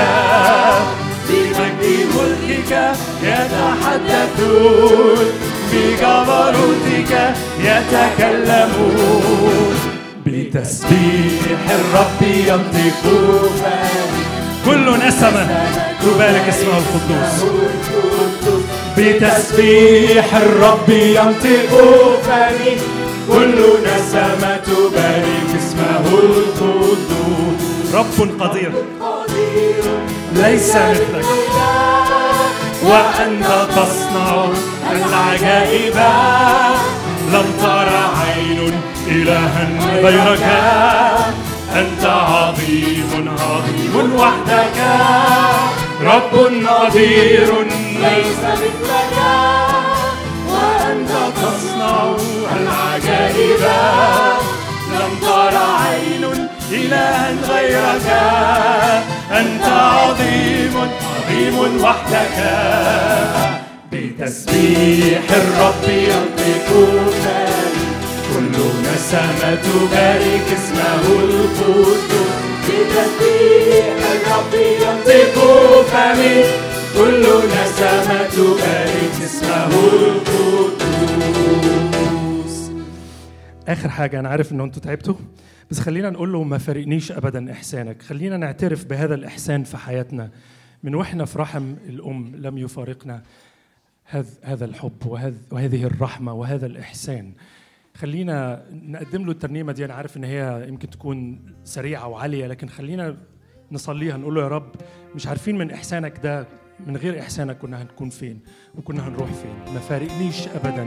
بمجد 1.28 1.82
ملكك 2.14 2.72
يتحدثون 3.22 5.18
بجبروتك 5.72 7.12
يتكلمون. 7.60 8.94
بتسبيح 10.34 11.70
الرب 11.70 12.22
ينطقون 12.22 13.62
كل 14.64 15.06
نسمة 15.06 15.68
تبارك 16.02 16.48
اسمه 16.48 16.78
القدوس. 16.78 17.50
بتسبيح 18.98 20.34
الرب 20.34 20.88
ينطق 20.88 21.70
فمي 22.22 22.76
كل 23.28 23.58
نسمة 23.86 24.56
تبارك 24.56 25.50
اسمه 25.56 26.08
القدوس. 26.08 27.94
رب 27.94 28.40
قدير. 28.40 28.72
ليس 30.32 30.76
مثلك. 30.76 31.24
وأنت 32.82 33.66
تصنع 33.76 34.46
العجائب. 34.92 35.96
لم 37.32 37.46
ترى 37.62 38.10
عين 38.20 38.93
إلها 39.08 39.68
غيرك. 40.02 40.42
أنت 41.74 42.06
عظيم 42.06 43.36
عظيم 43.40 44.14
وحدك. 44.16 44.78
رب 46.02 46.34
قدير 46.68 47.62
ليس 48.00 48.38
مثلك. 48.44 49.16
وأنت 50.48 51.10
تصنع 51.36 52.16
العجائب. 52.56 53.60
لم 54.92 55.18
ترى 55.22 55.66
عين 55.80 56.48
إلها 56.72 57.34
غيرك. 57.48 58.08
أنت 59.30 59.64
عظيم 59.64 60.90
عظيم 61.26 61.82
وحدك. 61.82 62.36
بتسبيح 63.92 65.22
الرب 65.30 65.88
ينطقون 65.88 67.12
كل 68.34 68.56
نسمة 68.80 69.54
تبارك 69.54 70.46
اسمه 70.52 71.04
القدوس. 71.06 72.04
بتسبيح 72.64 73.96
الرب 74.12 74.54
ينطق 74.54 75.36
فمي 75.82 76.36
كل 76.96 77.24
نسمة 77.48 78.22
تبارك 78.28 79.16
اسمه 79.24 79.72
القدوس 79.92 81.34
آخر 83.68 83.88
حاجة 83.88 84.20
أنا 84.20 84.28
عارف 84.28 84.52
إن 84.52 84.60
أنتوا 84.60 84.82
تعبتوا 84.82 85.14
بس 85.70 85.80
خلينا 85.80 86.10
نقول 86.10 86.32
له 86.32 86.42
ما 86.42 86.58
فارقنيش 86.58 87.12
ابدا 87.12 87.52
إحسانك. 87.52 88.02
خلينا 88.02 88.36
نعترف 88.36 88.84
بهذا 88.84 89.14
الإحسان 89.14 89.64
في 89.64 89.76
حياتنا. 89.76 90.30
من 90.82 90.94
وإحنا 90.94 91.24
في 91.24 91.38
رحم 91.38 91.74
الأم 91.88 92.32
لم 92.36 92.58
يفارقنا 92.58 93.22
هذا 94.44 94.64
الحب 94.64 95.06
وهذ 95.06 95.34
وهذه 95.50 95.84
الرحمة 95.84 96.32
وهذا 96.32 96.66
الإحسان. 96.66 97.32
خلينا 97.96 98.64
نقدم 98.72 99.24
له 99.24 99.30
الترنيمة 99.30 99.72
دي. 99.72 99.84
أنا 99.84 99.94
عارف 99.94 100.16
إن 100.16 100.24
هي 100.24 100.64
يمكن 100.68 100.90
تكون 100.90 101.40
سريعة 101.64 102.08
وعالية 102.08 102.46
لكن 102.46 102.68
خلينا 102.68 103.16
نصليها 103.72 104.16
نقول 104.16 104.34
له 104.34 104.42
يا 104.42 104.48
رب 104.48 104.72
مش 105.14 105.26
عارفين 105.26 105.58
من 105.58 105.70
إحسانك 105.70 106.18
ده 106.22 106.46
من 106.86 106.96
غير 106.96 107.20
إحسانك 107.20 107.58
كنا 107.58 107.82
هنكون 107.82 108.08
فين 108.10 108.40
وكنا 108.78 109.08
هنروح 109.08 109.32
فين. 109.32 109.74
ما 109.74 109.80
فارقنيش 109.80 110.48
ابدا 110.48 110.86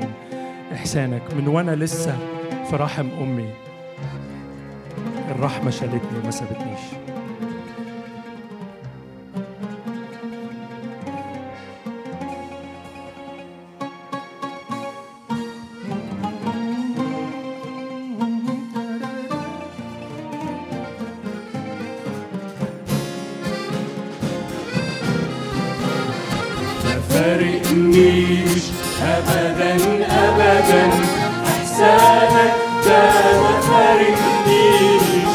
إحسانك. 0.74 1.34
من 1.34 1.48
وأنا 1.48 1.76
لسه 1.76 2.18
في 2.70 2.76
رحم 2.76 3.10
أمي 3.10 3.50
الرحمة 5.30 5.70
شالتني 5.70 6.20
وما 6.20 6.32
سابتنيش. 6.32 6.80
ابدا 29.18 30.90
احسانك 31.48 32.54
ده 32.86 33.02
ما 33.42 33.62
فارقنيش 33.62 35.26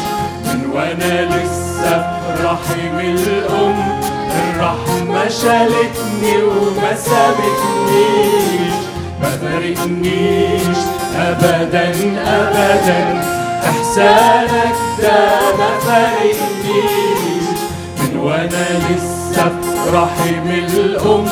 من 0.45 0.69
وأنا 0.73 1.25
لسه 1.35 1.95
رحم 2.43 2.99
الأم. 2.99 4.03
الرحمة 4.31 5.27
شالتني 5.29 6.43
وما 6.43 6.95
سابتنيش 6.95 8.73
ما 9.21 9.29
فارقنيش 9.29 10.77
ابدا 11.15 11.89
ابدا. 12.25 13.21
احسانك 13.69 14.75
ده 15.01 15.19
ما 15.59 15.79
فارقنيش 15.79 17.59
من 17.99 18.17
وأنا 18.19 18.65
لسه 18.89 19.51
رحم 19.93 20.47
الأم. 20.49 21.25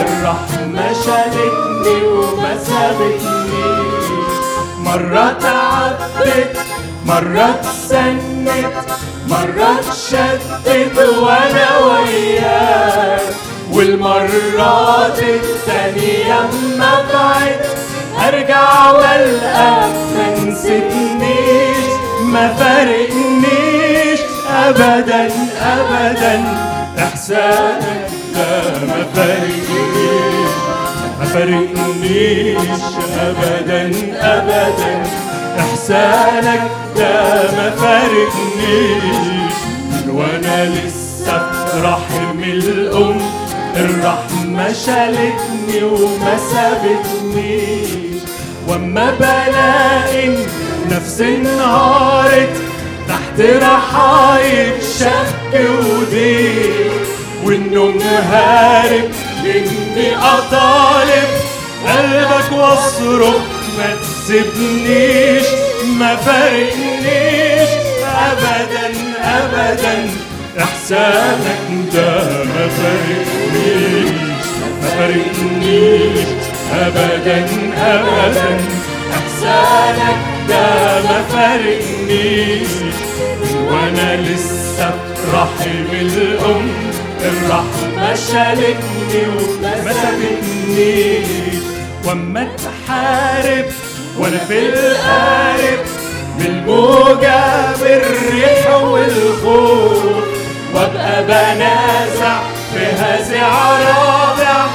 الرحمة 0.00 0.92
شالتني 0.92 2.06
وما 2.06 2.58
سابتنيش 2.58 4.06
مرة 4.84 5.36
تعبت 5.40 6.56
مرة 7.06 7.60
اتسنت 7.60 8.74
مرة 9.28 9.78
اتشدت 9.80 10.98
وأنا 11.22 11.78
وياك. 11.78 13.20
والمرات 13.72 15.18
التانية 15.18 16.38
اما 16.40 17.04
بعد 17.12 17.60
أرجع 18.28 18.90
والقى 18.90 19.88
ما 20.16 20.38
نسيتنيش 20.44 21.86
ما 22.22 22.54
فارقنيش. 22.54 24.20
ابدا 24.50 25.28
ابدا 25.62 26.44
إحسانك 26.98 28.05
ده 28.36 28.86
ما 28.86 29.04
فارقنيش 29.14 30.50
ما 31.18 31.24
فارقنيش 31.24 32.68
ابدا 33.20 33.82
ابدا. 34.20 35.02
إحسانك 35.60 36.62
ده 36.96 37.22
ما 37.56 37.70
فارقنيش 37.70 39.04
وأنا 40.08 40.64
لسه 40.70 41.38
في 41.50 41.80
رحم 41.82 42.38
الأم 42.44 43.20
الرحمة 43.76 44.72
شالتني 44.72 45.82
وما 45.84 46.36
سابتنيش. 46.52 48.22
وأما 48.68 49.10
بلاقي 49.20 50.28
نفسي 50.90 51.36
انهارت 51.36 52.56
تحت 53.08 53.40
رحايب 53.62 54.72
شك 54.98 55.60
وضيق 55.70 57.05
والنوم 57.46 57.98
هارب 58.02 59.10
إني 59.44 60.16
أطالب. 60.16 61.28
قلبك 61.86 62.52
واصرخ 62.52 63.36
ما 63.78 63.96
تسيبنيش 64.02 65.46
ما 65.98 66.16
فارقنيش 66.16 67.68
ابدا 68.04 68.92
ابدا 69.24 70.08
إحسانك 70.58 71.58
ده 71.94 72.22
ما 72.44 72.68
فارقنيش 72.68 74.10
ما 74.82 74.88
فارقنيش. 74.88 76.26
ابدا 76.72 77.46
ابدا 77.76 78.60
إحسانك 79.12 80.16
ده 80.48 81.02
ما 81.02 81.22
فارقنيش. 81.32 82.68
وأنا 83.70 84.16
لسه 84.16 84.90
في 84.90 85.32
رحم 85.32 85.92
الام 85.92 86.68
الرحمة. 87.28 88.14
شالتني 88.14 89.22
وما 89.28 89.92
سابتنيش 89.92 91.26
وأما 92.04 92.48
تحارب 92.56 93.64
وأنا 94.18 94.38
في 94.38 94.58
القارب 94.58 95.78
بالموجة 96.38 97.40
بالريح 97.80 98.74
والخوف. 98.80 100.26
وأبقى 100.74 101.22
بنازع 101.24 102.38
في 102.74 102.86
هزع 103.02 103.48
رابع 103.78 104.66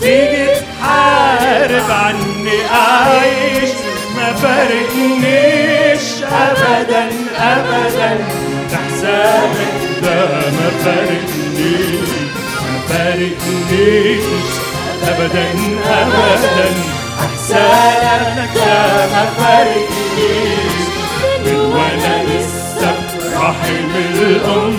تيجي 0.00 0.46
تحارب 0.80 1.90
عني 1.90 2.58
أعيش 2.74 3.70
ما 4.16 4.32
فارقنيش. 4.34 6.04
ابدا 6.32 7.08
ابدا 7.38 8.18
احسانك 8.74 9.74
ده 10.02 10.26
ما 10.26 10.70
فارقنيش. 10.84 11.39
ما 11.60 12.78
فارقنيش 12.88 14.24
ابدا 15.08 15.44
ابدا 15.86 16.70
احسانك 17.20 18.50
ده 18.54 19.06
ما 19.12 19.24
فارقنيش 19.38 20.80
من 21.46 21.56
وأنا 21.56 22.24
لسه 22.24 22.94
رحم 23.36 23.90
الام 23.96 24.76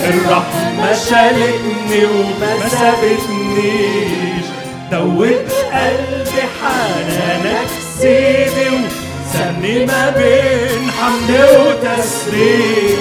الرحمة 0.00 0.92
شالتني 1.10 2.04
وما 2.04 2.68
سابتنيش 2.68 4.44
دوت 4.90 5.50
قلبي 5.72 6.42
حنانك 6.60 7.66
سيدي 8.00 8.68
وسمي 8.70 9.86
ما 9.86 10.10
بين 10.10 10.90
حمد 10.90 11.30
وتسبيح 11.30 12.98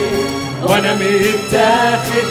وأنا 0.63 0.93
متاخد 0.95 2.27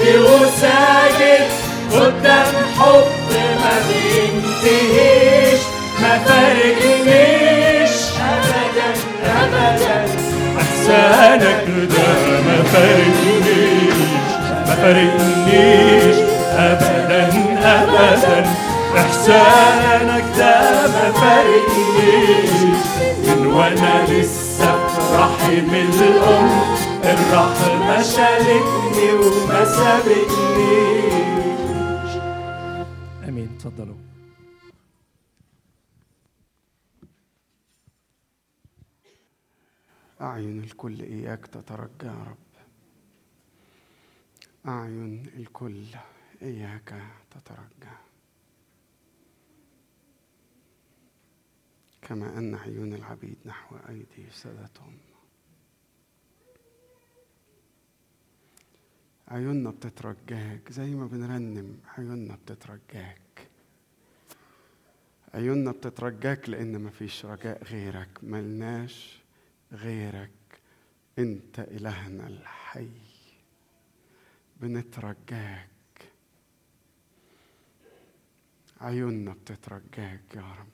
مسبي 0.00 0.18
وساجد 0.18 1.46
قدام 1.92 2.46
حب 2.78 3.04
ما 3.32 3.74
بينتهيش 3.88 5.60
ما 6.02 6.18
فارقنيش 6.18 7.90
ابدا 8.20 8.90
ابدا. 9.26 10.06
أحسانك 10.60 11.64
ده 11.66 12.40
ما 12.46 12.62
فارقنيش 12.72 13.94
ما 14.68 14.74
فارقنيش 14.74 16.16
ابدا 16.56 17.28
ابدا. 17.62 18.46
أحسانك 18.96 20.24
ده 20.38 20.60
ما 20.86 21.12
فارقنيش 21.12 22.50
من 23.26 23.46
وأنا 23.46 24.04
لسه 24.08 24.72
في 24.88 25.16
رحم 25.16 25.70
الام 27.00 27.18
الرحمة 27.18 28.02
شالتني 28.02 29.12
وما 29.12 29.64
سابتنيش 29.64 31.32
آمين 33.28 33.58
تفضلوا. 33.58 33.96
أعين 40.20 40.58
الكل 40.64 41.00
إياك 41.02 41.46
تترجى 41.46 42.06
يا 42.06 42.24
رب. 42.30 42.36
أعين 44.68 45.26
الكل 45.36 45.84
إياك 46.42 46.94
تترجى. 47.30 47.96
كما 52.02 52.38
أن 52.38 52.54
عيون 52.54 52.92
العبيد 52.94 53.36
نحو 53.46 53.76
أيدي 53.88 54.30
سادتهم 54.30 54.98
عيوننا 59.30 59.70
بتترجاك 59.70 60.72
زي 60.72 60.94
ما 60.94 61.06
بنرنم 61.06 61.78
عيوننا 61.98 62.36
بتترجاك 62.36 63.48
عيوننا 65.34 65.70
بتترجاك 65.72 66.48
لأن 66.48 66.82
مفيش 66.84 67.26
رجاء 67.26 67.64
غيرك 67.64 68.18
ملناش 68.22 69.20
غيرك. 69.72 70.30
أنت 71.18 71.58
إلهنا 71.60 72.26
الحي. 72.26 72.90
بنترجاك 74.60 75.68
عيوننا 78.80 79.32
بتترجاك 79.32 80.34
يا 80.34 80.40
رب. 80.40 80.66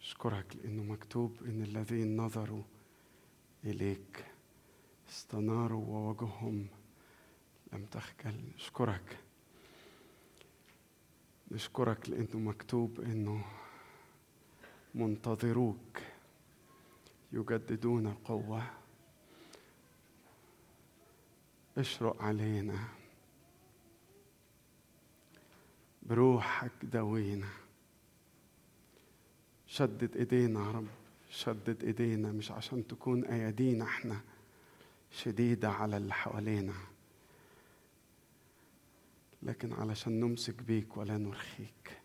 اشكرك 0.00 0.56
لأنه 0.56 0.82
مكتوب 0.82 1.36
إن 1.44 1.62
الذين 1.62 2.16
نظروا 2.16 2.62
إليك. 3.64 4.24
استناروا 5.08 5.86
ووجههم. 5.86 6.66
لم 7.72 7.84
تخجل. 7.84 8.52
اشكرك 8.56 9.18
نشكرك 11.50 12.10
لأنه 12.10 12.36
مكتوب 12.38 13.00
إنه 13.00 13.44
منتظروك. 14.94 16.02
يجددون 17.32 18.14
قوه 18.14 18.70
اشرق 21.78 22.22
علينا. 22.22 22.88
بروحك 26.02 26.72
داوينا 26.82 27.48
شدد 29.66 30.16
إيدينا 30.16 30.60
يا 30.60 30.70
رب. 30.70 30.99
شدد 31.30 31.84
إيدينا 31.84 32.32
مش 32.32 32.50
عشان 32.50 32.86
تكون 32.86 33.24
أيادينا 33.24 33.84
إحنا 33.84 34.20
شديدة 35.10 35.70
على 35.70 35.96
اللي 35.96 36.14
حوالينا. 36.14 36.74
لكن 39.42 39.72
علشان 39.72 40.20
نمسك 40.20 40.62
بيك 40.62 40.96
ولا 40.96 41.18
نرخيك. 41.18 42.00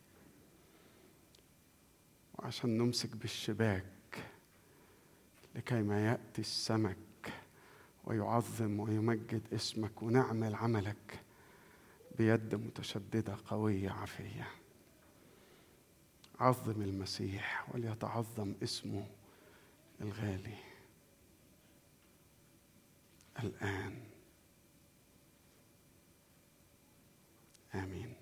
وعشان 2.39 2.78
نمسك 2.78 3.15
بالشباك 3.15 3.86
لكي 5.55 5.82
ما 5.82 6.05
يأتي 6.07 6.41
السمك 6.41 6.97
ويعظم 8.03 8.80
ويمجد 8.80 9.41
اسمك 9.53 10.03
ونعمل 10.03 10.55
عملك 10.55 11.19
بيد 12.17 12.55
متشددة 12.55 13.38
قوية 13.47 13.89
عافية. 13.89 14.47
عظم 16.39 16.81
المسيح 16.81 17.69
وليتعظم 17.73 18.53
اسمه 18.63 19.07
الغالي. 20.01 20.57
الآن. 23.43 24.03
آمين. 27.75 28.15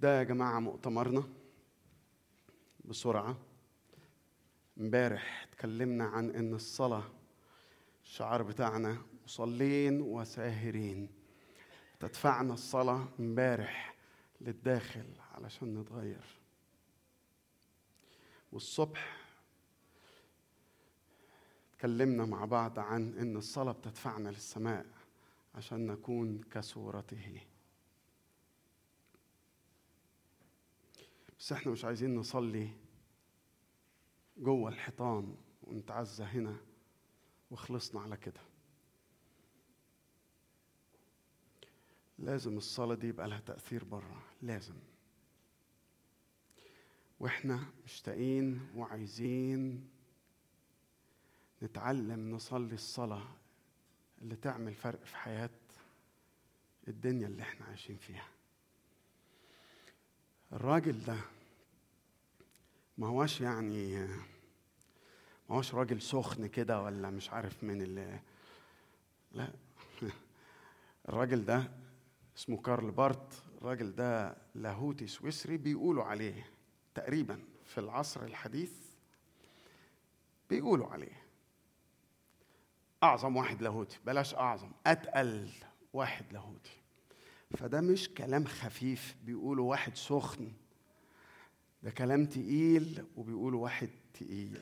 ده 0.00 0.18
يا 0.18 0.22
جماعة 0.22 0.60
مؤتمرنا 0.60 1.22
بسرعة. 2.84 3.36
امبارح 4.80 5.42
اتكلمنا 5.48 6.04
عن 6.04 6.30
إن 6.30 6.54
الصلاة 6.54 7.04
الشعار 8.04 8.42
بتاعنا 8.42 8.98
مصلين 9.24 10.00
وساهرين. 10.00 11.08
تدفعنا 12.00 12.54
الصلاة 12.54 13.08
امبارح 13.20 13.94
للداخل 14.40 15.06
علشان 15.34 15.78
نتغير. 15.80 16.24
والصبح 18.52 19.24
اتكلمنا 21.74 22.24
مع 22.24 22.44
بعض 22.44 22.78
عن 22.78 23.18
إن 23.18 23.36
الصلاة 23.36 23.72
بتدفعنا 23.72 24.28
للسماء 24.28 24.86
عشان 25.54 25.86
نكون 25.86 26.40
كصورته. 26.42 27.40
بس 31.38 31.52
إحنا 31.52 31.72
مش 31.72 31.84
عايزين 31.84 32.14
نصلي 32.14 32.68
جوه 34.36 34.68
الحيطان 34.70 35.36
ونتعزى 35.62 36.24
هنا 36.24 36.56
وخلصنا 37.50 38.00
على 38.00 38.16
كده. 38.16 38.40
لازم 42.18 42.56
الصلاة 42.56 42.94
دي 42.94 43.08
يبقى 43.08 43.28
لها 43.28 43.40
تأثير 43.40 43.84
بره 43.84 44.22
لازم. 44.42 44.74
وإحنا 47.20 47.64
مشتاقين 47.84 48.68
وعايزين 48.76 49.88
نتعلم 51.62 52.30
نصلي 52.30 52.74
الصلاة 52.74 53.28
اللي 54.22 54.36
تعمل 54.36 54.74
فرق 54.74 55.04
في 55.04 55.16
حياة 55.16 55.50
الدنيا 56.88 57.26
اللي 57.26 57.42
إحنا 57.42 57.66
عايشين 57.66 57.96
فيها. 57.96 58.28
الراجل 60.52 61.04
ده 61.04 61.16
ما 62.98 63.06
هوش 63.06 63.40
يعني 63.40 64.06
ما 65.50 65.56
هوش 65.56 65.74
راجل 65.74 66.02
سخن 66.02 66.46
كده 66.46 66.82
ولا 66.82 67.10
مش 67.10 67.30
عارف 67.30 67.64
من 67.64 67.82
اللي 67.82 68.20
لا. 69.32 69.52
الراجل 71.08 71.44
ده 71.44 71.70
اسمه 72.36 72.56
كارل 72.56 72.90
بارت. 72.90 73.42
الراجل 73.58 73.94
ده 73.94 74.36
لاهوتي 74.54 75.06
سويسري 75.06 75.56
بيقولوا 75.56 76.04
عليه 76.04 76.50
تقريبا 76.94 77.38
في 77.64 77.78
العصر 77.78 78.22
الحديث 78.24 78.72
بيقولوا 80.50 80.86
عليه 80.86 81.22
أعظم 83.02 83.36
واحد 83.36 83.62
لاهوتي. 83.62 83.98
بلاش 84.06 84.34
أعظم 84.34 84.70
أتقل 84.86 85.50
واحد 85.92 86.32
لاهوتي. 86.32 86.80
فده 87.56 87.80
مش 87.80 88.08
كلام 88.08 88.44
خفيف 88.44 89.16
بيقولوا 89.24 89.70
واحد 89.70 89.96
سخن. 89.96 90.52
ده 91.82 91.90
كلام 91.90 92.26
تقيل 92.26 93.04
وبيقولوا 93.16 93.62
واحد 93.62 93.90
تقيل. 94.14 94.60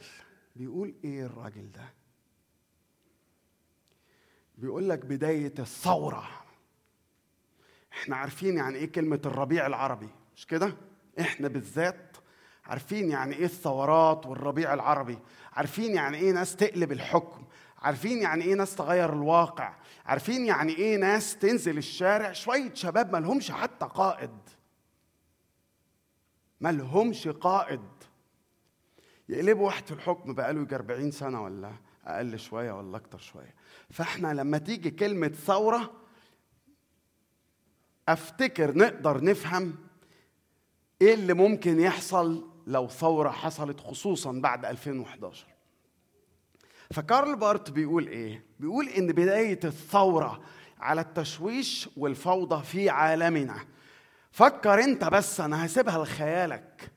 بيقول 0.57 0.95
إيه 1.05 1.27
الراجل 1.27 1.73
ده؟ 1.73 1.89
بيقول 4.59 4.89
لك 4.89 5.05
بداية 5.05 5.55
الثورة. 5.59 6.42
إحنا 7.93 8.17
عارفين 8.17 8.57
يعني 8.57 8.79
إيه 8.79 8.93
كلمة 8.93 9.21
الربيع 9.27 9.67
العربي 9.67 10.09
مش 10.37 10.47
كده؟ 10.47 10.77
إحنا 11.21 11.49
بالذات 11.49 12.17
عارفين 12.65 13.11
يعني 13.11 13.35
إيه 13.35 13.45
الثورات 13.45 14.27
والربيع 14.27 14.75
العربي 14.75 15.19
عارفين 15.53 15.95
يعني 15.95 16.17
إيه 16.19 16.33
ناس 16.33 16.57
تقلب 16.57 16.93
الحكم 16.93 17.45
عارفين 17.79 18.19
يعني 18.23 18.45
إيه 18.45 18.55
ناس 18.55 18.77
تغير 18.77 19.13
الواقع 19.13 19.75
عارفين 20.07 20.47
يعني 20.47 20.73
إيه 20.77 20.97
ناس 20.97 21.37
تنزل 21.39 21.79
الشارع 21.79 22.33
شوية 22.33 22.75
شباب 22.75 23.13
ما 23.13 23.19
لهمش 23.19 23.51
حتى 23.51 23.87
قائد. 23.87 24.31
ما 26.61 26.73
لهمش 26.73 27.29
قائد. 27.29 27.81
يقلبوا 29.29 29.67
واحد 29.67 29.87
في 29.87 29.93
الحكم 29.93 30.35
بقاله 30.35 30.63
يجي 30.63 30.75
40 30.75 31.11
سنة 31.11 31.43
ولا 31.45 31.73
أقل 32.05 32.39
شوية 32.39 32.73
ولا 32.73 32.97
أكتر 32.97 33.19
شوية. 33.19 33.55
فإحنا 33.91 34.35
لما 34.35 34.59
تيجي 34.59 34.91
كلمة 34.91 35.29
ثورة 35.29 36.02
أفتكر 38.09 38.79
نقدر 38.79 39.25
نفهم 39.25 39.75
إيه 41.03 41.15
اللي 41.15 41.35
ممكن 41.35 41.81
يحصل 41.81 42.49
لو 42.67 42.89
ثورة 42.89 43.31
حصلت 43.31 43.81
خصوصا 43.81 44.33
بعد 44.33 44.65
2011 44.65 45.47
فكارل 46.93 47.37
بارت 47.37 47.71
بيقول 47.71 48.07
إيه؟ 48.07 48.45
بيقول 48.61 48.89
إن 48.89 49.07
بداية 49.07 49.61
الثورة 49.65 50.43
على 50.79 51.01
التشويش 51.01 51.89
والفوضى 51.97 52.65
في 52.65 52.91
عالمنا. 52.91 53.67
فكر 54.33 54.85
أنت 54.85 55.05
بس 55.05 55.41
أنا 55.41 55.67
هسيبها 55.67 56.05
لخيالك. 56.05 56.91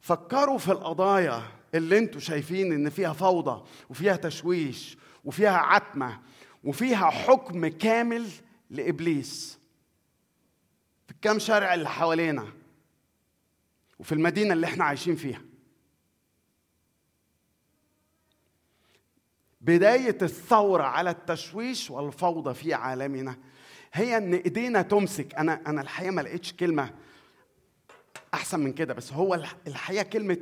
فكروا 0.00 0.58
في 0.58 0.72
القضايا 0.72 1.42
اللي 1.74 1.98
أنتوا 1.98 2.20
شايفين 2.20 2.72
إن 2.72 2.90
فيها 2.90 3.12
فوضى 3.12 3.64
وفيها 3.90 4.16
تشويش 4.16 4.98
وفيها 5.24 5.56
عتمة 5.56 6.20
وفيها 6.64 7.10
حكم 7.10 7.66
كامل 7.66 8.28
لإبليس 8.70 9.58
في 11.06 11.12
الكام 11.12 11.38
شارع 11.38 11.74
اللي 11.74 11.88
حوالينا 11.88 12.52
وفي 13.98 14.12
المدينة 14.12 14.52
اللي 14.52 14.66
إحنا 14.66 14.84
عايشين 14.84 15.16
فيها. 15.16 15.42
بداية 19.60 20.18
الثورة 20.22 20.82
على 20.82 21.10
التشويش 21.10 21.90
والفوضى 21.90 22.54
في 22.54 22.74
عالمنا 22.74 23.36
هي 23.92 24.16
إن 24.16 24.34
إيدينا 24.34 24.82
تمسك. 24.82 25.34
أنا 25.34 25.60
أنا 25.66 25.80
الحقيقة 25.80 26.10
ما 26.10 26.20
لقيتش 26.20 26.52
كلمة 26.52 26.94
أحسن 28.34 28.60
من 28.60 28.72
كده 28.72 28.94
بس 28.94 29.12
هو 29.12 29.34
الحقيقة 29.66 30.02
كلمة 30.02 30.38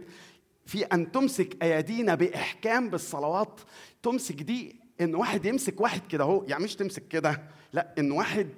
في 0.67 0.83
أن 0.85 1.13
تمسك 1.13 1.63
ايادينا 1.63 2.15
بإحكام 2.15 2.91
بالصلوات 2.91 3.61
تمسك 4.03 4.35
دي 4.35 4.80
إن 5.01 5.15
واحد 5.15 5.45
يمسك 5.45 5.81
واحد 5.81 6.01
كده 6.09 6.25
أهو 6.25 6.45
يعني 6.49 6.65
مش 6.65 6.77
تمسك 6.77 7.09
كده 7.09 7.43
لا 7.73 7.95
إن 7.99 8.13
واحد 8.13 8.49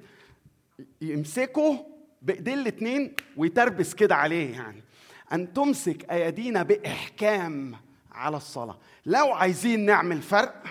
يمسكه 1.01 1.87
بإيدين 2.23 2.59
الاثنين 2.59 3.15
ويتربس 3.37 3.95
كده 3.95 4.15
عليه 4.15 4.53
يعني. 4.55 4.83
أن 5.33 5.53
تمسك 5.53 6.11
ايادينا 6.11 6.63
بإحكام 6.63 7.77
على 8.13 8.37
الصلاة. 8.37 8.79
لو 9.07 9.33
عايزين 9.33 9.85
نعمل 9.87 10.23
فرق 10.23 10.65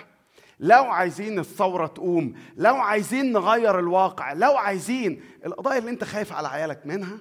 لو 0.60 0.84
عايزين 0.84 1.38
الثورة 1.38 1.86
تقوم 1.86 2.34
لو 2.56 2.74
عايزين 2.74 3.32
نغير 3.32 3.78
الواقع 3.78 4.32
لو 4.32 4.56
عايزين 4.56 5.22
القضايا 5.46 5.78
اللي 5.78 5.90
أنت 5.90 6.04
خايف 6.04 6.32
على 6.32 6.48
عيالك 6.48 6.86
منها 6.86 7.18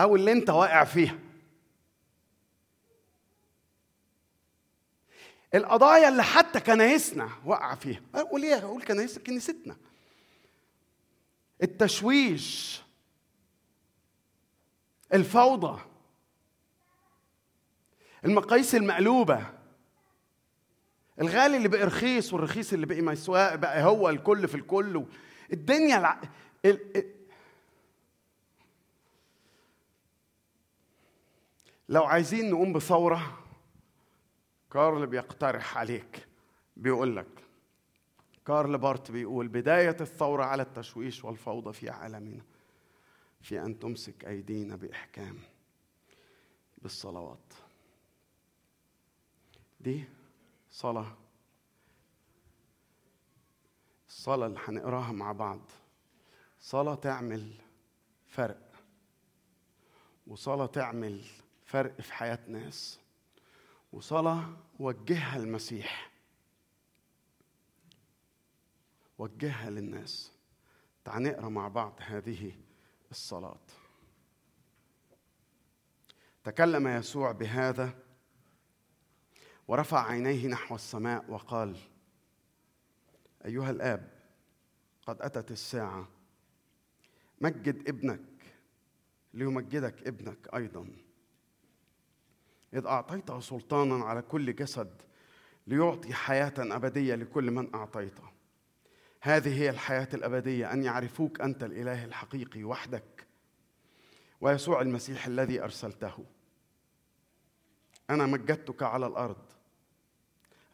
أو 0.00 0.16
اللي 0.16 0.32
أنت 0.32 0.50
واقع 0.50 0.84
فيها. 0.84 1.18
القضايا 5.54 6.08
اللي 6.08 6.22
حتى 6.22 6.60
كنايسنا 6.60 7.30
وقع 7.44 7.74
فيها. 7.74 8.00
أقول 8.14 8.42
إيه؟ 8.42 8.58
أقول 8.58 8.82
كنايس 8.82 9.18
كنيستنا. 9.18 9.76
التشويش 11.62 12.82
الفوضى 15.14 15.80
المقاييس 18.24 18.74
المقلوبة 18.74 19.46
الغالي 21.20 21.56
اللي 21.56 21.68
بقى 21.68 21.84
رخيص 21.84 22.32
والرخيص 22.32 22.72
اللي 22.72 22.86
بقي 22.86 23.00
مسواق 23.00 23.54
بقى 23.54 23.82
هو 23.82 24.08
الكل 24.08 24.48
في 24.48 24.54
الكل. 24.54 25.04
الدنيا 25.52 25.98
الع... 25.98 26.20
ال... 26.64 27.04
لو 31.88 32.04
عايزين 32.04 32.50
نقوم 32.50 32.72
بثورة 32.72 33.41
كارل 34.72 35.06
بيقترح 35.06 35.78
عليك 35.78 36.28
بيقول 36.76 37.16
لك 37.16 37.44
كارل 38.46 38.78
بارت 38.78 39.10
بيقول 39.10 39.48
بداية 39.48 39.96
الثورة 40.00 40.44
على 40.44 40.62
التشويش 40.62 41.24
والفوضى 41.24 41.72
في 41.72 41.90
عالمنا 41.90 42.42
في 43.40 43.60
أن 43.62 43.78
تمسك 43.78 44.24
أيدينا 44.24 44.76
بإحكام 44.76 45.38
بالصلوات. 46.82 47.54
دي 49.80 50.04
صلاة 50.70 51.16
الصلاة 54.08 54.46
اللي 54.46 54.60
هنقراها 54.64 55.12
مع 55.12 55.32
بعض. 55.32 55.60
صلاة 56.60 56.94
تعمل 56.94 57.52
فرق 58.26 58.72
وصلاة 60.26 60.66
تعمل 60.66 61.24
فرق 61.64 62.00
في 62.00 62.12
حياة 62.12 62.38
ناس. 62.48 63.01
وصلاة 63.92 64.56
وجهها 64.78 65.36
المسيح. 65.36 66.12
وجهها 69.18 69.70
للناس. 69.70 70.32
تعال 71.04 71.22
نقرأ 71.22 71.48
مع 71.48 71.68
بعض 71.68 71.98
هذه 72.00 72.52
الصلاة. 73.10 73.60
تكلم 76.44 76.88
يسوع 76.88 77.32
بهذا 77.32 77.98
ورفع 79.68 80.06
عينيه 80.06 80.46
نحو 80.46 80.74
السماء 80.74 81.30
وقال 81.30 81.76
أيها 83.44 83.70
الآب 83.70 84.12
قد 85.06 85.22
أتت 85.22 85.50
الساعة. 85.50 86.08
مجد 87.40 87.88
ابنك 87.88 88.20
ليمجدك 89.34 90.06
ابنك 90.06 90.54
أيضاً. 90.54 91.01
إذ 92.74 92.86
أعطيته 92.86 93.40
سلطانا 93.40 94.04
على 94.04 94.22
كل 94.22 94.54
جسد 94.54 95.02
ليعطي 95.66 96.14
حياة 96.14 96.54
أبدية 96.58 97.14
لكل 97.14 97.50
من 97.50 97.74
أعطيته. 97.74 98.22
هذه 99.20 99.60
هي 99.60 99.70
الحياة 99.70 100.08
الأبدية 100.14 100.72
أن 100.72 100.84
يعرفوك 100.84 101.40
أنت 101.40 101.64
الإله 101.64 102.04
الحقيقي 102.04 102.64
وحدك 102.64 103.26
ويسوع 104.40 104.80
المسيح 104.80 105.26
الذي 105.26 105.62
أرسلته. 105.62 106.24
أنا 108.10 108.26
مجدتك 108.26 108.82
على 108.82 109.06
الأرض. 109.06 109.42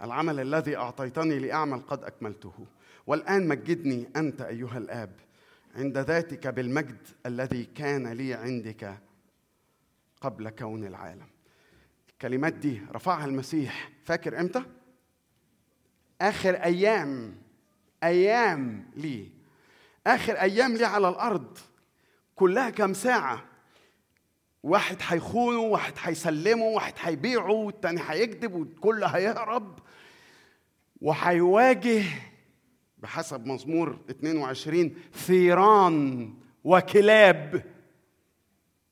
العمل 0.03 0.41
الذي 0.41 0.77
أعطيتني 0.77 1.39
لأعمل 1.39 1.81
قد 1.81 2.05
أكملته. 2.05 2.67
والآن 3.07 3.49
مجدني 3.49 4.09
أنت 4.17 4.41
أيها 4.41 4.79
الآب 4.79 5.13
عند 5.75 5.99
ذاتك 5.99 6.47
بالمجد 6.47 7.09
الذي 7.27 7.65
كان 7.65 8.07
لي 8.07 8.35
عندك 8.35 8.99
قبل 10.21 10.51
كون 10.51 10.85
العالم. 10.85 11.38
الكلمات 12.19 12.53
دي 12.53 12.83
رفعها 12.93 13.25
المسيح. 13.25 13.91
فاكر 14.05 14.41
إمتى؟ 14.41 14.63
آخر 16.21 16.55
أيام 16.55 17.37
أيام 18.05 18.91
ليه 18.97 19.29
آخر 20.07 20.33
أيام 20.33 20.77
ليه 20.77 20.87
على 20.87 21.09
الأرض. 21.09 21.59
كلها 22.35 22.71
كام 22.71 22.95
ساعة؟ 22.95 23.45
واحد 24.63 24.97
هيخونه 25.01 25.59
واحد 25.61 25.93
هيسلمه 25.99 26.65
واحد 26.65 26.93
هيبيعه 27.01 27.51
والتاني 27.53 28.01
هيكذب 28.09 28.53
والكل 28.55 29.05
هيهرب. 29.05 29.79
وهيواجه 31.01 32.05
بحسب 32.99 33.47
مزمور 33.47 33.99
22 34.11 34.95
ثيران 35.15 36.35
وكلاب 36.65 37.65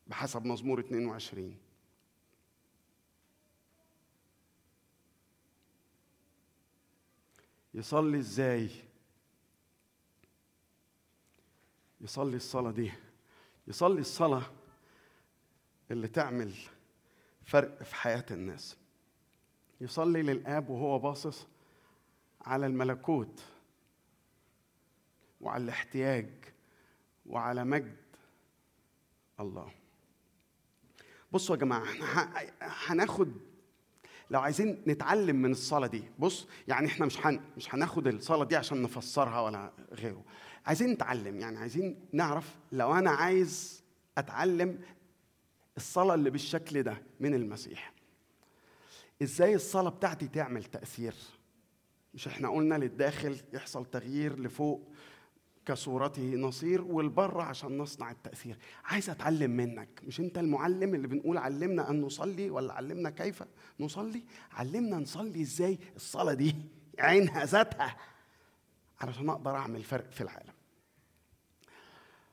بحسب 0.06 0.44
مزمور 0.46 0.80
22 0.80 1.56
يصلي 7.76 8.18
إزاي؟ 8.18 8.70
يصلي 12.00 12.36
الصلاة 12.36 12.70
دي. 12.70 12.92
يصلي 13.66 14.00
الصلاة 14.00 14.42
اللي 15.90 16.08
تعمل 16.08 16.54
فرق 17.44 17.82
في 17.82 17.94
حياة 17.94 18.24
الناس. 18.30 18.76
يصلي 19.80 20.22
للآب 20.22 20.68
وهو 20.70 20.98
باصص 20.98 21.46
على 22.40 22.66
الملكوت 22.66 23.42
وعلى 25.40 25.64
الاحتياج 25.64 26.30
وعلى 27.26 27.64
مجد 27.64 27.96
الله. 29.40 29.72
بصوا 31.32 31.56
يا 31.56 31.60
جماعة 31.60 31.86
هناخد 32.60 33.32
لو 34.30 34.40
عايزين 34.40 34.82
نتعلم 34.86 35.36
من 35.36 35.50
الصلاة 35.50 35.86
دي 35.86 36.04
بص 36.18 36.46
يعني 36.68 36.86
إحنا 36.86 37.06
مش 37.06 37.26
هن 37.26 37.40
مش 37.56 37.74
هناخد 37.74 38.06
الصلاة 38.06 38.44
دي 38.44 38.56
عشان 38.56 38.82
نفسرها 38.82 39.40
ولا 39.40 39.72
غيره. 39.92 40.24
عايزين 40.66 40.90
نتعلم 40.90 41.40
يعني 41.40 41.58
عايزين 41.58 42.00
نعرف 42.12 42.56
لو 42.72 42.94
أنا 42.94 43.10
عايز 43.10 43.82
أتعلم 44.18 44.78
الصلاة 45.76 46.14
اللي 46.14 46.30
بالشكل 46.30 46.82
ده 46.82 47.02
من 47.20 47.34
المسيح. 47.34 47.92
إزاي 49.22 49.54
الصلاة 49.54 49.90
بتاعتي 49.90 50.28
تعمل 50.28 50.64
تأثير؟ 50.64 51.14
مش 52.14 52.26
إحنا 52.26 52.48
قلنا 52.48 52.74
للداخل 52.74 53.36
يحصل 53.52 53.84
تغيير 53.86 54.38
لفوق 54.40 54.92
كصورته 55.66 56.34
نصير 56.34 56.82
والبر 56.82 57.40
عشان 57.40 57.78
نصنع 57.78 58.10
التأثير. 58.10 58.58
عايز 58.84 59.10
أتعلم 59.10 59.50
منك. 59.50 59.88
مش 60.06 60.20
أنت 60.20 60.38
المعلم 60.38 60.94
اللي 60.94 61.08
بنقول 61.08 61.38
علمنا 61.38 61.90
أن 61.90 62.00
نصلي 62.00 62.50
ولا 62.50 62.72
علمنا 62.72 63.10
كيف 63.10 63.42
نصلي؟ 63.80 64.22
علمنا 64.52 64.96
نصلي 64.96 65.42
إزاي 65.42 65.78
الصلاة 65.96 66.34
دي 66.34 66.56
عينها 66.98 67.44
ذاتها 67.44 67.96
علشان 69.00 69.28
أقدر 69.28 69.56
أعمل 69.56 69.82
فرق 69.82 70.10
في 70.10 70.20
العالم. 70.20 70.52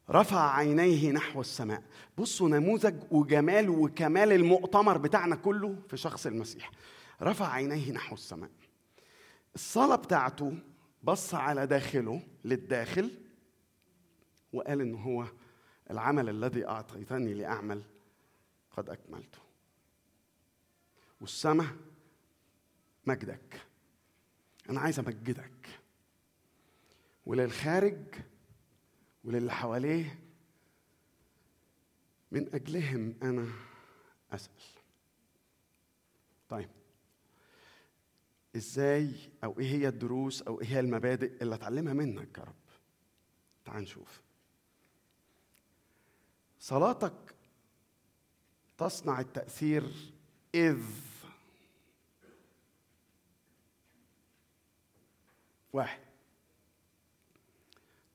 رفع 0.10 0.56
عينيه 0.56 1.12
نحو 1.12 1.42
السماء. 1.42 1.84
بصوا 2.18 2.50
نموذج 2.50 2.96
وجمال 3.12 3.70
وكمال 3.70 4.32
المؤتمر 4.32 4.98
بتاعنا 4.98 5.36
كله 5.36 5.76
في 5.90 5.98
شخص 5.98 6.26
المسيح. 6.26 6.72
رفع 7.22 7.52
عينيه 7.52 7.92
نحو 7.92 8.14
السماء. 8.14 8.50
الصلاة 9.56 9.96
بتاعته 9.96 10.58
بص 11.04 11.36
على 11.36 11.68
داخله 11.68 12.22
للداخل 12.46 13.23
وقال 14.54 14.82
إن 14.82 14.96
هو 14.96 15.28
العمل 15.92 16.30
الذي 16.30 16.68
أعطيتني 16.68 17.34
لأعمل 17.34 17.84
قد 18.72 18.90
أكملته. 18.90 19.40
والسماء 21.22 21.76
مجدك. 23.06 23.62
أنا 24.70 24.80
عايز 24.80 25.00
أمجدك. 25.00 25.80
وللخارج 27.26 28.16
وللي 29.24 29.52
حواليه 29.52 30.20
من 32.32 32.54
أجلهم 32.54 33.16
أنا 33.24 33.48
أسأل. 34.32 34.62
طيب. 36.50 36.70
إزاي 38.56 39.16
أو 39.44 39.60
إيه 39.60 39.68
هي 39.72 39.88
الدروس 39.88 40.42
أو 40.42 40.62
إيه 40.62 40.68
هي 40.68 40.80
المبادئ 40.80 41.44
اللي 41.44 41.56
أتعلمها 41.56 41.94
منك 41.94 42.38
يا 42.38 42.44
رب؟ 42.44 42.56
تعال 43.66 43.84
نشوف. 43.84 44.23
صلاتك 46.64 47.36
تصنع 48.78 49.20
التأثير 49.20 50.14
إذ. 50.56 50.84
واحد. 55.74 56.00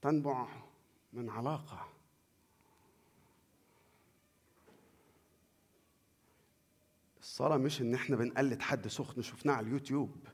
تنبع 0.03 0.49
من 1.13 1.31
علاقة. 1.31 1.89
الصلاة 7.21 7.57
مش 7.57 7.81
إن 7.81 7.95
إحنا 7.95 8.17
بنقلد 8.17 8.61
حد 8.63 8.89
سخن 8.89 9.23
شفناه 9.23 9.55
على 9.55 9.67
اليوتيوب. 9.67 10.29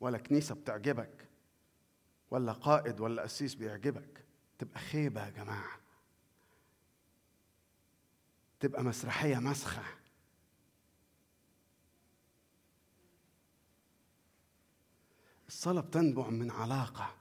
ولا 0.00 0.18
كنيسة 0.18 0.54
بتعجبك 0.54 1.28
ولا 2.30 2.52
قائد 2.52 3.00
ولا 3.00 3.22
قسيس 3.22 3.54
بيعجبك. 3.54 4.29
تبقى 4.60 4.80
خيبة 4.80 5.24
يا 5.24 5.30
جماعة. 5.30 5.80
تبقى 8.60 8.84
مسرحية 8.84 9.38
مسخة. 9.38 9.82
الصلاة 15.48 15.80
بتنبع 15.80 16.28
من 16.30 16.50
علاقة. 16.50 17.14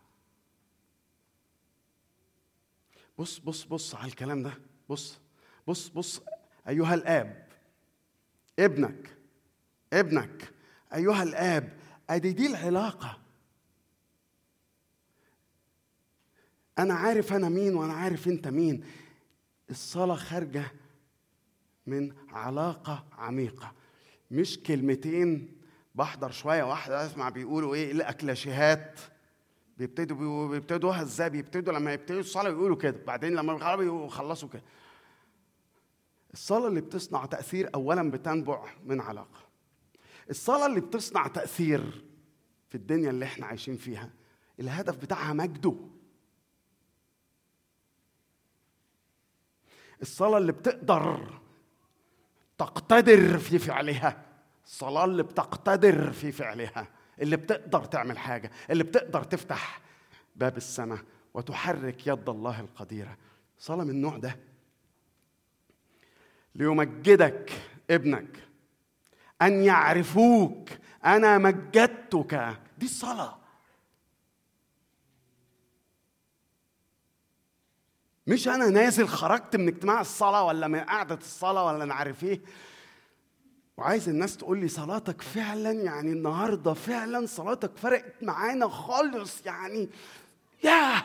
بص 3.18 3.38
بص 3.40 3.64
بص 3.64 3.96
على 3.96 4.08
الكلام 4.08 4.44
ده. 4.44 4.54
بص 4.90 5.20
بص 5.68 5.88
بص 5.88 6.22
أيها 6.68 6.94
الآب 6.94 7.48
ابنك 8.60 9.18
ابنك 9.94 10.54
أيها 10.94 11.24
الآب 11.24 11.80
أدي 12.10 12.32
دي 12.34 12.48
العلاقة. 12.48 13.22
أنا 16.80 16.94
عارف 16.94 17.34
أنا 17.34 17.50
مين 17.50 17.76
وأنا 17.76 17.94
عارف 17.94 18.28
أنت 18.28 18.48
مين. 18.48 18.84
الصلاة 19.70 20.16
خارجة 20.16 20.72
من 21.88 22.14
علاقة 22.30 23.06
عميقة. 23.18 23.72
مش 24.32 24.60
كلمتين 24.60 25.58
بحضر 25.96 26.32
شوية 26.32 26.64
واحدة 26.64 27.06
أسمع 27.06 27.30
بيقولوا 27.30 27.76
إيه 27.76 27.92
الأكلاشيهات. 27.92 29.00
بيبتدوا 29.78 30.48
بيبتدوها 30.48 31.02
إزاي؟ 31.02 31.30
بيبتدوا 31.30 31.74
لما 31.74 31.94
يبتدوا 31.94 32.20
الصلاة 32.20 32.50
يقولوا 32.50 32.78
كده. 32.78 33.04
بعدين 33.08 33.36
لما 33.36 33.54
يخلصوا 33.54 34.06
يخلصوا 34.06 34.50
كده. 34.50 34.64
الصلاة 36.34 36.68
اللي 36.68 36.82
بتصنع 36.82 37.26
تأثير 37.26 37.70
أولا 37.76 38.12
بتنبع 38.12 38.66
من 38.86 39.02
علاقة. 39.02 39.40
الصلاة 40.30 40.66
اللي 40.66 40.82
بتصنع 40.82 41.28
تأثير 41.28 42.06
في 42.70 42.76
الدنيا 42.76 43.10
اللي 43.10 43.26
إحنا 43.26 43.46
عايشين 43.46 43.78
فيها 43.78 44.10
الهدف 44.60 44.96
بتاعها 44.96 45.34
مجده. 45.34 45.76
الصلاة 50.02 50.38
اللي 50.38 50.52
بتقدر 50.52 51.40
تقتدر 52.58 53.38
في 53.38 53.60
فعلها. 53.60 54.26
الصلاة 54.66 55.06
اللي 55.06 55.24
بتقتدر 55.24 56.12
في 56.12 56.32
فعلها. 56.32 56.88
اللي 57.22 57.38
بتقدر 57.38 57.84
تعمل 57.84 58.18
حاجة. 58.18 58.52
اللي 58.70 58.84
بتقدر 58.84 59.24
تفتح 59.24 59.82
باب 60.36 60.58
السماء 60.58 61.00
وتحرك 61.34 62.08
يد 62.08 62.30
الله 62.30 62.60
القديرة. 62.60 63.18
صلاة 63.60 63.84
من 63.84 63.90
النوع 63.90 64.18
ده. 64.18 64.40
ليمجدك 66.56 67.52
ابنك. 67.90 68.40
أن 69.42 69.64
يعرفوك. 69.64 70.70
أنا 71.06 71.38
مجدتك. 71.38 72.58
دي 72.78 72.86
الصلاة. 72.86 73.39
مش 78.30 78.48
أنا 78.48 78.70
نازل 78.70 79.08
خرجت 79.08 79.56
من 79.56 79.68
اجتماع 79.68 80.02
الصلاة 80.02 80.44
ولا 80.44 80.68
من 80.68 80.80
قعدة 80.80 81.16
الصلاة 81.16 81.66
ولا 81.66 81.84
أنا 81.84 81.94
عارف 81.94 82.24
إيه. 82.24 82.42
وعايز 83.78 84.10
الناس 84.10 84.38
تقول 84.38 84.60
لي 84.60 84.68
صلاتك 84.68 85.22
فعلا؟ 85.22 85.72
يعني 85.72 86.12
النهارده 86.12 86.74
فعلا 86.74 87.26
صلاتك 87.26 87.72
فرقت 87.78 88.24
معانا 88.24 88.68
خالص؟ 88.68 89.46
يعني 89.46 89.90
ياه! 90.64 91.04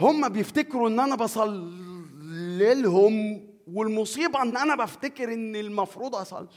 هم 0.00 0.28
بيفتكروا 0.28 0.88
إن 0.88 1.00
أنا 1.00 1.14
بصلي 1.14 2.74
لهم 2.74 3.46
والمصيبة 3.66 4.42
إن 4.42 4.56
أنا 4.56 4.76
بفتكر 4.76 5.34
إن 5.34 5.56
المفروض 5.56 6.14
أصلي 6.14 6.48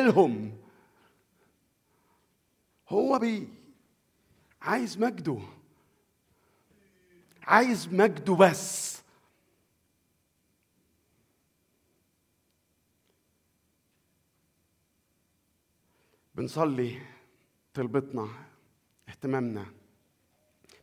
لهم. 0.00 0.56
هو 2.88 3.18
بي 3.18 3.48
عايز 4.62 4.98
مجده. 4.98 5.38
عايز 7.42 7.94
مجده 7.94 8.34
بس. 8.34 8.92
بنصلي 16.34 17.02
طلبتنا 17.74 18.28
اهتمامنا. 19.08 19.66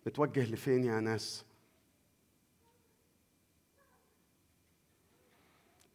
متوجه 0.07 0.45
لفين 0.45 0.83
يا 0.83 0.99
ناس؟ 0.99 1.45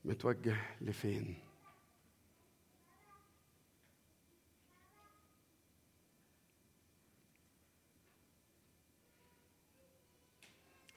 متوجه 0.04 0.56
لفين؟ 0.80 1.43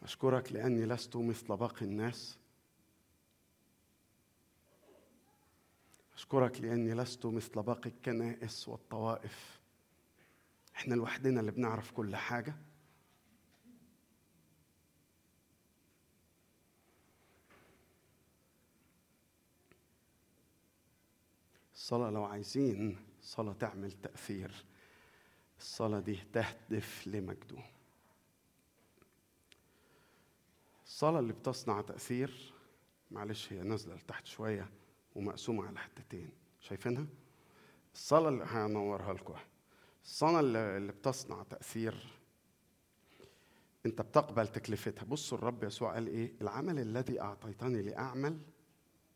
أشكرك 0.07 0.51
لأني 0.51 0.85
لست 0.85 1.15
مثل 1.15 1.57
باقي 1.57 1.85
الناس. 1.85 2.37
أشكرك 6.15 6.61
لأني 6.61 6.93
لست 6.93 7.25
مثل 7.25 7.63
باقي 7.63 7.89
الكنائس 7.89 8.67
والطوائف. 8.67 9.59
إحنا 10.75 10.95
لوحدنا 10.95 11.39
اللي 11.39 11.51
بنعرف 11.51 11.91
كل 11.91 12.15
حاجة. 12.15 12.55
الصلاة 21.73 22.09
لو 22.09 22.23
عايزين 22.23 22.97
صلاة 23.21 23.53
تعمل 23.53 23.91
تأثير. 23.91 24.65
الصلاة 25.59 25.99
دي 25.99 26.19
تهدف 26.33 27.07
لمجده. 27.07 27.76
الصلاة 30.97 31.19
اللي 31.19 31.33
بتصنع 31.33 31.81
تأثير 31.81 32.53
معلش 33.11 33.53
هي 33.53 33.61
نازلة 33.61 33.95
لتحت 33.95 34.25
شوية 34.25 34.69
ومقسومة 35.15 35.67
على 35.67 35.79
حتتين 35.79 36.29
شايفينها؟ 36.59 37.05
الصلاة 37.93 38.29
اللي 38.29 38.43
هنورها 38.43 39.13
لكم 39.13 39.35
الصلاة 40.03 40.39
اللي 40.39 40.91
بتصنع 40.91 41.43
تأثير 41.43 42.07
أنت 43.85 44.01
بتقبل 44.01 44.47
تكلفتها. 44.47 45.03
بصوا 45.03 45.37
الرب 45.37 45.63
يسوع 45.63 45.93
قال 45.93 46.07
إيه؟ 46.07 46.33
العمل 46.41 46.79
الذي 46.79 47.21
أعطيتني 47.21 47.81
لأعمل 47.81 48.39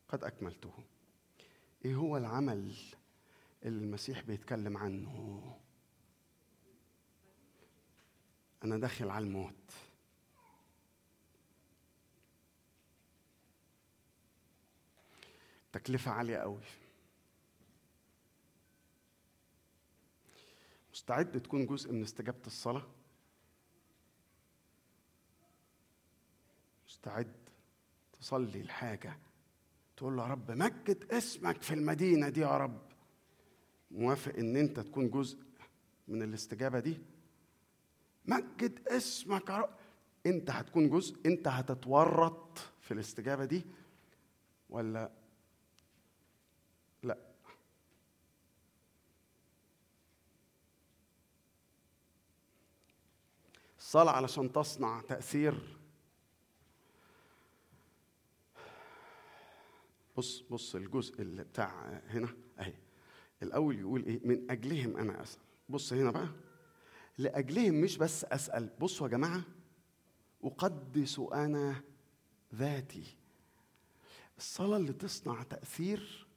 قد 0.08 0.24
أكملته. 0.24 0.74
إيه 1.86 1.96
هو 1.96 2.18
العمل 2.18 2.74
اللي 3.66 3.86
المسيح 3.86 4.22
بيتكلم 4.22 4.78
عنه؟ 4.78 5.44
أنا 8.64 8.78
داخل 8.78 9.10
على 9.10 9.26
الموت. 9.26 9.91
تكلفة 15.74 16.12
عالية 16.12 16.38
قوي. 16.38 16.62
مستعد 20.94 21.42
تكون 21.42 21.66
جزء 21.66 21.92
من 21.92 22.02
استجابة 22.04 22.46
الصلاة؟ 22.48 22.88
مستعد 26.88 27.32
تصلي 28.20 28.62
الحاجة 28.62 29.18
تقول 29.98 30.18
له 30.18 30.24
يا 30.24 30.28
رب 30.28 30.52
مجد 30.52 31.06
اسمك 31.12 31.62
في 31.62 31.74
المدينة 31.74 32.30
دي 32.30 32.42
يا 32.42 32.58
رب. 32.58 32.82
موافق 33.92 34.36
إن 34.36 34.56
أنت 34.56 34.80
تكون 34.80 35.10
جزء 35.10 35.38
من 36.08 36.24
الاستجابة 36.24 36.80
دي؟ 36.80 36.98
مجد 38.26 38.88
اسمك 38.88 39.50
يا 39.50 39.58
رب. 39.58 39.70
أنت 40.26 40.50
هتكون 40.50 40.90
جزء 40.90 41.16
أنت 41.26 41.48
هتتورط 41.48 42.58
في 42.82 42.94
الاستجابة 42.94 43.46
دي 43.46 43.64
ولا 44.70 45.12
الصلاة 53.92 54.12
علشان 54.12 54.52
تصنع 54.52 55.02
تأثير. 55.02 55.78
بص 60.18 60.42
بص 60.42 60.76
الجزء 60.76 61.22
اللي 61.22 61.44
بتاع 61.44 62.02
هنا 62.08 62.28
أهي. 62.60 62.74
الأول 63.44 63.80
يقول 63.80 64.06
إيه؟ 64.06 64.20
من 64.28 64.52
أجلهم 64.52 64.98
أنا 64.98 65.24
أسأل. 65.24 65.42
بص 65.70 65.94
هنا 65.94 66.12
بقى. 66.12 66.28
لأجلهم 67.18 67.82
مش 67.82 67.98
بس 67.98 68.26
أسأل. 68.26 68.70
بصوا 68.80 69.08
يا 69.08 69.12
جماعة. 69.12 69.44
أقدس 70.44 71.20
أنا 71.20 71.84
ذاتي. 72.56 73.16
الصلاة 74.38 74.78
اللي 74.78 74.94
تصنع 74.94 75.44
تأثير. 75.44 76.28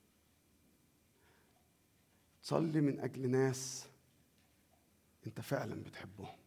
تصلي 2.42 2.80
من 2.80 3.00
أجل 3.00 3.30
ناس 3.30 3.86
أنت 5.26 5.40
فعلا 5.40 5.82
بتحبهم. 5.82 6.43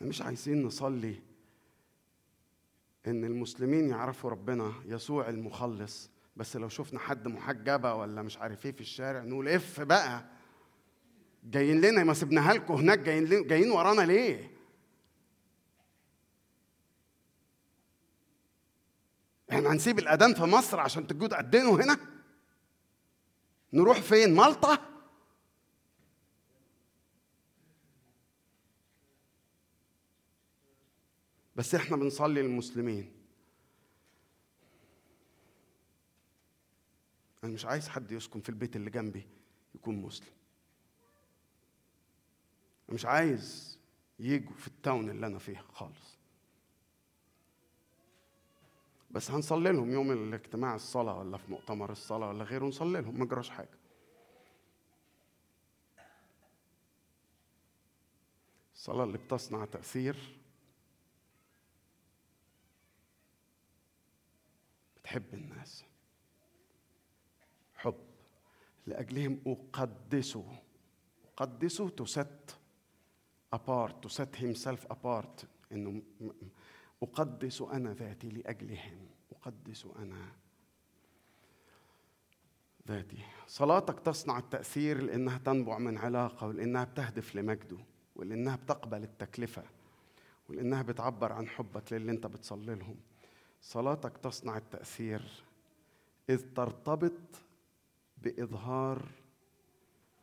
إحنا 0.00 0.08
مش 0.08 0.22
عايزين 0.22 0.62
نصلي 0.66 1.14
إن 3.06 3.24
المسلمين 3.24 3.88
يعرفوا 3.88 4.30
ربنا 4.30 4.72
يسوع 4.84 5.28
المخلص. 5.28 6.10
بس 6.36 6.56
لو 6.56 6.68
شفنا 6.68 6.98
حد 6.98 7.28
محجبة 7.28 7.94
ولا 7.94 8.22
مش 8.22 8.36
عارف 8.38 8.66
إيه 8.66 8.72
في 8.72 8.80
الشارع 8.80 9.22
نقول 9.24 9.48
إف 9.48 9.80
بقى. 9.80 10.24
جايين 11.44 11.80
لنا 11.80 12.04
ما 12.04 12.14
سبناها 12.14 12.54
لكم 12.54 12.74
هناك. 12.74 12.98
جايين 12.98 13.46
جايين 13.46 13.70
ورانا 13.70 14.02
ليه؟ 14.02 14.50
إحنا 19.52 19.72
هنسيب 19.72 19.98
الأذان 19.98 20.34
في 20.34 20.42
مصر 20.42 20.80
عشان 20.80 21.06
تجوا 21.06 21.28
تأذنوا 21.28 21.76
هنا؟ 21.82 21.98
نروح 23.72 24.00
فين؟ 24.00 24.34
مالطا؟ 24.34 24.89
بس 31.60 31.74
إحنا 31.74 31.96
بنصلي 31.96 32.42
للمسلمين. 32.42 33.12
أنا 37.44 37.52
مش 37.52 37.64
عايز 37.64 37.88
حد 37.88 38.12
يسكن 38.12 38.40
في 38.40 38.48
البيت 38.48 38.76
اللي 38.76 38.90
جنبي 38.90 39.26
يكون 39.74 39.96
مسلم. 39.96 40.28
أنا 42.88 42.94
مش 42.94 43.06
عايز 43.06 43.78
يجوا 44.18 44.54
في 44.56 44.68
التاون 44.68 45.10
اللي 45.10 45.26
أنا 45.26 45.38
فيه 45.38 45.58
خالص. 45.72 46.18
بس 49.10 49.30
هنصلي 49.30 49.72
لهم 49.72 49.90
يوم 49.90 50.10
الاجتماع 50.12 50.74
الصلاة 50.74 51.18
ولا 51.18 51.36
في 51.36 51.50
مؤتمر 51.50 51.92
الصلاة 51.92 52.28
ولا 52.28 52.44
غيره 52.44 52.66
نصلي 52.66 53.00
لهم 53.00 53.18
ما 53.18 53.24
جراش 53.24 53.50
حاجة. 53.50 53.78
الصلاة 58.74 59.04
اللي 59.04 59.18
بتصنع 59.18 59.64
تأثير 59.64 60.39
بتحب 65.10 65.34
الناس. 65.34 65.84
حب 67.74 67.94
لأجلهم 68.86 69.40
أقدسه. 69.46 70.58
أقدسه 71.26 71.88
to 71.88 72.06
set 72.06 72.54
apart 73.52 74.02
to 74.02 74.08
set 74.08 74.36
himself 74.36 74.86
apart. 74.90 75.44
إنه 75.72 76.02
أقدس 77.02 77.62
أنا 77.62 77.94
ذاتي 77.94 78.28
لأجلهم. 78.28 79.06
أقدس 79.32 79.86
أنا 79.98 80.32
ذاتي. 82.88 83.24
صلاتك 83.46 84.00
تصنع 84.00 84.38
التأثير 84.38 85.02
لأنها 85.02 85.38
تنبع 85.38 85.78
من 85.78 85.98
علاقة 85.98 86.46
ولأنها 86.46 86.84
بتهدف 86.84 87.36
لمجده 87.36 87.78
ولأنها 88.16 88.56
بتقبل 88.56 89.02
التكلفة 89.02 89.62
ولأنها 90.48 90.82
بتعبر 90.82 91.32
عن 91.32 91.48
حبك 91.48 91.92
للي 91.92 92.12
أنت 92.12 92.26
بتصلي 92.26 92.74
لهم. 92.74 92.96
صلاتك 93.60 94.16
تصنع 94.16 94.56
التأثير 94.56 95.44
إذ 96.30 96.54
ترتبط 96.54 97.12
بإظهار 98.18 99.02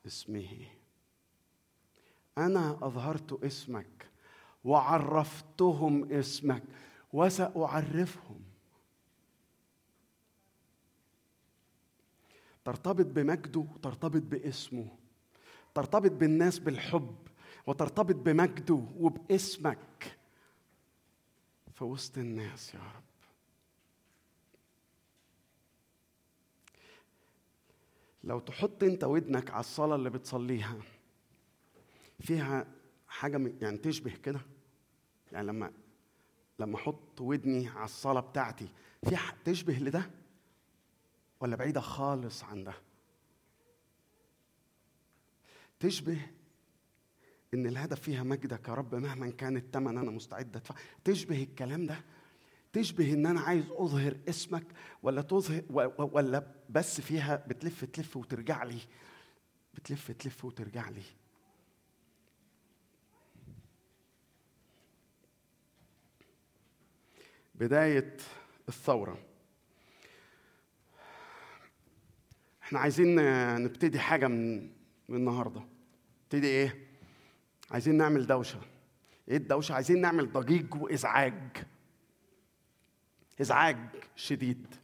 اسمه. 0.05 0.67
أنا 2.37 2.79
أظهرت 2.81 3.43
اسمك 3.43 4.09
وعرفتهم 4.63 6.11
اسمك 6.11 6.63
وسأعرفهم. 7.13 8.41
ترتبط 12.65 13.05
بمجده 13.05 13.59
وترتبط 13.59 14.21
باسمه. 14.21 14.87
ترتبط 15.73 16.11
بالناس 16.11 16.59
بالحب 16.59 17.15
وترتبط 17.67 18.15
بمجده 18.15 18.87
وباسمك. 18.97 20.17
في 21.73 21.83
وسط 21.83 22.17
الناس 22.17 22.73
يا 22.73 22.79
رب. 22.79 23.06
لو 28.27 28.39
تحط 28.39 28.83
انت 28.83 29.03
ودنك 29.03 29.51
على 29.51 29.59
الصلاة 29.59 29.95
اللي 29.95 30.09
بتصليها 30.09 30.75
فيها 32.19 32.67
حاجة 33.07 33.37
من- 33.37 33.57
يعني 33.61 33.77
تشبه 33.77 34.11
كده؟ 34.15 34.39
يعني 35.31 35.47
لما 35.47 35.71
لما 36.59 36.75
أحط 36.75 37.21
ودني 37.21 37.67
على 37.67 37.85
الصلاة 37.85 38.21
بتاعتي 38.21 38.67
في 39.09 39.17
تشبه 39.45 39.73
لده؟ 39.73 40.09
ولا 41.39 41.55
بعيدة 41.55 41.81
خالص 41.81 42.43
عن 42.43 42.63
ده؟ 42.63 42.73
تشبه 45.79 46.21
إن 47.53 47.65
الهدف 47.67 47.99
فيها 48.01 48.23
مجدك 48.23 48.67
يا 48.67 48.73
رب 48.73 48.95
مهما 48.95 49.29
كان 49.29 49.57
الثمن 49.57 49.97
أنا 49.97 50.11
مستعد 50.11 50.55
ادفع 50.55 50.75
تشبه 51.03 51.43
الكلام 51.43 51.85
ده؟ 51.85 52.01
تشبه 52.73 53.13
إن 53.13 53.25
أنا 53.25 53.41
عايز 53.41 53.65
أظهر 53.71 54.17
اسمك 54.29 54.63
ولا 55.03 55.21
تظهر 55.21 55.61
ولا 55.97 56.51
بس 56.69 57.01
فيها 57.01 57.35
بتلف 57.47 57.85
تلف 57.85 58.17
وترجع 58.17 58.63
لي. 58.63 58.79
بتلف 59.73 60.11
تلف 60.11 60.45
وترجع 60.45 60.89
لي. 60.89 61.03
بداية 67.55 68.17
الثورة. 68.69 69.17
إحنا 72.63 72.79
عايزين 72.79 73.15
نبتدي 73.63 73.99
حاجة 73.99 74.27
من 74.27 74.71
من 75.09 75.17
النهاردة. 75.17 75.63
نبتدي 76.23 76.47
إيه؟ 76.47 76.87
عايزين 77.71 77.97
نعمل 77.97 78.27
دوشة. 78.27 78.61
إيه 79.29 79.37
الدوشة؟ 79.37 79.73
عايزين 79.73 80.01
نعمل 80.01 80.31
ضجيج 80.31 80.75
وإزعاج. 80.75 81.67
إزعاج 83.41 83.77
شديد. 84.15 84.75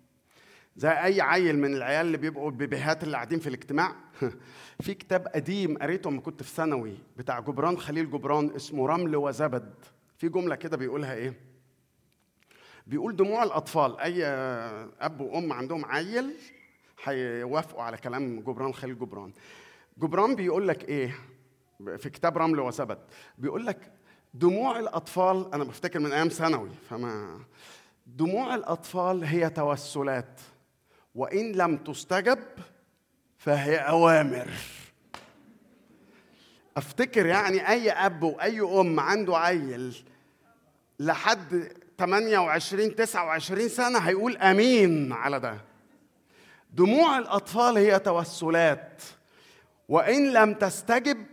زي 0.76 0.90
أي 0.90 1.22
عيل 1.22 1.60
من 1.60 1.74
العيال 1.74 2.06
اللي 2.06 2.18
بيبقوا 2.18 2.50
البيبيهات 2.50 3.04
اللي 3.04 3.16
قاعدين 3.16 3.40
في 3.40 3.48
الاجتماع. 3.48 3.96
في 4.84 4.94
كتاب 4.94 5.28
قديم 5.28 5.78
قريته 5.78 6.12
لما 6.12 6.22
كنت 6.22 6.44
في 6.44 6.50
ثانوي 6.50 6.98
بتاع 7.18 7.40
جبران 7.40 7.78
خليل 7.78 8.12
جبران 8.12 8.56
اسمه 8.56 8.88
رمل 8.88 9.16
وزبد. 9.16 9.74
في 10.18 10.30
جملة 10.30 10.56
كده 10.56 10.78
بيقولها 10.78 11.14
إيه؟ 11.14 11.34
بيقول 12.88 13.16
دموع 13.16 13.44
الأطفال 13.44 14.00
أي 14.00 14.26
أب 15.00 15.22
وأم 15.22 15.54
عندهم 15.54 15.86
عيل 15.86 16.34
هيوافقوا 17.04 17.84
على 17.84 17.98
كلام 17.98 18.40
جبران 18.40 18.74
خليل 18.74 19.00
جبران. 19.00 19.32
جبران 19.98 20.36
بيقول 20.36 20.68
لك 20.68 20.84
إيه؟ 20.84 21.16
في 21.98 22.10
كتاب 22.10 22.38
رمل 22.38 22.60
وثبت 22.60 23.00
بيقول 23.38 23.66
لك 23.66 23.92
دموع 24.34 24.80
الأطفال 24.80 25.54
أنا 25.54 25.64
بفتكر 25.64 26.00
من 26.00 26.12
أيام 26.12 26.28
ثانوي 26.28 26.70
فما 26.90 27.40
دموع 28.06 28.56
الأطفال 28.56 29.24
هي 29.24 29.50
توسلات 29.50 30.42
وإن 31.16 31.52
لم 31.52 31.78
تستجب 31.78 32.40
فهي 33.38 33.78
أوامر. 33.78 34.50
أفتكر 36.78 37.26
يعني 37.26 37.70
أي 37.70 37.92
أب 37.92 38.24
وأي 38.24 38.62
أم 38.62 39.00
عنده 39.00 39.38
عيل 39.38 39.96
لحد 41.00 41.72
28 41.98 42.96
29 42.96 43.70
سنة 43.70 44.00
هيقول 44.00 44.38
آمين 44.38 45.14
على 45.14 45.40
ده. 45.40 45.58
دموع 46.74 47.18
الأطفال 47.18 47.78
هي 47.78 48.00
توسلات 48.00 49.02
وإن 49.90 50.34
لم 50.34 50.54
تستجب 50.54 51.26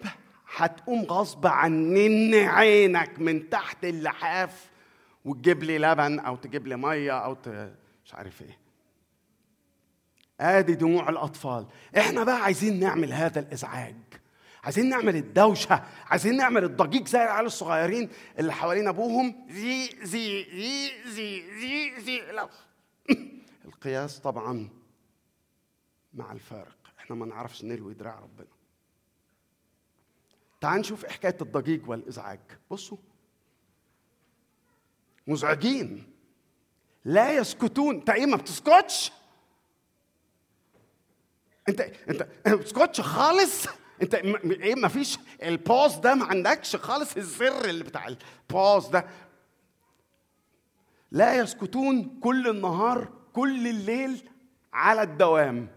هتقوم 0.57 1.03
غصب 1.05 1.47
عنين 1.47 2.35
عينك 2.35 3.19
من 3.19 3.51
تحت 3.51 3.85
اللحاف 3.85 4.71
وتجيب 5.25 5.63
لي 5.63 5.79
لبن 5.79 6.19
أو 6.19 6.37
تجيب 6.37 6.67
لي 6.67 6.77
مية 6.77 7.19
أو 7.19 7.35
ت... 7.35 7.49
مش 8.05 8.15
عارف 8.15 8.43
إيه. 8.43 8.59
آدي 10.41 10.75
دموع 10.75 11.09
الأطفال. 11.09 11.67
إحنا 11.99 12.25
بقى 12.25 12.43
عايزين 12.43 12.81
نعمل 12.81 13.13
هذا 13.13 13.41
الإزعاج. 13.41 13.97
عايزين 14.65 14.89
نعمل 14.89 15.17
الدوشة. 15.17 15.85
عايزين 16.07 16.37
نعمل 16.37 16.65
الضجيج 16.65 17.09
زي 17.09 17.25
العيال 17.25 17.47
الصغيرين 17.47 18.09
اللي 18.39 18.53
حوالين 18.53 18.89
أبوهم. 18.89 19.47
زي 19.51 19.89
زي 20.03 20.45
زي 20.45 20.91
زي 21.07 21.61
زي 21.61 22.01
زي. 22.01 22.33
لا. 22.33 22.49
القياس 23.65 24.19
طبعا 24.19 24.69
مع 26.15 26.33
الفارق. 26.33 26.77
إحنا 26.99 27.17
ما 27.17 27.27
نعرفش 27.27 27.65
نلوي 27.65 27.95
دراع 27.95 28.19
ربنا. 28.19 28.47
تعال 30.61 30.81
نشوف 30.81 31.07
حكاية 31.07 31.37
الضجيج 31.41 31.89
والإزعاج. 31.89 32.41
بصوا. 32.71 32.99
مزعجين. 35.31 36.13
لا 37.05 37.33
يسكتون. 37.33 37.95
انت 37.95 38.11
إيه 38.11 38.27
ما 38.27 38.37
بتسكتش؟ 38.37 39.13
انت 41.69 41.81
انت 41.81 42.29
ما 42.47 42.55
بتسكتش 42.55 43.01
خالص؟ 43.01 43.67
انت 44.03 44.15
إيه 44.15 44.75
ما 44.75 44.89
فيش 44.89 45.19
ال 45.43 45.52
pause 45.52 45.97
ده 45.97 46.15
ما 46.15 46.25
عندكش 46.25 46.77
خالص؟ 46.77 47.17
الزر 47.17 47.65
اللي 47.65 47.85
بتاع 47.85 48.09
ال 48.09 48.22
pause 48.22 48.87
ده. 48.87 49.07
لا 51.11 51.35
يسكتون 51.35 52.21
كل 52.21 52.49
النهار 52.49 53.09
كل 53.33 53.67
الليل 53.67 54.29
على 54.73 55.03
الدوام. 55.03 55.69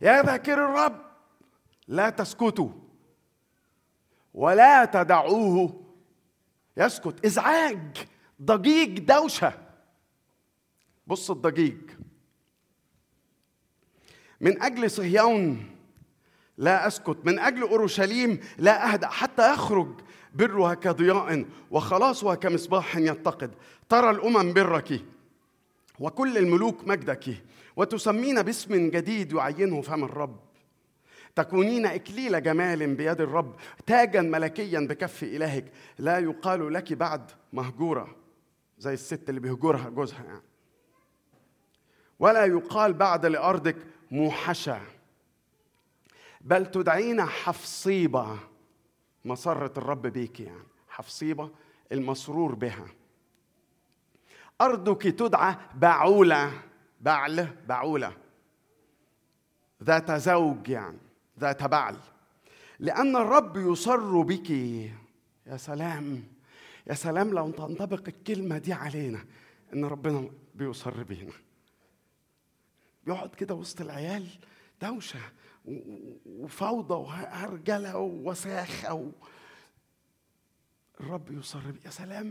يا 0.00 0.22
ذاكر 0.22 0.54
الرب 0.64 1.02
لا 1.88 2.10
تسكتوا 2.10 2.70
ولا 4.34 4.84
تدعوه. 4.84 5.81
يسكت. 6.76 7.24
إزعاج. 7.24 8.06
ضجيج 8.42 8.98
دوشة. 8.98 9.52
بص 11.06 11.30
الضجيج. 11.30 11.90
من 14.40 14.62
أجل 14.62 14.90
صهيون 14.90 15.70
لا 16.58 16.86
أسكت. 16.86 17.16
من 17.24 17.38
أجل 17.38 17.62
أورشليم 17.62 18.40
لا 18.58 18.92
أهدأ 18.92 19.08
حتى 19.08 19.52
يخرج 19.52 20.00
برها 20.34 20.74
كضياء 20.74 21.44
وخلاصها 21.70 22.34
كمصباح 22.34 22.96
يتقد 22.96 23.54
ترى 23.88 24.10
الأمم 24.10 24.52
برك 24.52 25.00
وكل 25.98 26.38
الملوك 26.38 26.88
مجدك 26.88 27.42
وتسمين 27.76 28.42
باسم 28.42 28.90
جديد 28.90 29.32
يعينه 29.32 29.80
فم 29.80 30.04
الرب. 30.04 30.51
تكونين 31.34 31.86
إكليل 31.86 32.42
جمال 32.42 32.94
بيد 32.94 33.20
الرب 33.20 33.56
تاجا 33.86 34.20
ملكيا 34.20 34.80
بكف 34.80 35.22
إلهك 35.22 35.72
لا 35.98 36.18
يقال 36.18 36.72
لك 36.72 36.92
بعد 36.92 37.30
مهجورة 37.52 38.16
زي 38.78 38.92
الست 38.94 39.28
اللي 39.28 39.40
بيهجرها 39.40 39.88
جوزها 39.88 40.24
يعني. 40.24 40.42
ولا 42.18 42.44
يقال 42.44 42.92
بعد 42.92 43.26
لأرضك 43.26 43.76
موحشة 44.10 44.80
بل 46.40 46.66
تدعين 46.66 47.22
حفصيبة 47.22 48.38
مسرة 49.24 49.72
الرب 49.76 50.06
بيك 50.06 50.40
يعني 50.40 50.64
حفصيبة 50.88 51.50
المسرور 51.92 52.54
بها. 52.54 52.86
أرضك 54.60 55.02
تدعى 55.02 55.56
بعولة 55.74 56.52
بعل 57.00 57.48
بعولة 57.66 58.12
ذات 59.82 60.10
زوج 60.10 60.68
يعني. 60.68 60.98
ذات 61.42 61.62
بعل. 61.62 61.96
لأن 62.78 63.16
الرب 63.16 63.56
يصر 63.56 64.22
بك. 64.22 64.50
يا 65.46 65.56
سلام. 65.56 66.24
يا 66.86 66.94
سلام 66.94 67.30
لو 67.30 67.50
تنطبق 67.50 68.02
الكلمة 68.08 68.58
دي 68.58 68.72
علينا. 68.72 69.24
إن 69.72 69.84
ربنا 69.84 70.30
بيصر 70.54 71.02
بينا. 71.02 71.32
بيقعد 73.06 73.34
كده 73.34 73.54
وسط 73.54 73.80
العيال 73.80 74.28
دوشة 74.82 75.20
وفوضى 76.26 76.94
وهرجلة 76.94 77.96
ووساخة 77.96 78.94
و... 78.94 79.10
الرب 81.00 81.30
يصر 81.30 81.70
بي. 81.70 81.80
يا 81.84 81.90
سلام. 81.90 82.28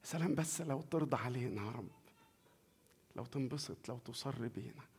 يا 0.00 0.04
سلام 0.04 0.34
بس 0.34 0.60
لو 0.60 0.80
ترضى 0.80 1.16
علينا 1.16 1.62
يا 1.66 1.70
رب. 1.70 1.88
لو 3.16 3.24
تنبسط 3.24 3.88
لو 3.88 3.98
تصر 3.98 4.48
بينا. 4.48 4.89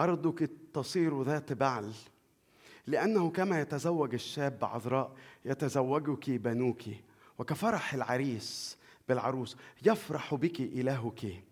أرضك 0.00 0.50
تصير 0.74 1.22
ذات 1.22 1.52
بعل 1.52 1.92
لأنه 2.86 3.30
كما 3.30 3.60
يتزوج 3.60 4.14
الشاب 4.14 4.64
عذراء 4.64 5.16
يتزوجك 5.44 6.30
بنوك 6.30 6.82
وكفرح 7.38 7.94
العريس 7.94 8.78
بالعروس 9.08 9.56
يفرح 9.86 10.34
بك 10.34 10.60
إلهك. 10.60 11.42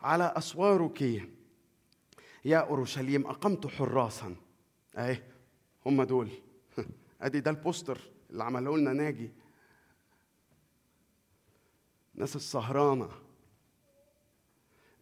على 0.00 0.32
أسوارك 0.36 1.28
يا 2.44 2.58
أورشليم 2.58 3.26
أقمت 3.26 3.66
حراسا. 3.66 4.36
أهي 4.96 5.22
هم 5.86 6.02
دول. 6.02 6.30
أدي 7.22 7.40
ده 7.40 7.50
البوستر 7.50 8.00
اللي 8.30 8.44
عمله 8.44 8.76
لنا 8.76 8.92
ناجي. 8.92 9.30
ناس 12.14 12.36
السهرانة 12.36 13.08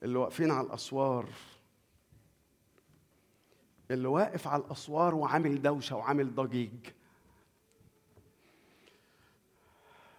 اللي 0.02 0.18
واقفين 0.18 0.50
على 0.50 0.66
الأسوار. 0.66 1.28
اللي 3.90 4.08
واقف 4.08 4.48
على 4.48 4.62
الأسوار 4.62 5.14
وعامل 5.14 5.62
دوشة 5.62 5.96
وعامل 5.96 6.34
ضجيج. 6.34 6.88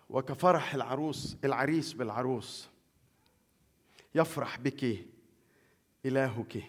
وكفرح 0.10 0.74
العروس 0.74 1.38
العريس 1.44 1.94
بالعروس. 1.94 2.70
يفرح 4.16 4.60
بك 4.60 5.06
إلهك. 6.06 6.64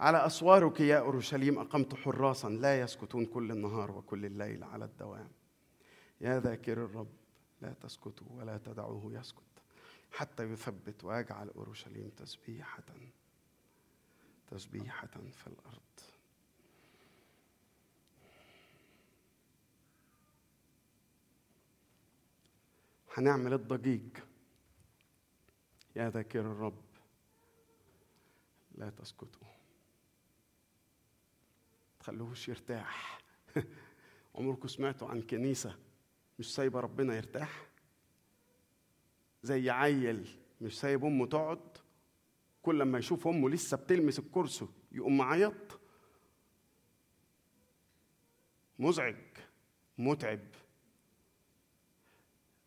على 0.00 0.26
أسوارك 0.26 0.80
يا 0.80 0.98
أورشليم 0.98 1.58
أقمت 1.58 1.94
حراسا 1.94 2.48
لا 2.48 2.80
يسكتون 2.80 3.26
كل 3.26 3.50
النهار 3.50 3.90
وكل 3.90 4.24
الليل 4.24 4.64
على 4.64 4.84
الدوام. 4.84 5.28
يا 6.20 6.40
ذاكر 6.40 6.84
الرب 6.84 7.08
لا 7.62 7.72
تسكتوا 7.72 8.26
ولا 8.30 8.58
تدعوه 8.58 9.12
يسكت 9.12 9.42
حتى 10.12 10.42
يثبت 10.42 11.04
ويجعل 11.04 11.48
أورشليم 11.48 12.10
تسبيحة. 12.16 12.84
تسبيحة 14.46 15.06
في 15.06 15.46
الأرض. 15.46 15.80
هنعمل 23.14 23.52
الضجيج. 23.52 24.18
يا 25.96 26.10
ذاكر 26.10 26.40
الرب 26.40 26.82
لا 28.74 28.90
تسكتوا. 28.90 29.48
تخلوهش 32.00 32.48
يرتاح. 32.48 33.20
عمركم 34.34 34.68
سمعتوا 34.68 35.08
عن 35.08 35.22
كنيسة 35.22 35.76
مش 36.38 36.54
سايبة 36.54 36.80
ربنا 36.80 37.16
يرتاح؟ 37.16 37.66
زي 39.42 39.70
عيل 39.70 40.38
مش 40.60 40.80
سايب 40.80 41.04
أمه 41.04 41.26
تقعد؟ 41.26 41.78
كل 42.66 42.78
لما 42.78 42.98
يشوف 42.98 43.28
أمه 43.28 43.50
لسه 43.50 43.76
بتلمس 43.76 44.18
الكرسي 44.18 44.68
يقوم 44.92 45.16
معيط. 45.16 45.80
مزعج 48.78 49.16
متعب. 49.98 50.40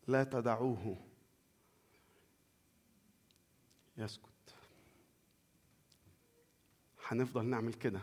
لا 0.06 0.24
تدعوه. 0.24 0.96
يسكت. 3.96 4.54
هنفضل 7.06 7.44
نعمل 7.44 7.74
كده 7.74 8.00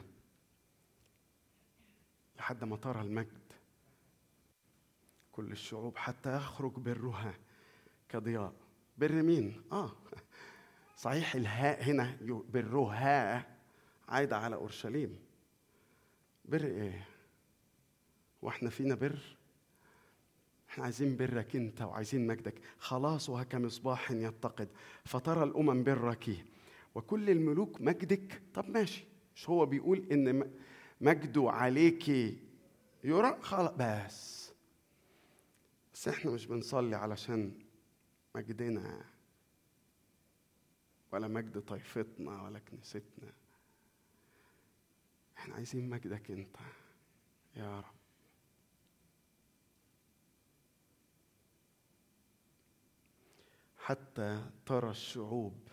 لحد 2.38 2.64
ما 2.64 2.78
ترى 2.78 3.02
المجد. 3.02 3.54
كل 5.32 5.52
الشعوب 5.52 5.98
حتى 5.98 6.38
يخرج 6.38 6.74
برها 6.74 7.40
كضياء. 8.10 8.54
بر 8.98 9.22
مين؟ 9.22 9.64
آه. 9.72 9.96
صحيح 10.98 11.36
الهاء 11.36 11.84
هنا 11.84 12.18
بالرهاء 12.22 13.58
عايدة 14.08 14.38
على 14.38 14.56
أورشليم. 14.56 15.20
بر 16.46 16.64
إيه؟ 16.64 17.08
وإحنا 18.42 18.70
فينا 18.70 18.96
بر؟ 18.96 19.20
إحنا 20.70 20.84
عايزين 20.84 21.18
برك 21.18 21.56
أنت 21.56 21.82
وعايزين 21.82 22.28
مجدك. 22.28 22.62
خلاص 22.80 23.30
وكمصباح 23.30 24.12
يتقد 24.12 24.70
فترى 25.06 25.44
الأمم 25.44 25.84
برك. 25.84 26.46
وكل 26.96 27.30
الملوك 27.30 27.82
مجدك. 27.82 28.42
طب 28.54 28.70
ماشي. 28.70 29.06
مش 29.36 29.50
هو 29.50 29.66
بيقول 29.66 30.08
إن 30.12 30.52
مجده 31.02 31.52
عليك 31.52 32.10
يرى؟ 33.04 33.38
خلاص 33.42 33.72
بس. 33.78 34.52
بس 35.94 36.08
إحنا 36.08 36.32
مش 36.32 36.46
بنصلي 36.46 36.96
علشان 36.96 37.52
مجدنا. 38.36 39.17
ولا 41.12 41.28
مجد 41.28 41.62
طائفتنا 41.62 42.42
ولا 42.44 42.60
كنيستنا. 42.60 43.34
إحنا 45.38 45.56
عايزين 45.56 45.90
مجدك 45.90 46.32
انت 46.32 46.56
يا 47.56 47.80
رب. 47.80 47.98
حتى 53.78 54.50
ترى 54.66 54.90
الشعوب 54.90 55.68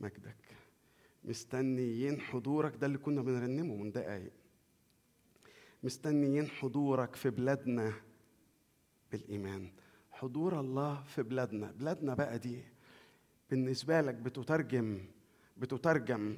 مجدك. 0.00 0.56
مستنيين 1.24 2.20
حضورك 2.20 2.76
ده 2.76 2.86
اللي 2.86 2.98
كنا 2.98 3.22
بنرنمه 3.22 3.76
من 3.76 3.92
دقايق. 3.92 4.32
مستنيين 5.82 6.48
حضورك 6.48 7.16
في 7.16 7.30
بلادنا 7.30 7.92
بالإيمان. 9.12 9.72
حضور 10.10 10.60
الله 10.60 11.02
في 11.02 11.22
بلادنا. 11.22 11.70
بلادنا 11.70 12.14
بقى 12.14 12.38
دي 12.38 12.64
بالنسبة 13.50 14.00
لك 14.00 14.14
بتترجم 14.14 15.00
بتترجم 15.56 16.36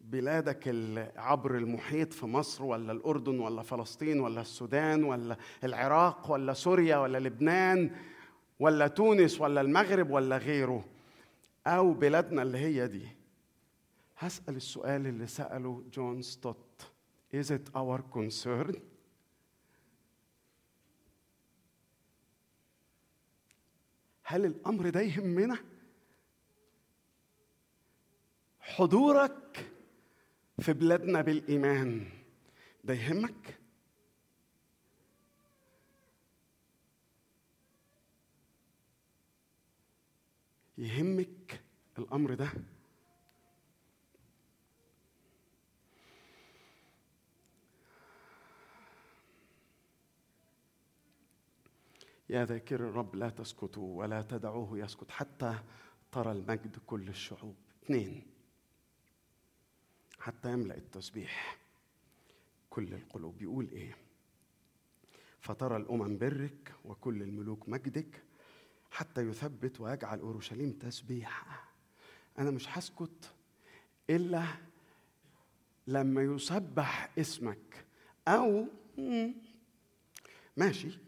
بلادك 0.00 0.68
عبر 1.16 1.56
المحيط 1.58 2.12
في 2.12 2.26
مصر 2.26 2.64
ولا 2.64 2.92
الأردن 2.92 3.40
ولا 3.40 3.62
فلسطين 3.62 4.20
ولا 4.20 4.40
السودان 4.40 5.04
ولا 5.04 5.36
العراق 5.64 6.30
ولا 6.30 6.52
سوريا 6.52 6.96
ولا 6.96 7.18
لبنان 7.18 7.90
ولا 8.60 8.86
تونس 8.88 9.40
ولا 9.40 9.60
المغرب 9.60 10.10
ولا 10.10 10.36
غيره 10.36 10.84
أو 11.66 11.92
بلادنا 11.92 12.42
اللي 12.42 12.58
هي 12.58 12.88
دي 12.88 13.08
هسأل 14.18 14.56
السؤال 14.56 15.06
اللي 15.06 15.26
سأله 15.26 15.84
جون 15.92 16.22
ستوت 16.22 16.86
Is 17.34 17.50
it 17.50 17.66
our 17.74 18.00
concern? 18.18 18.76
هل 24.24 24.44
الأمر 24.44 24.88
ده 24.90 25.00
يهمنا؟ 25.00 25.58
حضورك 28.62 29.72
في 30.58 30.72
بلادنا 30.72 31.20
بالإيمان. 31.20 32.08
ده 32.84 32.94
يهمك؟ 32.94 33.58
يهمك 40.78 41.62
الأمر 41.98 42.34
ده. 42.34 42.52
يا 52.28 52.44
ذاكر 52.44 52.74
الرب 52.74 53.16
لا 53.16 53.28
تسكتوا 53.28 53.98
ولا 53.98 54.22
تدعوه 54.22 54.78
يسكت 54.78 55.10
حتى 55.10 55.58
ترى 56.12 56.32
المجد 56.32 56.76
كل 56.86 57.08
الشعوب. 57.08 57.56
اثنين 57.84 58.31
حتى 60.22 60.52
يملأ 60.52 60.76
التسبيح. 60.76 61.58
كل 62.70 62.94
القلوب 62.94 63.38
بيقول 63.38 63.68
إيه؟ 63.72 63.96
فترى 65.40 65.76
الأمم 65.76 66.18
برك 66.18 66.72
وكل 66.84 67.22
الملوك 67.22 67.68
مجدك 67.68 68.22
حتى 68.90 69.20
يثبت 69.20 69.80
ويجعل 69.80 70.18
أورشليم 70.18 70.72
تسبيحه 70.72 71.64
أنا 72.38 72.50
مش 72.50 72.66
هسكت 72.68 73.32
إلا 74.10 74.44
لما 75.86 76.22
يسبح 76.22 77.10
اسمك. 77.18 77.84
أو 78.28 78.66
ماشي. 80.56 80.98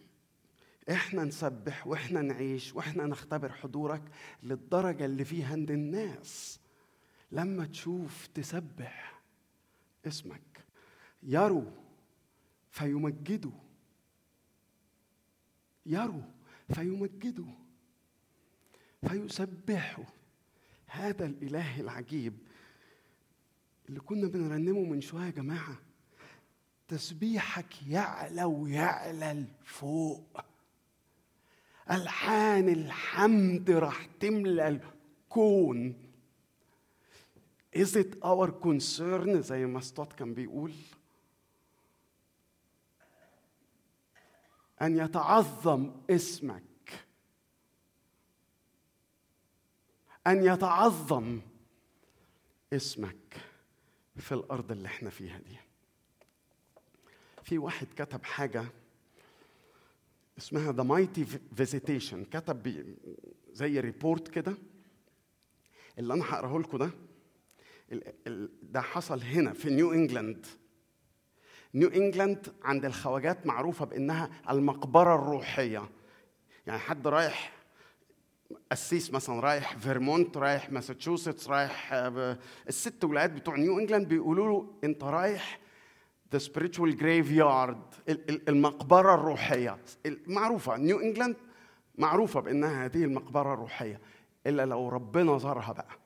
إحنا 0.90 1.24
نسبح 1.24 1.86
وإحنا 1.86 2.22
نعيش 2.22 2.74
وإحنا 2.74 3.06
نختبر 3.06 3.52
حضورك 3.52 4.02
للدرجة 4.42 5.04
اللي 5.04 5.24
فيها 5.24 5.52
عند 5.52 5.70
الناس. 5.70 6.60
لما 7.34 7.66
تشوف 7.66 8.26
تسبح 8.26 9.20
اسمك 10.06 10.64
يروا 11.22 11.70
فيمجدوا 12.70 13.52
يروا 15.86 16.22
فيمجدوا 16.74 17.52
فيسبحوا 19.08 20.04
هذا 20.86 21.26
الإله 21.26 21.80
العجيب 21.80 22.38
اللي 23.88 24.00
كنا 24.00 24.28
بنرنمه 24.28 24.84
من 24.84 25.00
شوية 25.00 25.24
يا 25.24 25.30
جماعة. 25.30 25.76
تسبيحك 26.88 27.86
يعلى 27.88 28.44
ويعلى 28.44 29.46
لفوق. 29.62 30.40
ألحان 31.90 32.68
الحمد 32.68 33.70
راح 33.70 34.06
تملى 34.20 34.68
الكون. 34.68 36.03
Is 37.74 37.96
it 37.96 38.14
our 38.22 38.50
concern 38.64 39.30
زي 39.40 39.66
ما 39.66 39.80
ستوت 39.80 40.12
كان 40.12 40.34
بيقول 40.34 40.72
أن 44.82 44.98
يتعظم 44.98 45.92
اسمك 46.10 46.62
ان 50.26 50.44
يتعظم 50.44 51.40
اسمك 52.72 53.36
في 54.16 54.32
الأرض 54.32 54.72
اللي 54.72 54.86
إحنا 54.88 55.10
فيها 55.10 55.38
دي. 55.38 55.56
في 57.42 57.58
واحد 57.58 57.86
كتب 57.96 58.24
حاجة 58.24 58.64
اسمها 60.38 60.72
the 60.72 60.82
mighty 60.82 61.24
visitation 61.56 62.24
كتب 62.24 62.86
زي 63.52 63.80
report 63.80 64.28
كده. 64.28 64.54
اللي 65.98 66.14
أنا 66.14 66.24
هقراه 66.24 66.58
لكم 66.58 66.78
ده 66.78 66.90
ده 68.62 68.80
حصل 68.80 69.22
هنا 69.22 69.52
في 69.52 69.70
نيو 69.70 69.92
انجلاند 69.92 70.46
نيو 71.74 71.88
انجلاند 71.88 72.52
عند 72.62 72.84
الخواجات 72.84 73.46
معروفة 73.46 73.84
بإنها 73.84 74.30
المقبرة 74.50 75.14
الروحية. 75.14 75.82
يعني 76.66 76.78
حد 76.78 77.06
رايح 77.06 77.52
قسيس 78.70 79.12
مثلا 79.12 79.40
رايح 79.40 79.76
فيرمونت 79.76 80.36
رايح 80.36 80.72
ماساتشوستس 80.72 81.48
رايح 81.48 81.92
آه، 81.92 82.38
الست 82.68 83.04
ولايات 83.04 83.30
بتوع 83.30 83.56
نيو 83.56 83.78
انجلاند 83.78 84.08
بيقولوا 84.08 84.46
له 84.48 84.74
أنت 84.84 85.04
رايح 85.04 85.60
the 86.32 86.38
spiritual 86.38 86.96
graveyard 86.96 87.94
المقبرة 88.48 89.14
الروحية. 89.14 89.78
معروفة 90.26 90.76
نيو 90.76 91.00
انجلاند 91.00 91.36
معروفة 91.98 92.40
بإنها 92.40 92.84
هذه 92.84 93.04
المقبرة 93.04 93.54
الروحية 93.54 94.00
إلا 94.46 94.66
لو 94.66 94.88
ربنا 94.88 95.38
زارها 95.38 95.72
بقى. 95.72 96.03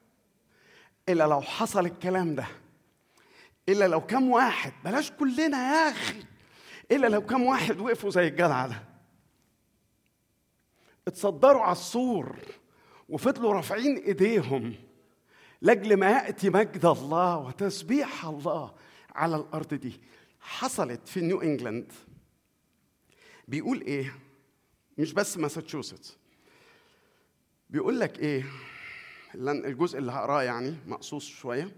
إلا 1.08 1.24
لو 1.24 1.40
حصل 1.40 1.86
الكلام 1.86 2.34
ده. 2.34 2.46
إلا 3.68 3.88
لو 3.88 4.00
كم 4.00 4.30
واحد 4.30 4.72
بلاش 4.84 5.10
كلنا 5.10 5.58
يا 5.58 5.90
أخي. 5.90 6.22
إلا 6.90 7.06
لو 7.06 7.20
كم 7.26 7.42
واحد 7.42 7.80
وقفوا 7.80 8.10
زي 8.10 8.28
الجدع 8.28 8.66
ده. 8.66 8.82
اتصدروا 11.08 11.62
على 11.62 11.72
السور 11.72 12.38
وفضلوا 13.08 13.52
رافعين 13.52 13.96
إيديهم 13.96 14.74
لأجل 15.62 15.96
ما 15.96 16.10
يأتي 16.10 16.50
مجد 16.50 16.84
الله 16.84 17.38
وتسبيح 17.38 18.24
الله 18.24 18.74
على 19.14 19.36
الأرض 19.36 19.74
دي. 19.74 20.00
حصلت 20.40 21.08
في 21.08 21.20
نيو 21.20 21.42
انجلاند 21.42 21.92
بيقول 23.48 23.80
إيه؟ 23.80 24.14
مش 24.98 25.12
بس 25.12 25.38
ماساتشوستس 25.38 26.16
بيقول 27.70 28.00
لك 28.00 28.18
إيه 29.38 29.52
الجزء 29.52 29.98
اللي 29.98 30.12
هقراه 30.12 30.42
يعني 30.42 30.74
مقصوص 30.86 31.26
شوية. 31.26 31.68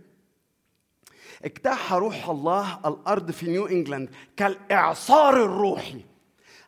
اجتاح 1.45 1.93
روح 1.93 2.29
الله 2.29 2.79
الأرض 2.87 3.31
في 3.31 3.51
نيو 3.51 3.67
إنجلاند 3.67 4.09
كالإعصار 4.37 5.45
الروحي. 5.45 6.05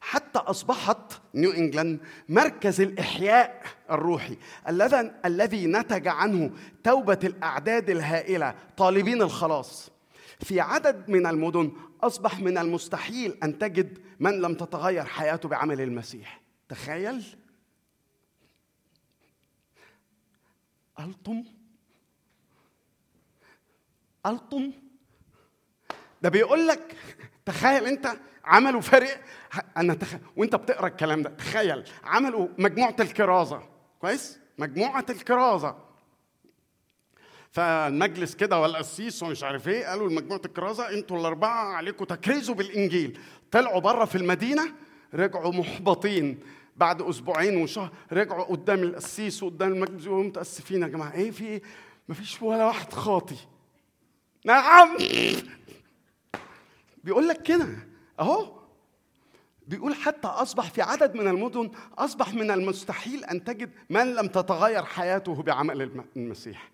حتى 0.01 0.39
أصبحت 0.39 1.21
نيو 1.35 1.51
إنجلاند 1.51 2.01
مركز 2.29 2.81
الإحياء 2.81 3.63
الروحي. 3.91 4.37
الذي 4.69 5.13
الذي 5.25 5.67
نتج 5.67 6.09
عنه 6.09 6.51
توبة 6.85 7.19
الأعداد 7.25 7.91
الهائلة 7.91 8.55
طالبين 8.77 9.23
الخلاص. 9.23 9.91
في 10.41 10.61
عدد 10.61 11.09
من 11.09 11.27
المدن 11.27 11.73
أصبح 12.03 12.41
من 12.41 12.59
المستحيل 12.59 13.39
أن 13.43 13.59
تجد 13.59 13.99
من 14.21 14.41
لم 14.41 14.55
تتغير 14.55 15.05
حياته 15.05 15.49
بعمل 15.49 15.81
المسيح. 15.81 16.41
تخيل؟ 16.69 17.25
ألطم؟ 21.03 21.45
ألطم؟ 24.27 24.73
ده 26.23 26.29
بيقول 26.29 26.67
لك 26.69 26.97
تخيل 27.45 27.87
أنت 27.87 28.17
عملوا 28.45 28.81
فرق 28.81 29.21
أنا 29.77 29.95
تخيل 29.95 30.21
وأنت 30.37 30.57
بتقرأ 30.57 30.87
الكلام 30.87 31.23
ده 31.23 31.31
تخيل 31.31 31.85
عملوا 32.05 32.49
مجموعة 32.59 32.97
الكرازة. 33.01 33.63
كويس؟ 34.01 34.39
مجموعة 34.59 35.07
الكرازة. 35.11 35.77
فالمجلس 37.51 38.35
كده 38.35 38.61
والقسيس 38.61 39.23
ومش 39.23 39.43
عارف 39.45 39.69
إيه 39.69 39.87
قالوا 39.87 40.09
لمجموعة 40.09 40.41
الكرازة 40.45 40.91
أنتوا 40.91 41.21
الأربعة 41.21 41.65
عليكم 41.75 42.05
تكرزوا 42.05 42.55
بالإنجيل. 42.55 43.19
طلعوا 43.51 43.81
بره 43.81 44.05
في 44.05 44.19
المدينة 44.19 44.75
رجعوا 45.15 45.53
محبطين. 45.53 46.41
بعد 46.77 47.03
أسبوعين 47.03 47.57
وشهر 47.57 47.91
رجعوا 48.13 48.45
قدام 48.45 48.83
القسيس 48.83 49.43
وقدام 49.43 49.73
المجلس 49.73 50.07
يقولوا 50.07 50.25
متأسفين 50.25 50.83
يا 50.83 50.89
جماعة. 50.89 51.13
إيه 51.13 51.31
في 51.31 51.45
إيه؟ 51.45 51.63
مفيش 52.09 52.43
ولا 52.43 52.67
واحد 52.67 52.93
خاطي. 52.93 53.37
نعم. 54.45 54.97
بيقول 57.05 57.29
لك 57.29 57.43
كده. 57.43 57.69
أهو. 58.21 58.63
بيقول 59.67 59.95
حتى 59.95 60.29
أصبح 60.29 60.71
في 60.71 60.83
عدد 60.83 61.15
من 61.15 61.29
المدن 61.29 61.71
أصبح 61.99 62.35
من 62.35 62.51
المستحيل 62.51 63.25
أن 63.25 63.45
تجد 63.45 63.71
من 63.91 64.15
لم 64.15 64.27
تتغير 64.27 64.85
حياته 64.85 65.43
بعمل 65.43 66.07
المسيح. 66.17 66.71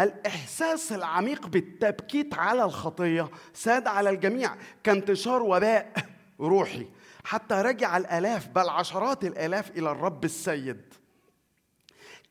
الإحساس 0.00 0.92
العميق 0.92 1.46
بالتبكيت 1.46 2.34
على 2.34 2.64
الخطية 2.64 3.30
ساد 3.54 3.86
على 3.86 4.10
الجميع 4.10 4.56
كانتشار 4.84 5.42
وباء 5.42 5.92
روحي. 6.40 6.86
حتى 7.24 7.54
رجع 7.54 7.96
الألاف 7.96 8.48
بل 8.48 8.68
عشرات 8.68 9.24
الألاف 9.24 9.70
إلى 9.70 9.90
الرب 9.90 10.24
السيد. 10.24 10.94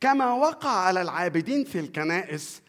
كما 0.01 0.33
وقع 0.33 0.69
على 0.69 1.01
العابدين 1.01 1.63
في 1.63 1.79
الكنائس 1.79 2.61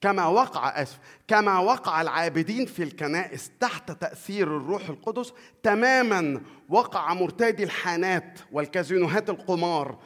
كما 0.00 0.26
وقع 0.26 0.82
آسف 0.82 0.98
كما 1.28 1.58
وقع 1.58 2.00
العابدين 2.00 2.66
في 2.66 2.82
الكنائس 2.82 3.50
تحت 3.60 3.90
تأثير 3.90 4.56
الروح 4.56 4.88
القدس 4.88 5.32
تماما 5.62 6.40
وقع 6.68 7.14
مرتادي 7.14 7.64
الحانات 7.64 8.38
والكازينوهات 8.52 9.30
القمار 9.30 9.98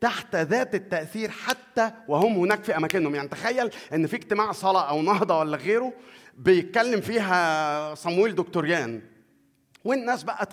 تحت 0.00 0.36
ذات 0.36 0.74
التأثير 0.74 1.30
حتى 1.30 1.90
وهم 2.08 2.32
هناك 2.32 2.64
في 2.64 2.76
أماكنهم. 2.76 3.14
يعني 3.14 3.28
تخيل 3.28 3.70
إن 3.92 4.06
في 4.06 4.16
اجتماع 4.16 4.52
صلاة 4.52 4.88
أو 4.88 5.02
نهضة 5.02 5.38
ولا 5.38 5.56
غيره 5.56 5.92
بيتكلم 6.34 7.00
فيها 7.00 7.94
صمويل 7.94 8.34
دكتوريان. 8.34 9.02
والناس 9.88 10.22
بقى 10.22 10.48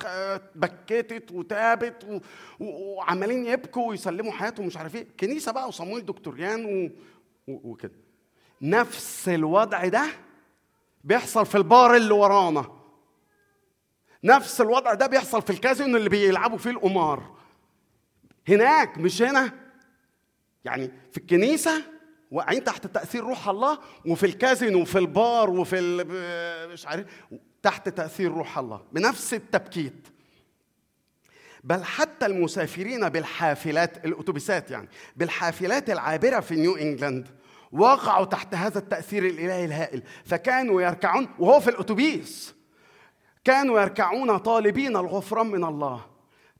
بكتت 0.56 1.32
وتابت 1.32 2.22
وعمالين 2.60 3.46
يبكوا 3.46 3.90
ويسلموا 3.90 4.32
حياتهم 4.32 4.68
مش 4.68 4.78
عارف 4.78 4.96
إيه. 4.96 5.08
كنيسة 5.20 5.52
بقى 5.52 5.68
وصمويل 5.68 6.06
دكتوريان. 6.06 6.92
وكده. 7.48 7.92
نفس 8.62 9.30
الوضع 9.30 9.88
ده 9.88 10.06
بيحصل 11.04 11.46
في 11.46 11.56
البار 11.56 11.96
اللي 11.96 12.14
ورانا. 12.14 12.66
نفس 14.24 14.62
الوضع 14.62 14.94
ده 14.94 15.08
بيحصل 15.08 15.42
في 15.42 15.50
الكازينو 15.50 15.98
اللي 15.98 16.10
بيلعبوا 16.10 16.58
فيه 16.58 16.70
القمار. 16.70 17.36
هناك 18.48 18.98
مش 18.98 19.22
هنا. 19.22 19.54
يعني 20.66 20.92
في 21.12 21.18
الكنيسة 21.18 21.84
واقعين 22.32 22.64
تحت 22.64 22.88
تأثير 22.88 23.24
روح 23.24 23.50
الله 23.50 23.80
وفي 24.06 24.26
الكازينو 24.26 24.82
وفي 24.82 24.98
البار 24.98 25.50
وفي 25.50 26.04
مش 26.74 26.88
عارف. 26.88 27.06
تحت 27.66 27.90
تأثير 27.90 28.32
روح 28.32 28.58
الله 28.58 28.82
بنفس 28.92 29.34
التبكيت. 29.34 30.08
بل 31.64 31.84
حتى 31.84 32.26
المسافرين 32.26 33.10
بالحافلات 33.10 34.06
الأتوبيسات 34.06 34.72
يعني 34.72 34.90
بالحافلات 35.16 35.90
العابرة 35.90 36.40
في 36.40 36.56
نيو 36.56 36.76
إنجلاند 36.76 37.28
وقعوا 37.72 38.26
تحت 38.26 38.56
هذا 38.56 38.80
التأثير 38.80 39.26
الإلهي 39.26 39.66
الهائل. 39.66 40.04
فكانوا 40.26 40.82
يركعون 40.82 41.28
وهو 41.40 41.60
في 41.60 41.70
الأتوبيس 41.70 42.56
كانوا 43.44 43.82
يركعون 43.82 44.38
طالبين 44.38 44.98
الغفران 44.98 45.48
من 45.48 45.64
الله. 45.64 46.06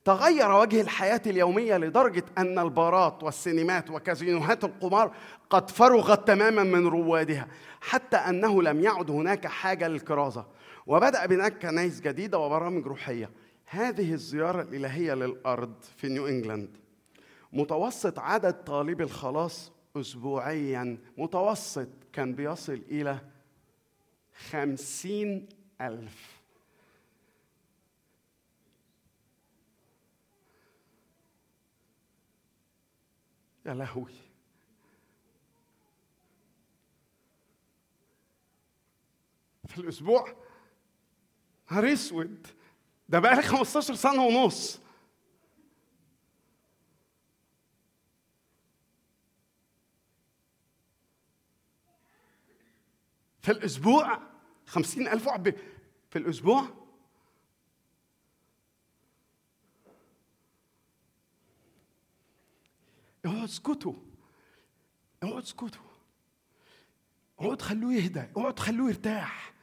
تغير 0.04 0.52
وجه 0.52 0.80
الحياة 0.80 1.22
اليومية 1.26 1.76
لدرجة 1.76 2.24
أن 2.38 2.58
البارات 2.58 3.22
والسينمات 3.22 3.90
وكازينوهات 3.90 4.64
القمار 4.64 5.14
قد 5.50 5.70
فرغت 5.70 6.28
تماما 6.28 6.62
من 6.62 6.86
روادها 6.86 7.46
حتى 7.80 8.16
أنه 8.16 8.62
لم 8.62 8.80
يعد 8.80 9.10
هناك 9.10 9.46
حاجة 9.46 9.88
للكرازة. 9.88 10.55
وبدأ 10.86 11.26
بناء 11.26 11.48
كنائس 11.48 12.00
جديدة 12.00 12.38
وبرامج 12.38 12.86
روحية. 12.86 13.30
هذه 13.66 14.12
الزيارة 14.12 14.62
الإلهية 14.62 15.14
للأرض 15.14 15.82
في 15.96 16.08
نيو 16.08 16.26
إنجلاند. 16.26 16.76
متوسط 17.52 18.18
عدد 18.18 18.64
طالبي 18.64 19.02
الخلاص 19.04 19.72
أسبوعيا. 19.96 20.98
متوسط 21.18 21.88
كان 22.12 22.34
بيصل 22.34 22.82
إلى 22.90 23.18
خمسين 24.50 25.48
ألف. 25.80 26.36
يا 33.66 33.74
لهوي. 33.74 34.12
في 39.66 39.78
الأسبوع؟ 39.78 40.46
نهار 41.70 41.92
أسود. 41.92 42.46
ده 43.08 43.18
بقى 43.18 43.36
لي 43.36 43.42
15 43.42 43.94
سنة 43.94 44.24
ونص. 44.24 44.80
في 53.42 53.52
الأسبوع 53.52 54.20
خمسين 54.66 55.08
ألف 55.08 55.28
في 56.10 56.18
الأسبوع. 56.18 56.68
اقعدوا 63.24 63.44
اسكتوا. 63.44 63.94
اقعدوا 65.22 65.38
اسكتوا. 65.42 65.82
اقعدوا 67.38 67.64
خلوه 67.64 67.94
يهدى. 67.94 68.20
اقعدوا 68.20 68.64
خلوه 68.64 68.88
يرتاح. 68.88 69.55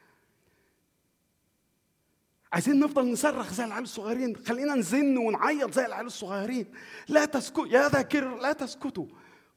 عايزين 2.54 2.80
نفضل 2.80 3.12
نصرخ 3.12 3.52
زي 3.52 3.64
العيال 3.64 3.82
الصغيرين. 3.82 4.36
خلينا 4.36 4.74
نزن 4.74 5.18
ونعيط 5.18 5.72
زي 5.74 5.86
العيال 5.86 6.06
الصغيرين. 6.06 6.72
لا 7.08 7.24
تسكتوا 7.24 7.66
يا 7.66 7.88
ذاكر 7.88 8.36
لا 8.36 8.52
تسكتوا 8.52 9.06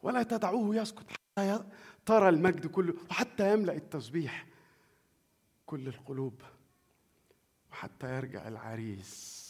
ولا 0.03 0.23
تدعوه 0.23 0.75
يسكت. 0.75 1.05
حتى 1.11 1.63
ترى 2.05 2.29
المجد 2.29 2.67
كله 2.67 2.93
وحتى 3.09 3.53
يملأ 3.53 3.73
التسبيح 3.73 4.45
كل 5.65 5.87
القلوب 5.87 6.41
وحتى 7.71 8.15
يرجع 8.15 8.47
العريس 8.47 9.47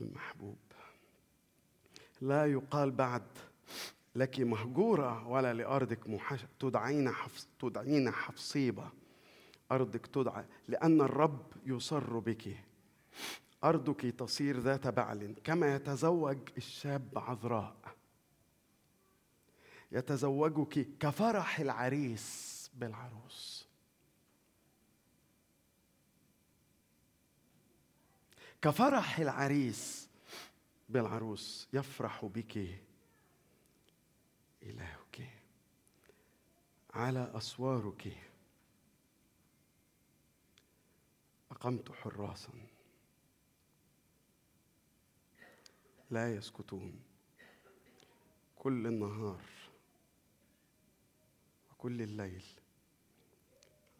المحبوب. 0.00 0.58
لا 2.20 2.46
يقال 2.46 2.90
بعد 2.90 3.26
لك 4.14 4.40
مهجورة 4.40 5.28
ولا 5.28 5.54
لأرضك 5.54 6.08
محشة 6.08 6.48
تدعين 6.60 7.10
حفص 7.10 7.48
تدعين 7.60 8.10
حفصيبة. 8.10 9.01
أرضك 9.74 10.06
تدعى 10.06 10.44
لأن 10.68 11.00
الرب 11.00 11.52
يصر 11.66 12.18
بك. 12.18 12.56
أرضك 13.64 14.00
تصير 14.00 14.58
ذات 14.58 14.86
بعل 14.86 15.36
كما 15.44 15.74
يتزوج 15.74 16.38
الشاب 16.56 17.18
عذراء. 17.18 17.76
يتزوجك 19.92 20.88
كفرح 21.00 21.60
العريس 21.60 22.70
بالعروس. 22.74 23.68
كفرح 28.62 29.18
العريس 29.18 30.08
بالعروس 30.88 31.68
يفرح 31.72 32.24
بك. 32.24 32.80
إلهك. 34.62 35.28
على 36.94 37.30
أسوارك. 37.34 38.31
أقمت 41.62 41.92
حراسا. 41.92 42.52
لا 46.10 46.34
يسكتون. 46.34 47.02
كل 48.56 48.86
النهار 48.86 49.44
وكل 51.70 52.02
الليل 52.02 52.44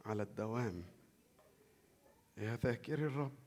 على 0.05 0.23
الدوام. 0.23 0.85
يا 2.37 2.57
ذاكر 2.57 2.95
الرب. 2.95 3.39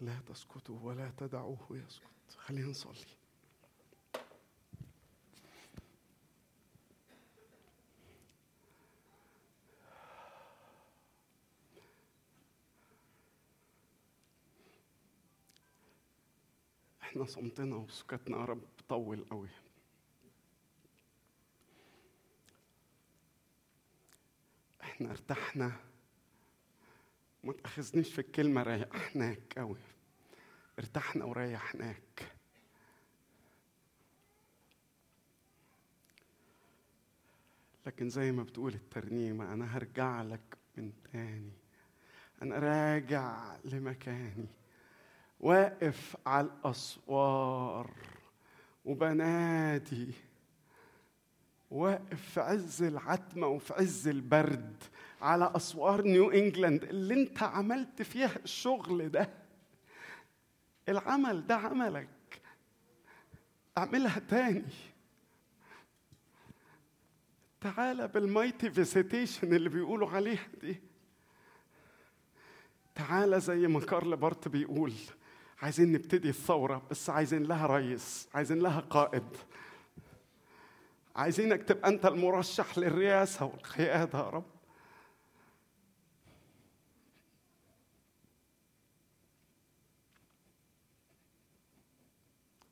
لا 0.00 0.20
تسكتوا 0.20 0.80
ولا 0.80 1.10
تدعوه 1.10 1.66
يسكت. 1.70 2.36
خلينا 2.36 2.68
نصلي. 2.68 3.17
إحنا 17.08 17.24
صمتنا 17.24 17.76
وسكتنا 17.76 18.36
يا 18.38 18.44
رب 18.44 18.62
طول 18.88 19.24
قوي. 19.30 19.48
إحنا 24.82 25.10
ارتحنا. 25.10 25.72
ما 27.44 27.52
تأخذنيش 27.52 28.12
في 28.14 28.18
الكلمة 28.20 28.62
ريحناك 28.62 29.58
قوي. 29.58 29.78
ارتحنا 30.78 31.24
وريحناك. 31.24 32.32
لكن 37.86 38.08
زي 38.08 38.32
ما 38.32 38.42
بتقول 38.42 38.74
الترنيمة 38.74 39.52
أنا 39.52 39.76
هرجع 39.76 40.22
لك 40.22 40.58
من 40.76 40.92
تاني. 41.12 41.52
أنا 42.42 42.58
راجع 42.58 43.56
لمكاني. 43.64 44.46
واقف 45.40 46.16
على 46.26 46.46
الأسوار 46.46 47.90
وبنادي 48.84 50.12
واقف 51.70 52.30
في 52.30 52.40
عز 52.40 52.82
العتمة 52.82 53.46
وفي 53.46 53.74
عز 53.74 54.08
البرد 54.08 54.76
على 55.22 55.52
أسوار 55.56 56.02
نيو 56.02 56.30
إنجلاند 56.30 56.84
اللي 56.84 57.14
أنت 57.14 57.42
عملت 57.42 58.02
فيها 58.02 58.36
الشغل 58.44 59.08
ده 59.08 59.30
العمل 60.88 61.46
ده 61.46 61.56
عملك. 61.56 62.08
اعملها 63.78 64.18
تاني. 64.18 64.64
تعالى 67.60 68.08
بال 68.08 68.24
mighty 68.24 68.70
visitation 68.70 69.54
اللي 69.54 69.68
بيقولوا 69.68 70.10
عليها 70.10 70.46
دي. 70.60 70.80
تعالى 72.94 73.40
زي 73.40 73.66
ما 73.66 73.80
كارل 73.80 74.16
بارت 74.16 74.48
بيقول. 74.48 74.92
عايزين 75.62 75.92
نبتدي 75.92 76.28
الثورة 76.28 76.82
بس 76.90 77.10
عايزين 77.10 77.42
لها 77.42 77.66
رئيس 77.66 78.28
عايزين 78.34 78.58
لها 78.58 78.80
قائد. 78.80 79.36
عايزينك 81.16 81.62
تبقى 81.62 81.88
أنت 81.88 82.06
المرشح 82.06 82.78
للرئاسة 82.78 83.44
والقيادة 83.44 84.18
يا 84.18 84.30
رب. 84.30 84.44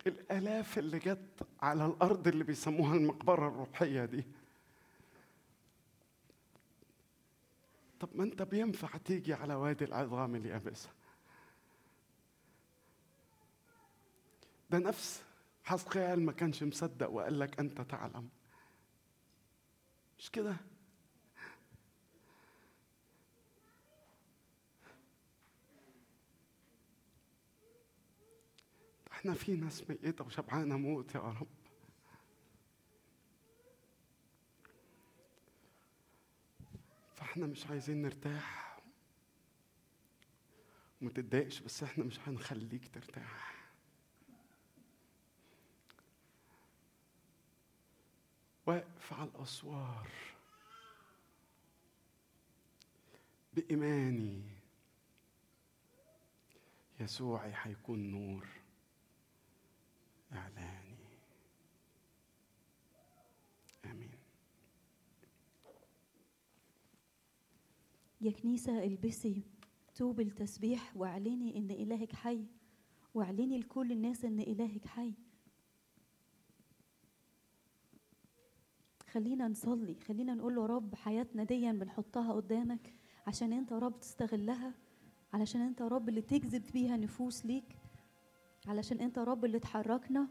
الآلاف 0.06 0.78
اللي 0.78 0.98
جت 0.98 1.46
على 1.62 1.86
الأرض 1.86 2.28
اللي 2.28 2.44
بيسموها 2.44 2.96
المقبرة 2.96 3.48
الروحية 3.48 4.04
دي. 4.04 4.24
طب 8.00 8.08
ما 8.14 8.24
أنت 8.24 8.42
بينفع 8.42 8.88
تيجي 9.04 9.34
على 9.34 9.54
وادي 9.54 9.84
العظام 9.84 10.34
اليابسة. 10.34 10.88
ده 14.70 14.78
نفس 14.78 15.22
حسقيال 15.64 16.20
ما 16.20 16.32
كانش 16.32 16.62
مصدق 16.62 17.10
وقال 17.10 17.38
لك 17.38 17.60
أنت 17.60 17.80
تعلم. 17.80 18.28
مش 20.18 20.30
كده؟ 20.30 20.56
إحنا 29.12 29.34
في 29.34 29.56
ناس 29.56 29.90
ميتة 29.90 30.24
وشبعانة 30.24 30.76
موت 30.76 31.14
يا 31.14 31.20
رب. 31.20 31.46
فإحنا 37.14 37.46
مش 37.46 37.66
عايزين 37.66 38.02
نرتاح. 38.02 38.78
وما 41.02 41.10
تتضايقش 41.10 41.60
بس 41.60 41.82
إحنا 41.82 42.04
مش 42.04 42.20
هنخليك 42.28 42.88
ترتاح. 42.94 43.55
واقف 48.66 49.12
على 49.12 49.30
الأسوار. 49.30 50.08
بإيماني 53.54 54.42
يسوعي 57.00 57.52
هيكون 57.62 58.10
نور 58.10 58.46
إعلاني. 60.32 60.96
آمين. 63.84 64.10
يا 68.20 68.30
كنيسة 68.30 68.84
البسي 68.84 69.42
توب 69.94 70.20
التسبيح 70.20 70.96
واعلني 70.96 71.56
إن 71.56 71.70
إلهك 71.70 72.12
حي 72.12 72.44
واعلني 73.14 73.58
لكل 73.58 73.92
الناس 73.92 74.24
إن 74.24 74.40
إلهك 74.40 74.86
حي. 74.86 75.12
خلينا 79.16 79.48
نصلي 79.48 79.96
خلينا 80.08 80.34
نقول 80.34 80.54
له 80.54 80.66
رب 80.66 80.94
حياتنا 80.94 81.44
دي 81.44 81.72
بنحطها 81.72 82.32
قدامك 82.32 82.94
عشان 83.26 83.52
انت 83.52 83.72
رب 83.72 84.00
تستغلها 84.00 84.74
علشان 85.32 85.60
انت 85.60 85.82
رب 85.82 86.08
اللي 86.08 86.20
تجذب 86.20 86.62
بيها 86.72 86.96
نفوس 86.96 87.46
ليك 87.46 87.76
علشان 88.68 89.00
انت 89.00 89.18
رب 89.18 89.44
اللي 89.44 89.58
تحركنا. 89.58 90.28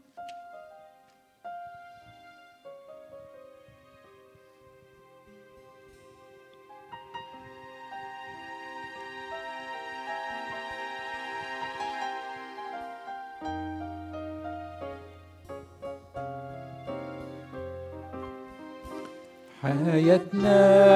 حياتنا 20.06 20.95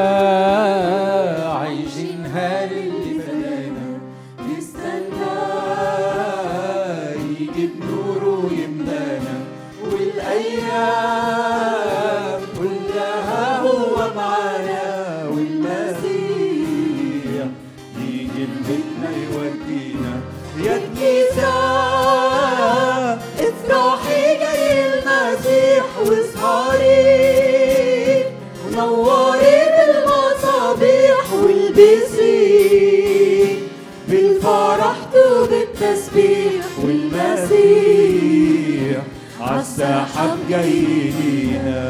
والمسيح 37.41 39.03
عالسحاب 39.41 40.39
جاي 40.49 41.13
لينا 41.21 41.83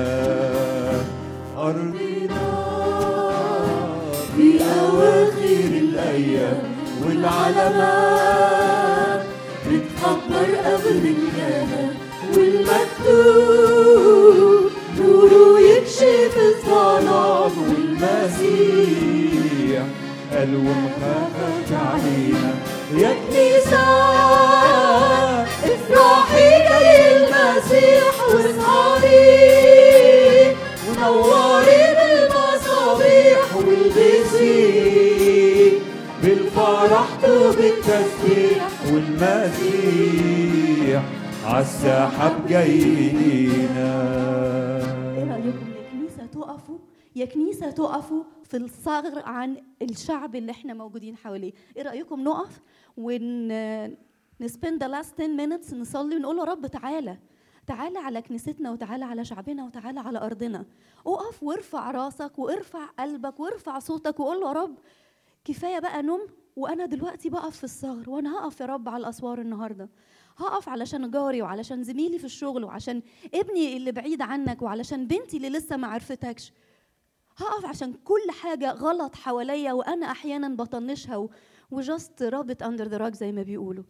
أرضنا 1.59 2.51
في 4.37 4.49
أواخر 4.81 5.71
الأيام 5.73 6.63
والعلامات 7.07 8.43
بتخبر 9.67 10.49
قبل 10.65 10.97
الجنة 10.97 11.85
والمكتوب 12.37 13.81
نوره 14.99 15.61
يكشف 15.61 16.35
الظلام 16.37 17.55
والمسيح. 17.69 19.01
قال 20.33 20.53
ومخافك 20.57 21.71
علينا 21.73 22.53
يا 22.97 23.13
كنيسة. 23.31 24.20
افرحي 25.95 26.51
جاي 26.69 27.17
المسيح 27.17 28.15
واسهري 28.35 29.57
ونوري 30.89 31.83
بالمصابيح 31.99 33.45
والبسي 33.57 34.61
بالفرح 36.23 37.09
وبالتسبيح 37.25 38.69
والمسيح 38.93 41.03
عالسحاب 41.45 42.35
جاي 42.49 42.71
إيه 42.71 43.75
رايكم 45.31 45.67
يا 45.77 45.83
كنيسة 45.93 46.27
تقفوا 46.33 46.79
يا 47.17 47.25
كنيسة 47.25 47.71
تقفوا 47.71 48.23
في 48.45 48.57
الصغر 48.57 49.23
عن 49.25 49.57
الشعب 49.83 50.37
اللي 50.37 50.53
إحنا 50.53 50.75
موجودين 50.75 51.17
حواليه. 51.17 51.53
إيه 51.77 51.83
رأيكم 51.83 52.21
نقف 52.25 52.61
ون 52.97 53.49
spend 54.41 54.83
the 54.83 54.89
last 54.89 55.21
10 55.21 55.37
minutes 55.37 55.75
نصلي 55.75 56.17
ونقول 56.17 56.37
له 56.37 56.45
رب 56.45 56.67
تعالى. 56.67 57.19
تعالى 57.67 57.99
على 57.99 58.23
كنيستنا 58.23 58.71
وتعالى 58.73 59.05
على 59.05 59.25
شعبنا 59.25 59.65
وتعالى 59.65 60.01
على 60.01 60.19
أرضنا. 60.19 60.65
اقف 61.07 61.43
وارفع 61.43 61.91
راسك 61.91 62.39
وارفع 62.39 62.87
قلبك 62.87 63.41
وارفع 63.41 63.79
صوتك 63.79 64.21
وقول 64.21 64.41
له 64.41 64.49
يا 64.49 64.53
رب 64.53 64.79
كفاية 65.45 65.79
بقى 65.79 66.03
نوم 66.03 66.21
وأنا 66.57 66.87
دلوقتي 66.87 67.31
بقف 67.31 67.57
في 67.57 67.65
الثغر 67.65 68.11
وأنا 68.11 68.39
هقف 68.39 68.61
يا 68.61 68.67
رب 68.67 68.89
على 68.89 69.01
الأسوار 69.01 69.41
النهارده. 69.41 69.89
هقف 70.37 70.69
علشان 70.69 71.11
جاري 71.11 71.43
وعلشان 71.43 71.83
زميلي 71.83 72.19
في 72.19 72.25
الشغل 72.25 72.65
وعشان 72.65 73.03
ابني 73.35 73.77
اللي 73.77 73.93
بعيد 73.93 74.23
عنك 74.23 74.63
وعلشان 74.63 75.07
بنتي 75.07 75.37
اللي 75.37 75.49
لسه 75.49 75.77
ما 75.77 75.87
عرفتكش. 75.87 76.53
هقف 77.37 77.67
عشان 77.67 77.93
كل 77.93 78.31
حاجة 78.43 78.73
غلط 78.73 79.15
حواليا 79.15 79.73
وأنا 79.73 80.11
أحيانا 80.11 80.49
بطنشها 80.49 81.29
و 81.71 81.81
just 81.81 82.23
rub 82.23 82.47
it 82.47 82.63
under 82.63 82.89
the 82.89 83.11
زي 83.11 83.33
ما 83.33 83.43
بيقولوا. 83.43 83.85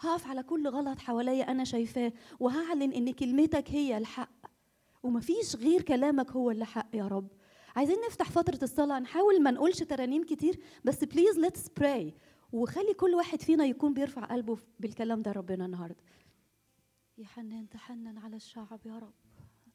هقف 0.00 0.26
على 0.26 0.42
كل 0.42 0.68
غلط 0.68 0.98
حواليا 0.98 1.50
أنا 1.50 1.64
شايفاه 1.64 2.12
وهعلن 2.40 2.92
إن 2.92 3.12
كلمتك 3.12 3.70
هي 3.70 3.98
الحق. 3.98 4.46
ومفيش 5.02 5.56
غير 5.56 5.82
كلامك 5.82 6.30
هو 6.30 6.50
اللي 6.50 6.64
حق 6.66 6.88
يا 6.96 7.06
رب. 7.08 7.28
عايزين 7.76 7.96
نفتح 8.08 8.30
فترة 8.30 8.58
الصلاة 8.62 8.98
نحاول 8.98 9.42
ما 9.42 9.50
نقولش 9.50 9.82
ترانيم 9.82 10.24
كتير 10.24 10.60
بس 10.84 11.04
please 11.04 11.38
let's 11.38 11.68
pray 11.68 12.14
وخلي 12.52 12.94
كل 12.94 13.14
واحد 13.14 13.42
فينا 13.42 13.64
يكون 13.64 13.94
بيرفع 13.94 14.24
قلبه 14.24 14.58
بالكلام 14.80 15.22
ده 15.22 15.32
ربنا 15.32 15.66
النهارده. 15.66 16.04
يا 17.18 17.26
حنان 17.26 17.68
تحنن 17.68 18.18
على 18.18 18.36
الشعب 18.36 18.80
يا 18.86 18.98
رب. 18.98 19.14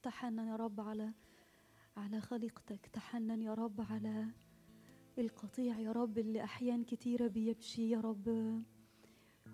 تحنن 0.03 0.47
يا 0.47 0.55
رب 0.55 0.81
على 0.81 1.11
على 1.97 2.21
خليقتك. 2.21 2.89
تحنن 2.93 3.41
يا 3.41 3.53
رب 3.53 3.81
على 3.91 4.25
القطيع 5.17 5.79
يا 5.79 5.91
رب 5.91 6.17
اللي 6.17 6.43
أحيان 6.43 6.83
كتيرة 6.83 7.27
بيمشي 7.27 7.89
يا 7.89 7.99
رب. 7.99 8.29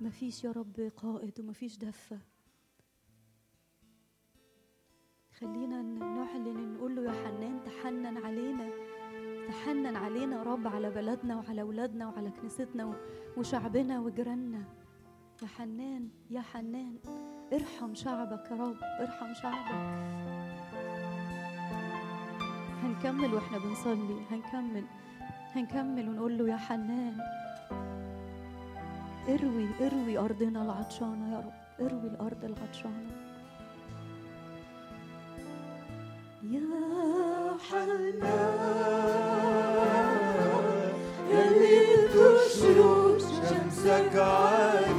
مفيش 0.02 0.44
يا 0.44 0.52
رب 0.52 0.92
قائد 0.98 1.40
ومفيش 1.40 1.78
دفة. 1.78 2.20
خلينا 5.40 5.82
نعلن 5.82 6.74
نقول 6.74 6.96
له 6.96 7.02
يا 7.04 7.12
حنان 7.12 7.64
تحنن 7.64 8.18
علينا 8.18 8.70
تحنن 9.48 9.96
علينا 9.96 10.36
يا 10.36 10.44
رب 10.44 10.68
على 10.68 10.90
بلدنا 10.90 11.36
وعلى 11.38 11.62
أولادنا 11.62 12.08
وعلى 12.08 12.32
كنيستنا 12.32 12.96
وشعبنا 13.38 14.00
وجيراننا. 14.00 14.64
يا 15.42 15.48
حنان 15.48 16.10
يا 16.30 16.42
حنان 16.42 16.98
ارحم 17.54 17.94
شعبك 17.94 18.52
يا 18.52 18.56
رب 18.56 18.78
ارحم 19.00 19.34
شعبك. 19.34 20.02
هنكمل 22.84 23.34
وإحنا 23.34 23.58
بنصلي 23.58 24.26
هنكمل 24.32 24.86
هنكمل 25.56 26.10
ونقول 26.10 26.38
له 26.38 26.50
يا 26.50 26.58
حنان 26.58 27.18
اروي 29.34 29.68
اروي 29.82 30.18
أرضنا 30.18 30.62
العطشانة 30.64 31.26
يا 31.34 31.40
رب. 31.40 31.86
اروي 31.86 32.08
الأرض 32.08 32.46
العطشانة. 32.46 33.12
يا 36.44 36.62
حنان 37.70 38.22
يلي 41.32 41.78
بتشرق 42.08 43.18
شمسك 43.50 44.16
علينا 44.16 44.91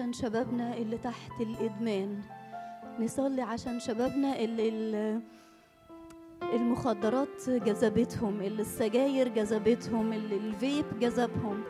علشان 0.00 0.12
شبابنا 0.12 0.76
اللي 0.76 0.98
تحت 0.98 1.40
الإدمان. 1.40 2.20
نصلي 3.00 3.42
عشان 3.42 3.80
شبابنا 3.80 4.38
اللي 4.38 4.68
ال- 4.68 5.20
المخدرات 6.52 7.48
جذبتهم 7.50 8.40
اللي 8.40 8.62
السجاير 8.62 9.28
جذبتهم 9.28 10.12
اللي 10.12 10.36
الفيب 10.36 10.84
جذبهم 11.00 11.62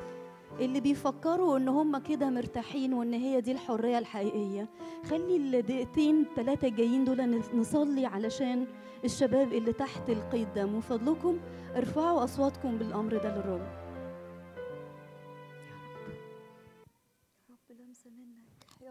اللي 0.60 0.80
بيفكروا 0.80 1.56
إن 1.58 1.68
هم 1.68 1.98
كده 1.98 2.30
مرتاحين 2.30 2.94
وإن 2.94 3.12
هي 3.14 3.40
دي 3.40 3.52
الحرية 3.52 3.98
الحقيقية. 3.98 4.68
خلي 5.10 5.36
الدقيقتين 5.36 6.24
ثلاثة 6.36 6.68
الجايين 6.68 7.04
دول 7.04 7.40
نصلي 7.54 8.06
علشان 8.06 8.66
الشباب 9.04 9.52
اللي 9.52 9.72
تحت 9.72 10.10
القيد 10.10 10.48
ده. 10.54 10.66
من 10.66 10.80
فضلكم 10.80 11.38
ارفعوا 11.76 12.24
أصواتكم 12.24 12.78
بالأمر 12.78 13.16
ده 13.16 13.36
للرب. 13.36 13.79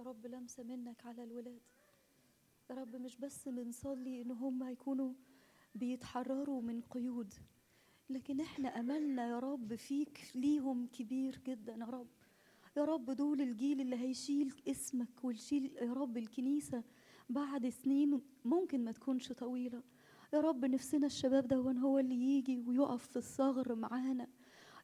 رب 0.10 0.28
لمسه 0.28 0.64
منك 0.64 1.06
على 1.06 1.24
الولاد. 1.24 1.62
يا 2.70 2.76
رب 2.76 2.96
مش 2.96 3.18
بس 3.18 3.50
بنصلي 3.50 4.22
إن 4.22 4.32
هم 4.32 4.64
يكونوا 4.70 5.14
بيتحرروا 5.76 6.62
من 6.62 6.82
قيود 6.82 7.34
لكن 8.10 8.40
إحنا 8.42 8.80
أملنا 8.80 9.30
يا 9.30 9.40
رب 9.40 9.76
فيك 9.76 10.32
ليهم 10.36 10.88
كبير 10.88 11.42
جدا 11.48 11.74
يا 11.74 11.86
رب. 11.86 12.08
يا 12.78 12.86
رب 12.86 13.12
دول 13.12 13.42
الجيل 13.42 13.82
اللي 13.82 13.96
هيشيل 13.96 14.62
اسمك 14.68 15.24
ويشيل 15.24 15.76
يا 15.82 15.94
رب 15.94 16.18
الكنيسة 16.18 16.84
بعد 17.30 17.70
سنين 17.70 18.22
ممكن 18.46 18.84
ما 18.84 18.92
تكونش 18.92 19.32
طويلة. 19.32 19.84
يا 20.34 20.40
رب 20.42 20.66
نفسنا 20.66 21.06
الشباب 21.06 21.48
ده 21.48 21.56
هو 21.56 22.00
اللي 22.00 22.38
يجي 22.38 22.60
ويقف 22.68 23.08
في 23.08 23.18
الثغر 23.18 23.76
معانا. 23.76 24.28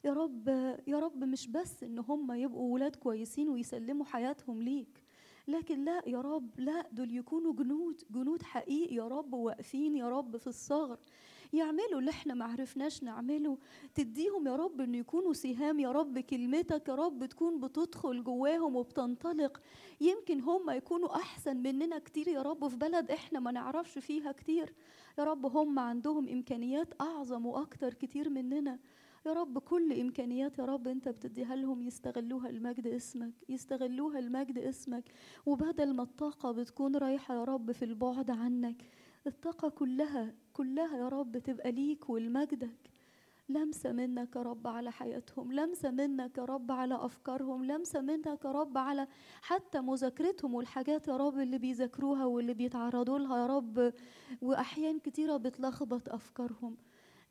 يا 0.04 0.12
رب 0.12 0.48
يا 0.86 0.98
رب 0.98 1.24
مش 1.24 1.48
بس 1.48 1.82
إن 1.82 1.98
هم 1.98 2.32
يبقوا 2.32 2.74
ولاد 2.74 2.96
كويسين 2.96 3.48
ويسلموا 3.48 4.04
حياتهم 4.06 4.62
ليك. 4.62 5.05
لكن 5.48 5.84
لا 5.84 6.02
يا 6.06 6.20
رب 6.20 6.50
لا 6.60 6.86
دول 6.92 7.16
يكونوا 7.16 7.52
جنود 7.52 8.02
جنود 8.10 8.42
حقيقي 8.42 8.94
يا 8.94 9.08
رب 9.08 9.34
واقفين 9.34 9.96
يا 9.96 10.08
رب 10.08 10.36
في 10.36 10.46
الثغر 10.46 10.98
يعملوا 11.52 12.00
اللي 12.00 12.10
إحنا 12.10 12.34
ما 12.34 12.44
عرفناش 12.44 13.02
نعمله. 13.02 13.58
تديهم 13.94 14.46
يا 14.46 14.56
رب 14.56 14.80
إن 14.80 14.94
يكونوا 14.94 15.32
سهام 15.32 15.80
يا 15.80 15.92
رب 15.92 16.18
كلمتك 16.18 16.88
يا 16.88 16.94
رب 16.94 17.24
تكون 17.26 17.60
بتدخل 17.60 18.24
جواهم 18.24 18.76
وبتنطلق. 18.76 19.60
يمكن 20.00 20.40
هم 20.40 20.70
يكونوا 20.70 21.16
أحسن 21.16 21.56
مننا 21.56 21.98
كتير 21.98 22.28
يا 22.28 22.42
رب 22.42 22.68
في 22.68 22.76
بلد 22.76 23.10
إحنا 23.10 23.40
ما 23.40 23.50
نعرفش 23.50 23.98
فيها 23.98 24.32
كتير. 24.32 24.74
يا 25.18 25.24
رب 25.24 25.46
هم 25.46 25.78
عندهم 25.78 26.28
إمكانيات 26.28 26.94
أعظم 27.00 27.46
وأكتر 27.46 27.94
كتير 27.94 28.28
مننا. 28.30 28.78
يا 29.26 29.32
رب 29.32 29.58
كل 29.58 30.00
إمكانيات 30.00 30.58
يا 30.58 30.64
رب 30.64 30.88
أنت 30.88 31.08
بتديها 31.08 31.56
لهم 31.56 31.82
يستغلوها 31.82 32.48
المجد 32.48 32.86
اسمك؟ 32.86 33.32
يستغلوها 33.48 34.18
المجد 34.18 34.58
اسمك. 34.58 35.04
وبدل 35.46 35.94
ما 35.94 36.02
الطاقة 36.02 36.52
بتكون 36.52 36.96
رايحة 36.96 37.34
يا 37.34 37.44
رب 37.44 37.72
في 37.72 37.84
البعد 37.84 38.30
عنك 38.30 38.82
الطاقة 39.26 39.68
كلها 39.68 40.34
كلها 40.52 40.98
يا 40.98 41.08
رب 41.08 41.38
تبقى 41.38 41.72
ليك 41.72 42.10
ولمجدك. 42.10 42.90
لمسة 43.48 43.92
منك 43.92 44.36
يا 44.36 44.42
رب 44.42 44.66
على 44.66 44.92
حياتهم 44.92 45.52
لمسة 45.52 45.90
منك 45.90 46.38
يا 46.38 46.44
رب 46.44 46.72
على 46.72 46.94
أفكارهم 46.94 47.64
لمسة 47.64 48.00
منك 48.00 48.44
يا 48.44 48.52
رب 48.52 48.78
على 48.78 49.08
حتى 49.42 49.80
مذاكرتهم 49.80 50.54
والحاجات 50.54 51.08
يا 51.08 51.16
رب 51.16 51.38
اللي 51.38 51.58
بيذاكروها 51.58 52.24
واللي 52.24 52.54
بيتعرضوا 52.54 53.18
لها 53.18 53.38
يا 53.38 53.46
رب. 53.46 53.92
وأحيان 54.42 54.98
كتيرة 54.98 55.36
بتلخبط 55.36 56.08
أفكارهم. 56.08 56.76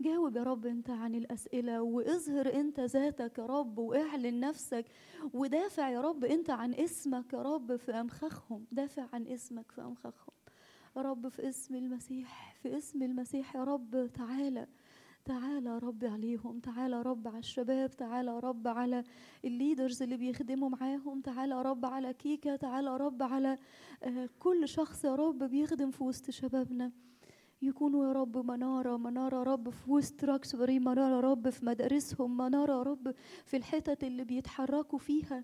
جاوب 0.01 0.35
يا 0.35 0.43
رب 0.43 0.65
انت 0.65 0.89
عن 0.89 1.15
الأسئلة 1.15 1.81
واظهر 1.81 2.53
انت 2.53 2.79
ذاتك 2.79 3.37
يا 3.37 3.45
رب 3.45 3.77
واعلن 3.77 4.39
نفسك 4.39 4.85
ودافع 5.33 5.89
يا 5.89 6.01
رب 6.01 6.25
انت 6.25 6.49
عن 6.49 6.73
اسمك 6.73 7.33
يا 7.33 7.41
رب 7.41 7.75
في 7.75 7.91
أمخاخهم 7.91 8.65
دافع 8.71 9.05
عن 9.13 9.27
اسمك 9.27 9.71
في 9.71 9.81
أمخاخهم 9.81 10.33
يا 10.97 11.01
رب 11.01 11.27
في 11.27 11.49
اسم 11.49 11.75
المسيح 11.75 12.55
في 12.61 12.77
اسم 12.77 13.03
المسيح 13.03 13.55
يا 13.55 13.63
رب 13.63 14.09
تعالى 14.13 14.67
تعالى 15.25 15.69
يا 15.69 15.77
رب 15.77 16.05
عليهم 16.05 16.59
تعالى 16.59 16.95
يا 16.95 17.01
رب 17.01 17.27
على 17.27 17.39
الشباب 17.39 17.89
تعالى 17.91 18.31
يا 18.31 18.39
رب 18.39 18.67
على 18.67 19.03
الليدرز 19.45 20.01
اللي 20.01 20.17
بيخدموا 20.17 20.69
معاهم 20.69 21.21
تعالى 21.21 21.55
يا 21.55 21.61
رب 21.61 21.85
على 21.85 22.13
كيكا 22.13 22.55
تعالى 22.55 22.89
يا 22.89 22.97
رب 22.97 23.23
على 23.23 23.57
آه، 24.03 24.29
كل 24.39 24.67
شخص 24.67 25.05
يا 25.05 25.15
رب 25.15 25.43
بيخدم 25.43 25.91
في 25.91 26.03
وسط 26.03 26.29
شبابنا 26.29 26.91
يكونوا 27.61 28.07
يا 28.07 28.11
رب 28.11 28.37
منارة 28.51 28.97
منارة 28.97 29.43
رب 29.43 29.69
في 29.69 29.91
وسط 29.91 30.23
راكسبري 30.23 30.79
منارة 30.79 31.19
رب 31.19 31.49
في 31.49 31.65
مدارسهم 31.65 32.37
منارة 32.37 32.83
رب 32.83 33.15
في 33.45 33.57
الحتت 33.57 34.03
اللي 34.03 34.23
بيتحركوا 34.23 34.99
فيها. 34.99 35.43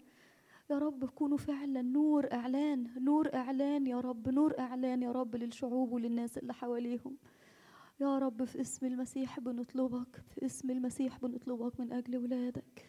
يا 0.69 0.77
رب 0.77 1.05
كونوا 1.05 1.37
فعلا 1.37 1.81
نور 1.81 2.33
إعلان 2.33 2.87
نور 3.03 3.33
إعلان 3.33 3.87
يا 3.87 3.99
رب 3.99 4.29
نور 4.29 4.59
إعلان 4.59 5.03
يا 5.03 5.11
رب 5.11 5.35
للشعوب 5.35 5.91
وللناس 5.91 6.37
اللي 6.37 6.53
حواليهم. 6.53 7.17
يا 8.01 8.17
رب 8.19 8.43
في 8.43 8.61
اسم 8.61 8.85
المسيح 8.85 9.39
بنطلبك 9.39 10.23
في 10.29 10.45
اسم 10.45 10.69
المسيح 10.69 11.19
بنطلبك 11.19 11.79
من 11.79 11.93
أجل 11.93 12.17
ولادك. 12.17 12.85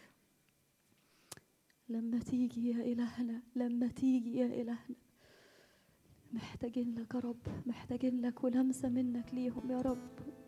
لما 1.89 2.19
تيجي 2.19 2.69
يا 2.69 2.93
إلهنا 2.93 3.43
لما 3.57 3.89
تيجي 3.89 4.37
يا 4.37 4.47
إلهنا. 4.47 4.97
محتاجين 6.33 6.95
لك 6.99 7.15
يا 7.15 7.21
رب 7.21 7.37
محتاجين 7.67 8.21
لك 8.21 8.45
ولمسة 8.45 8.89
منك 8.89 9.35
ليهم 9.35 9.71
يا 9.71 9.81
رب. 9.81 10.42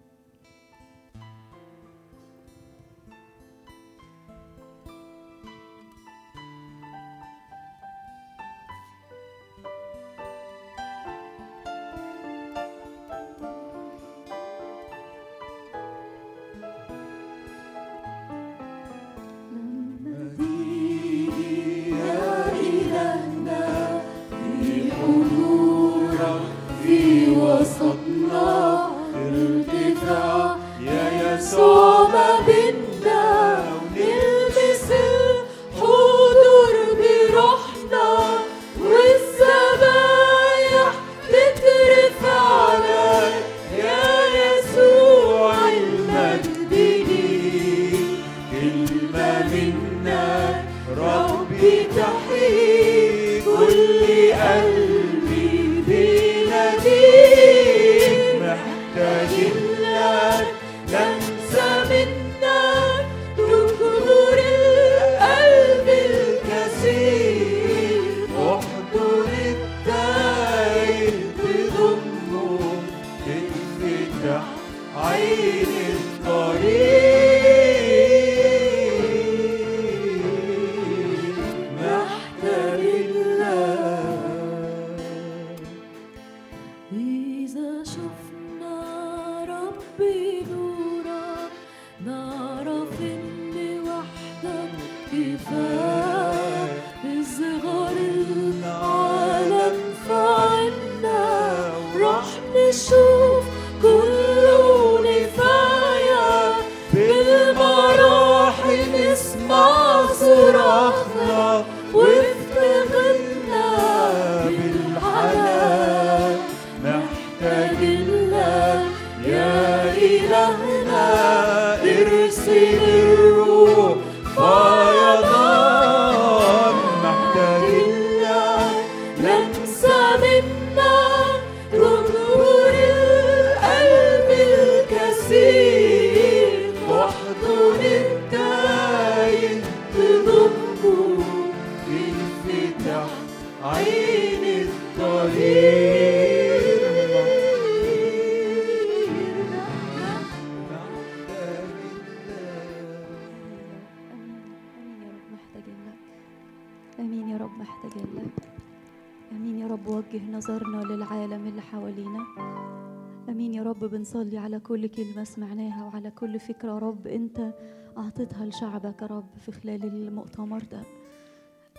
بنصلي 164.05 164.39
على 164.39 164.61
كل 164.61 164.87
كلمة 164.87 165.25
سمعناها 165.25 165.85
وعلى 165.85 166.11
كل 166.11 166.39
فكرة. 166.39 166.69
يا 166.69 166.79
رب 166.79 167.07
أنت 167.07 167.55
أعطيتها 167.99 168.47
لشعبك 168.47 169.03
يا 169.03 169.07
رب 169.07 169.37
في 169.39 169.53
خلال 169.53 169.85
المؤتمر 169.85 170.63
ده. 170.73 170.83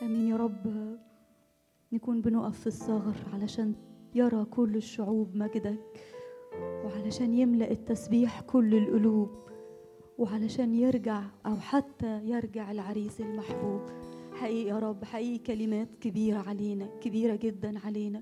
آمين 0.02 0.28
يا 0.28 0.36
رب. 0.36 0.98
نكون 1.92 2.22
بنقف 2.22 2.60
في 2.60 2.68
الثغر 2.68 3.16
علشان 3.34 3.76
يرى 4.16 4.46
كل 4.46 4.76
الشعوب 4.76 5.36
مجدك 5.36 5.80
وعلشان 6.60 7.34
يملأ 7.34 7.72
التسبيح 7.72 8.42
كل 8.42 8.76
القلوب 8.76 9.30
وعلشان 10.18 10.74
يرجع 10.74 11.24
أو 11.46 11.56
حتى 11.56 12.22
يرجع 12.24 12.72
العريس 12.72 13.22
المحبوب. 13.22 13.82
حقيقي 14.34 14.70
يا 14.70 14.80
رب 14.80 15.04
حقيقي 15.04 15.38
كلمات 15.38 15.96
كبيرة 16.02 16.38
علينا 16.38 16.86
كبيرة 17.02 17.36
جدا 17.36 17.80
علينا 17.86 18.22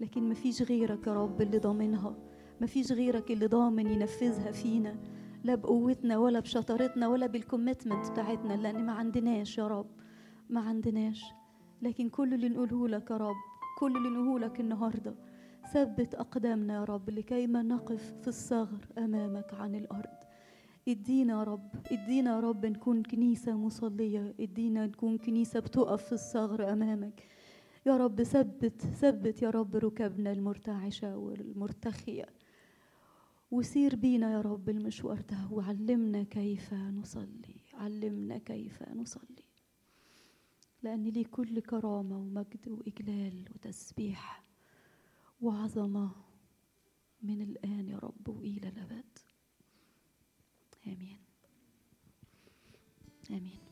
لكن 0.00 0.28
مفيش 0.28 0.62
غيرك 0.62 1.06
يا 1.06 1.14
رب 1.14 1.40
اللي 1.42 1.58
ضامنها. 1.58 2.14
مفيش 2.60 2.92
غيرك 2.92 3.30
اللي 3.30 3.46
ضامن 3.46 3.86
ينفذها 3.86 4.50
فينا 4.50 4.96
لا 5.44 5.54
بقوتنا 5.54 6.18
ولا 6.18 6.40
بشطارتنا 6.40 7.08
ولا 7.08 7.26
بالكوميتمنت 7.26 8.10
بتاعتنا 8.10 8.52
لأن 8.54 8.86
ما 8.86 8.92
عندناش 8.92 9.58
يا 9.58 9.66
رب 9.66 9.86
ما 10.50 10.60
عندناش. 10.60 11.24
لكن 11.82 12.08
كل 12.08 12.34
اللي 12.34 12.48
نقوله 12.48 12.88
لك 12.88 13.10
يا 13.10 13.16
رب 13.16 13.36
كل 13.78 13.96
اللي 13.96 14.08
نقوله 14.08 14.38
لك 14.38 14.60
النهارده 14.60 15.14
ثبت 15.72 16.14
أقدامنا 16.14 16.74
يا 16.74 16.84
رب 16.84 17.10
لكيما 17.10 17.62
نقف 17.62 18.14
في 18.22 18.28
الصغر 18.28 18.86
أمامك 18.98 19.54
عن 19.54 19.74
الأرض. 19.74 20.22
ادينا 20.88 21.32
يا 21.38 21.42
رب 21.44 21.68
ادينا 21.92 22.30
يا 22.34 22.40
رب 22.40 22.66
نكون 22.66 23.02
كنيسة 23.02 23.52
مصلية 23.56 24.34
ادينا 24.40 24.86
نكون 24.86 25.18
كنيسة 25.18 25.60
بتقف 25.60 26.04
في 26.04 26.12
الصغر 26.12 26.72
أمامك. 26.72 27.22
يا 27.86 27.96
رب 27.96 28.22
ثبت 28.22 28.82
ثبت 28.82 29.42
يا 29.42 29.50
رب 29.50 29.76
ركبنا 29.76 30.32
المرتعشة 30.32 31.16
والمرتخية. 31.16 32.26
وسير 33.52 33.96
بينا 33.96 34.32
يا 34.32 34.40
رب 34.40 34.68
المشوار 34.68 35.20
ده 35.20 35.48
وعلمنا 35.50 36.22
كيف 36.22 36.74
نصلي 36.74 37.60
علمنا 37.74 38.38
كيف 38.38 38.82
نصلي. 38.82 39.44
لأن 40.82 41.04
ليه 41.04 41.26
كل 41.26 41.60
كرامة 41.60 42.18
ومجد 42.18 42.68
وإجلال 42.68 43.44
وتسبيح 43.54 44.42
وعظمة 45.40 46.10
من 47.22 47.42
الآن 47.42 47.88
يا 47.88 47.98
رب 47.98 48.28
وإلى 48.28 48.68
الأبد. 48.68 49.18
آمين. 50.86 51.18
آمين. 53.30 53.71